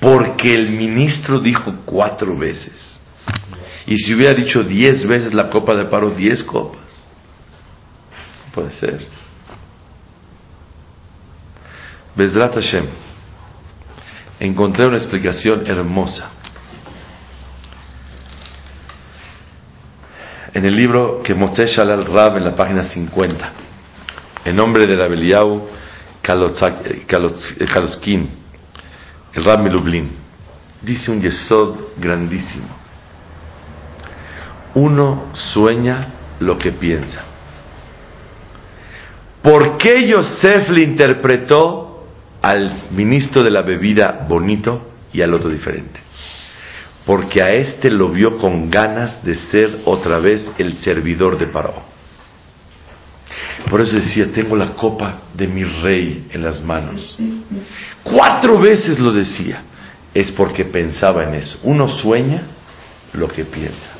Porque 0.00 0.52
el 0.52 0.70
ministro 0.70 1.40
dijo 1.40 1.72
cuatro 1.84 2.36
veces. 2.36 3.00
Y 3.86 3.96
si 3.98 4.14
hubiera 4.14 4.34
dicho 4.34 4.62
diez 4.62 5.06
veces 5.06 5.34
la 5.34 5.50
copa 5.50 5.74
de 5.74 5.86
paro, 5.86 6.10
diez 6.10 6.42
copas. 6.42 6.80
Puede 8.54 8.70
ser. 8.72 9.06
Bezrat 12.16 12.54
Hashem. 12.54 12.86
Encontré 14.40 14.86
una 14.86 14.96
explicación 14.96 15.66
hermosa. 15.66 16.30
En 20.54 20.64
el 20.64 20.76
libro 20.76 21.20
que 21.20 21.34
Moshe 21.34 21.66
Shalal 21.66 22.04
Rab 22.04 22.36
en 22.36 22.44
la 22.44 22.54
página 22.54 22.84
50, 22.84 23.52
en 24.44 24.54
nombre 24.54 24.86
de 24.86 24.94
Rabeliau 24.94 25.68
Kaloskin, 26.22 28.28
el 29.32 29.44
Rab 29.44 29.64
Milublin, 29.64 30.10
dice 30.80 31.10
un 31.10 31.20
yesod 31.20 31.96
grandísimo. 31.96 32.68
Uno 34.74 35.24
sueña 35.32 36.10
lo 36.38 36.56
que 36.56 36.70
piensa. 36.70 37.24
¿Por 39.42 39.76
qué 39.76 40.06
Yosef 40.06 40.70
le 40.70 40.82
interpretó 40.82 42.06
al 42.40 42.90
ministro 42.92 43.42
de 43.42 43.50
la 43.50 43.62
bebida 43.62 44.24
bonito 44.28 44.92
y 45.12 45.20
al 45.20 45.34
otro 45.34 45.50
diferente? 45.50 45.98
Porque 47.06 47.42
a 47.42 47.48
este 47.48 47.90
lo 47.90 48.08
vio 48.08 48.38
con 48.38 48.70
ganas 48.70 49.22
de 49.24 49.34
ser 49.34 49.80
otra 49.84 50.18
vez 50.18 50.48
el 50.58 50.78
servidor 50.78 51.38
de 51.38 51.48
Paró. 51.48 51.82
Por 53.68 53.80
eso 53.80 53.96
decía, 53.96 54.32
tengo 54.32 54.56
la 54.56 54.74
copa 54.74 55.22
de 55.34 55.46
mi 55.46 55.64
rey 55.64 56.28
en 56.32 56.42
las 56.42 56.62
manos. 56.62 57.16
Cuatro 58.02 58.58
veces 58.58 58.98
lo 58.98 59.12
decía. 59.12 59.62
Es 60.12 60.30
porque 60.32 60.64
pensaba 60.64 61.24
en 61.24 61.34
eso. 61.34 61.58
Uno 61.64 61.88
sueña 61.88 62.42
lo 63.12 63.28
que 63.28 63.44
piensa. 63.44 63.90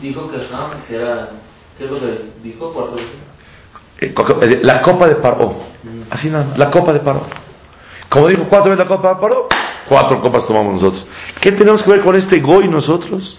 Dijo 0.00 0.30
que 0.30 0.36
Ham, 0.52 0.70
que 0.88 0.96
era. 0.96 1.28
¿Qué 1.76 1.84
es 1.84 1.90
lo 1.90 2.00
que 2.00 2.24
dijo 2.42 2.72
cuatro 2.72 2.94
veces? 2.94 3.10
Eh, 4.00 4.60
La 4.62 4.80
copa 4.82 5.06
de 5.06 5.16
Paró. 5.16 5.56
Así 6.10 6.28
nada, 6.28 6.56
la 6.56 6.70
copa 6.70 6.92
de 6.92 7.00
Paró. 7.00 7.26
Como 8.08 8.28
dijo 8.28 8.46
cuatro 8.48 8.70
veces 8.70 8.86
la 8.86 8.88
copa 8.88 9.14
de 9.14 9.20
Paró, 9.20 9.48
cuatro 9.88 10.20
copas 10.20 10.46
tomamos 10.46 10.74
nosotros. 10.80 11.06
¿Qué 11.40 11.52
tenemos 11.52 11.82
que 11.82 11.90
ver 11.90 12.02
con 12.02 12.16
este 12.16 12.40
goy 12.40 12.68
nosotros? 12.68 13.38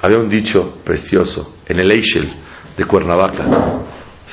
Había 0.00 0.18
un 0.18 0.28
dicho 0.28 0.78
precioso 0.84 1.56
en 1.66 1.80
el 1.80 1.90
Eichel 1.90 2.28
de 2.76 2.84
Cuernavaca. 2.84 3.44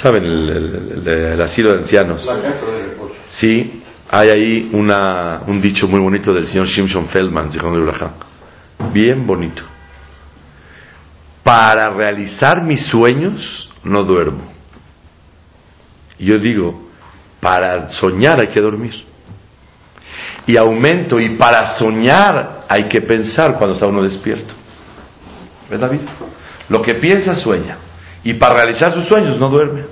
¿Saben? 0.01 0.23
El, 0.25 0.49
el- 0.49 1.01
el- 1.05 1.07
el 1.07 1.41
asilo 1.41 1.71
de 1.71 1.77
ancianos. 1.79 2.23
La 2.25 2.41
casa 2.41 2.71
de 2.71 2.83
reposo. 2.83 3.15
Sí, 3.27 3.81
hay 4.09 4.29
ahí 4.29 4.69
una, 4.73 5.41
un 5.47 5.61
dicho 5.61 5.87
muy 5.87 6.01
bonito 6.01 6.33
del 6.33 6.45
señor 6.47 6.67
Shimshon 6.67 7.07
Feldman. 7.07 7.49
Bien 8.93 9.25
bonito. 9.25 9.63
Para 11.43 11.89
realizar 11.89 12.63
mis 12.63 12.85
sueños 12.87 13.71
no 13.83 14.03
duermo. 14.03 14.51
Y 16.19 16.25
yo 16.25 16.37
digo, 16.37 16.84
para 17.45 17.89
soñar 17.89 18.39
hay 18.39 18.47
que 18.47 18.59
dormir. 18.59 19.05
Y 20.47 20.57
aumento, 20.57 21.19
y 21.19 21.37
para 21.37 21.77
soñar 21.77 22.63
hay 22.67 22.85
que 22.85 23.01
pensar 23.01 23.55
cuando 23.59 23.75
está 23.75 23.85
uno 23.85 24.01
despierto. 24.01 24.55
¿Ves, 25.69 25.79
David? 25.79 26.01
Lo 26.69 26.81
que 26.81 26.95
piensa, 26.95 27.35
sueña. 27.35 27.77
Y 28.23 28.33
para 28.33 28.55
realizar 28.55 28.91
sus 28.93 29.05
sueños 29.05 29.39
no 29.39 29.49
duerme. 29.49 29.83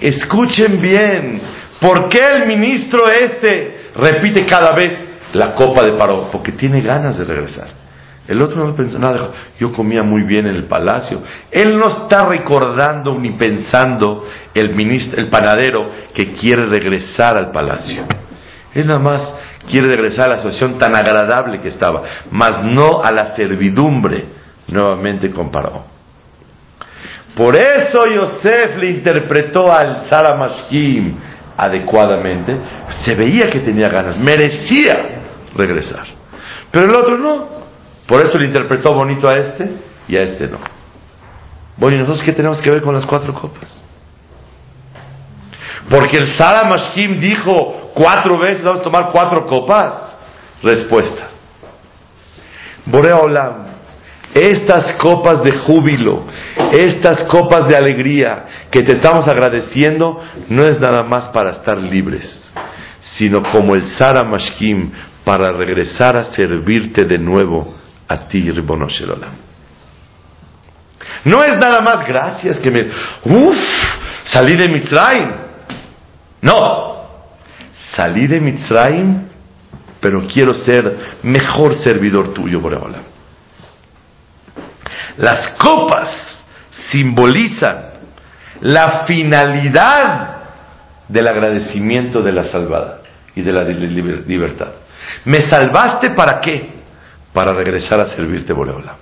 Escuchen 0.00 0.80
bien, 0.80 1.42
¿por 1.78 2.08
qué 2.08 2.20
el 2.34 2.46
ministro 2.46 3.10
este 3.10 3.90
repite 3.94 4.46
cada 4.46 4.72
vez 4.72 4.98
la 5.34 5.52
copa 5.52 5.82
de 5.82 5.92
paro? 5.92 6.30
Porque 6.32 6.52
tiene 6.52 6.80
ganas 6.80 7.18
de 7.18 7.24
regresar. 7.24 7.81
El 8.28 8.40
otro 8.40 8.64
no 8.64 8.74
pensó 8.74 8.98
nada, 8.98 9.30
yo 9.58 9.72
comía 9.72 10.02
muy 10.02 10.22
bien 10.22 10.46
en 10.46 10.54
el 10.54 10.64
palacio. 10.64 11.22
Él 11.50 11.76
no 11.76 11.88
está 11.88 12.26
recordando 12.26 13.18
ni 13.18 13.32
pensando 13.32 14.26
el 14.54 14.74
ministro, 14.74 15.20
el 15.20 15.28
panadero 15.28 15.90
que 16.14 16.30
quiere 16.32 16.66
regresar 16.66 17.36
al 17.36 17.50
palacio. 17.50 18.04
Él 18.74 18.86
nada 18.86 19.00
más 19.00 19.36
quiere 19.68 19.88
regresar 19.88 20.26
a 20.26 20.36
la 20.36 20.38
situación 20.38 20.78
tan 20.78 20.94
agradable 20.94 21.60
que 21.60 21.68
estaba, 21.68 22.02
mas 22.30 22.64
no 22.64 23.02
a 23.02 23.10
la 23.10 23.34
servidumbre 23.34 24.24
nuevamente 24.68 25.30
comparó. 25.30 25.84
Por 27.36 27.56
eso 27.56 28.06
Yosef 28.06 28.76
le 28.78 28.90
interpretó 28.90 29.72
al 29.72 30.08
Sara 30.08 30.36
Mashkim 30.36 31.16
adecuadamente. 31.56 32.56
Se 33.04 33.14
veía 33.14 33.50
que 33.50 33.60
tenía 33.60 33.88
ganas, 33.88 34.18
merecía 34.18 35.22
regresar. 35.56 36.04
Pero 36.70 36.86
el 36.86 36.94
otro 36.94 37.18
no. 37.18 37.61
Por 38.06 38.24
eso 38.24 38.38
le 38.38 38.46
interpretó 38.46 38.94
bonito 38.94 39.28
a 39.28 39.32
este 39.32 39.70
y 40.08 40.16
a 40.16 40.22
este 40.22 40.48
no. 40.48 40.58
Bueno, 41.76 41.96
¿y 41.96 42.00
nosotros 42.00 42.24
qué 42.24 42.32
tenemos 42.32 42.60
que 42.60 42.70
ver 42.70 42.82
con 42.82 42.94
las 42.94 43.06
cuatro 43.06 43.32
copas? 43.32 43.70
Porque 45.88 46.16
el 46.16 46.32
Sara 46.34 46.68
Mashkim 46.68 47.18
dijo 47.18 47.90
cuatro 47.94 48.38
veces, 48.38 48.62
vamos 48.62 48.80
a 48.80 48.84
tomar 48.84 49.10
cuatro 49.12 49.46
copas. 49.46 50.16
Respuesta. 50.62 51.28
Borea 52.86 53.16
Olam, 53.16 53.64
estas 54.34 54.92
copas 54.94 55.42
de 55.42 55.52
júbilo, 55.58 56.24
estas 56.72 57.24
copas 57.24 57.66
de 57.68 57.76
alegría 57.76 58.44
que 58.70 58.82
te 58.82 58.96
estamos 58.96 59.26
agradeciendo, 59.28 60.20
no 60.48 60.64
es 60.64 60.80
nada 60.80 61.02
más 61.02 61.28
para 61.28 61.50
estar 61.50 61.78
libres, 61.78 62.52
sino 63.00 63.42
como 63.42 63.74
el 63.74 63.84
Sara 63.92 64.24
Mashkim 64.24 64.92
para 65.24 65.52
regresar 65.52 66.16
a 66.16 66.24
servirte 66.32 67.04
de 67.06 67.18
nuevo 67.18 67.81
a 68.12 68.28
ti, 68.28 68.50
Ribono. 68.50 68.86
No 71.24 71.42
es 71.44 71.56
nada 71.58 71.80
más 71.80 72.04
gracias 72.06 72.58
que 72.58 72.70
me... 72.70 72.80
Uf, 73.24 73.56
salí 74.24 74.56
de 74.56 74.68
Mitzrayim. 74.68 75.30
No, 76.40 77.06
salí 77.94 78.26
de 78.26 78.40
Mitzrayim, 78.40 79.22
pero 80.00 80.26
quiero 80.26 80.52
ser 80.52 80.96
mejor 81.22 81.76
servidor 81.82 82.34
tuyo, 82.34 82.60
Boreolam. 82.60 83.02
Las 85.18 85.50
copas 85.58 86.42
simbolizan 86.90 87.90
la 88.62 89.04
finalidad 89.06 90.28
del 91.08 91.28
agradecimiento 91.28 92.22
de 92.22 92.32
la 92.32 92.44
salvada 92.44 93.02
y 93.34 93.42
de 93.42 93.52
la 93.52 93.64
li- 93.64 93.74
liber- 93.88 94.26
libertad. 94.26 94.72
¿Me 95.24 95.42
salvaste 95.48 96.10
para 96.10 96.40
qué? 96.40 96.81
Para 97.32 97.52
regresar 97.52 98.00
a 98.00 98.06
servirte, 98.06 98.52
Boreolam. 98.52 98.96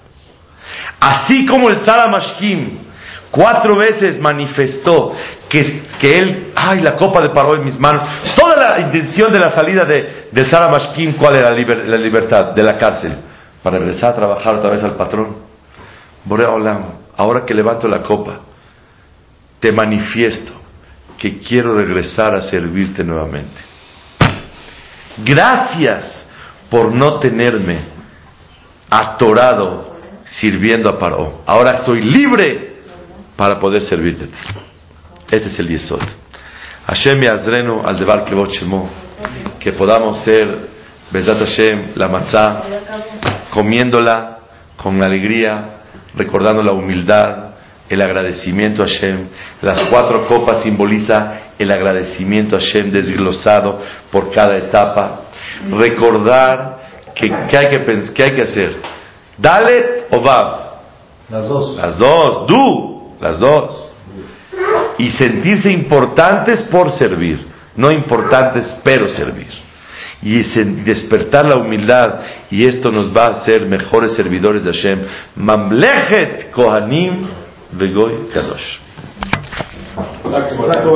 Así 1.01 1.47
como 1.47 1.69
el 1.69 1.85
Sara 1.85 2.09
Mashkim, 2.09 2.91
Cuatro 3.31 3.77
veces 3.77 4.21
manifestó 4.21 5.13
que, 5.49 5.83
que 6.01 6.19
él, 6.19 6.53
ay, 6.57 6.81
la 6.81 6.97
copa 6.97 7.21
de 7.21 7.31
paró 7.31 7.55
en 7.55 7.65
mis 7.65 7.79
manos. 7.79 8.03
Toda 8.37 8.57
la 8.57 8.81
intención 8.81 9.33
de 9.33 9.39
la 9.39 9.53
salida 9.53 9.85
de, 9.85 10.29
de 10.33 10.45
Sara 10.51 10.69
Mashkim, 10.69 11.13
¿cuál 11.15 11.37
era 11.37 11.51
la, 11.51 11.57
la 11.57 11.97
libertad? 11.97 12.53
De 12.55 12.63
la 12.65 12.77
cárcel. 12.77 13.17
Para 13.63 13.79
regresar 13.79 14.11
a 14.11 14.17
trabajar 14.17 14.57
otra 14.57 14.71
vez 14.73 14.83
al 14.83 14.95
patrón. 14.97 15.37
Borea 16.25 16.51
Olam, 16.51 16.85
ahora 17.17 17.45
que 17.47 17.55
levanto 17.55 17.87
la 17.87 18.03
copa, 18.03 18.41
te 19.61 19.71
manifiesto 19.71 20.53
que 21.17 21.39
quiero 21.39 21.73
regresar 21.73 22.35
a 22.35 22.43
servirte 22.43 23.05
nuevamente. 23.05 23.63
Gracias 25.19 26.29
por 26.69 26.93
no 26.93 27.19
tenerme 27.19 28.00
atorado 28.91 29.97
sirviendo 30.25 30.89
a 30.89 30.99
Paró. 30.99 31.43
Ahora 31.47 31.85
soy 31.85 32.01
libre 32.01 32.77
para 33.37 33.59
poder 33.59 33.83
servirte. 33.83 34.29
Este 35.31 35.49
es 35.49 35.59
el 35.59 35.69
Yesod. 35.69 36.01
Hashem 36.87 37.21
Yazrenu 37.21 37.83
al 37.85 37.99
Debar. 37.99 38.25
Que 39.59 39.73
podamos 39.73 40.25
ser, 40.25 40.69
Bezat 41.11 41.39
Hashem, 41.39 41.93
la 41.95 42.09
matzah, 42.09 42.63
comiéndola 43.53 44.39
con 44.77 45.03
alegría, 45.03 45.83
recordando 46.15 46.63
la 46.63 46.73
humildad, 46.73 47.51
el 47.89 48.01
agradecimiento 48.01 48.83
a 48.83 48.87
Hashem. 48.87 49.29
Las 49.63 49.89
cuatro 49.91 50.27
copas 50.27 50.63
simboliza 50.63 51.53
el 51.59 51.71
agradecimiento 51.71 52.57
a 52.57 52.61
Hashem 52.61 52.91
desglosado 52.91 53.81
por 54.11 54.31
cada 54.31 54.57
etapa. 54.57 55.23
Recordar 55.71 56.80
que, 57.21 57.29
que 57.49 57.57
hay, 57.57 57.69
que, 57.69 57.87
pens- 57.87 58.13
que 58.13 58.23
hay 58.23 58.31
que 58.35 58.43
hacer. 58.43 58.77
Dalet 59.39 60.07
o 60.11 60.21
Vav. 60.21 60.71
Las 61.29 61.49
dos. 61.49 61.77
Las 61.77 61.99
dos. 61.99 62.47
Du. 62.47 63.15
Las 63.21 63.39
dos. 63.39 63.93
Y 64.99 65.11
sentirse 65.11 65.71
importantes 65.73 66.63
por 66.63 66.91
servir. 66.93 67.47
No 67.77 67.91
importantes 67.91 68.81
pero 68.83 69.09
servir. 69.09 69.49
Y 70.23 70.43
despertar 70.85 71.47
la 71.47 71.57
humildad. 71.57 72.21
Y 72.51 72.67
esto 72.67 72.91
nos 72.91 73.15
va 73.17 73.25
a 73.27 73.41
hacer 73.41 73.67
mejores 73.67 74.13
servidores 74.13 74.65
de 74.65 74.73
Hashem. 74.73 75.07
Mamlechet 75.37 76.51
Kohanim 76.51 77.27
Vegoy 77.73 78.29
Kadosh. 78.35 78.79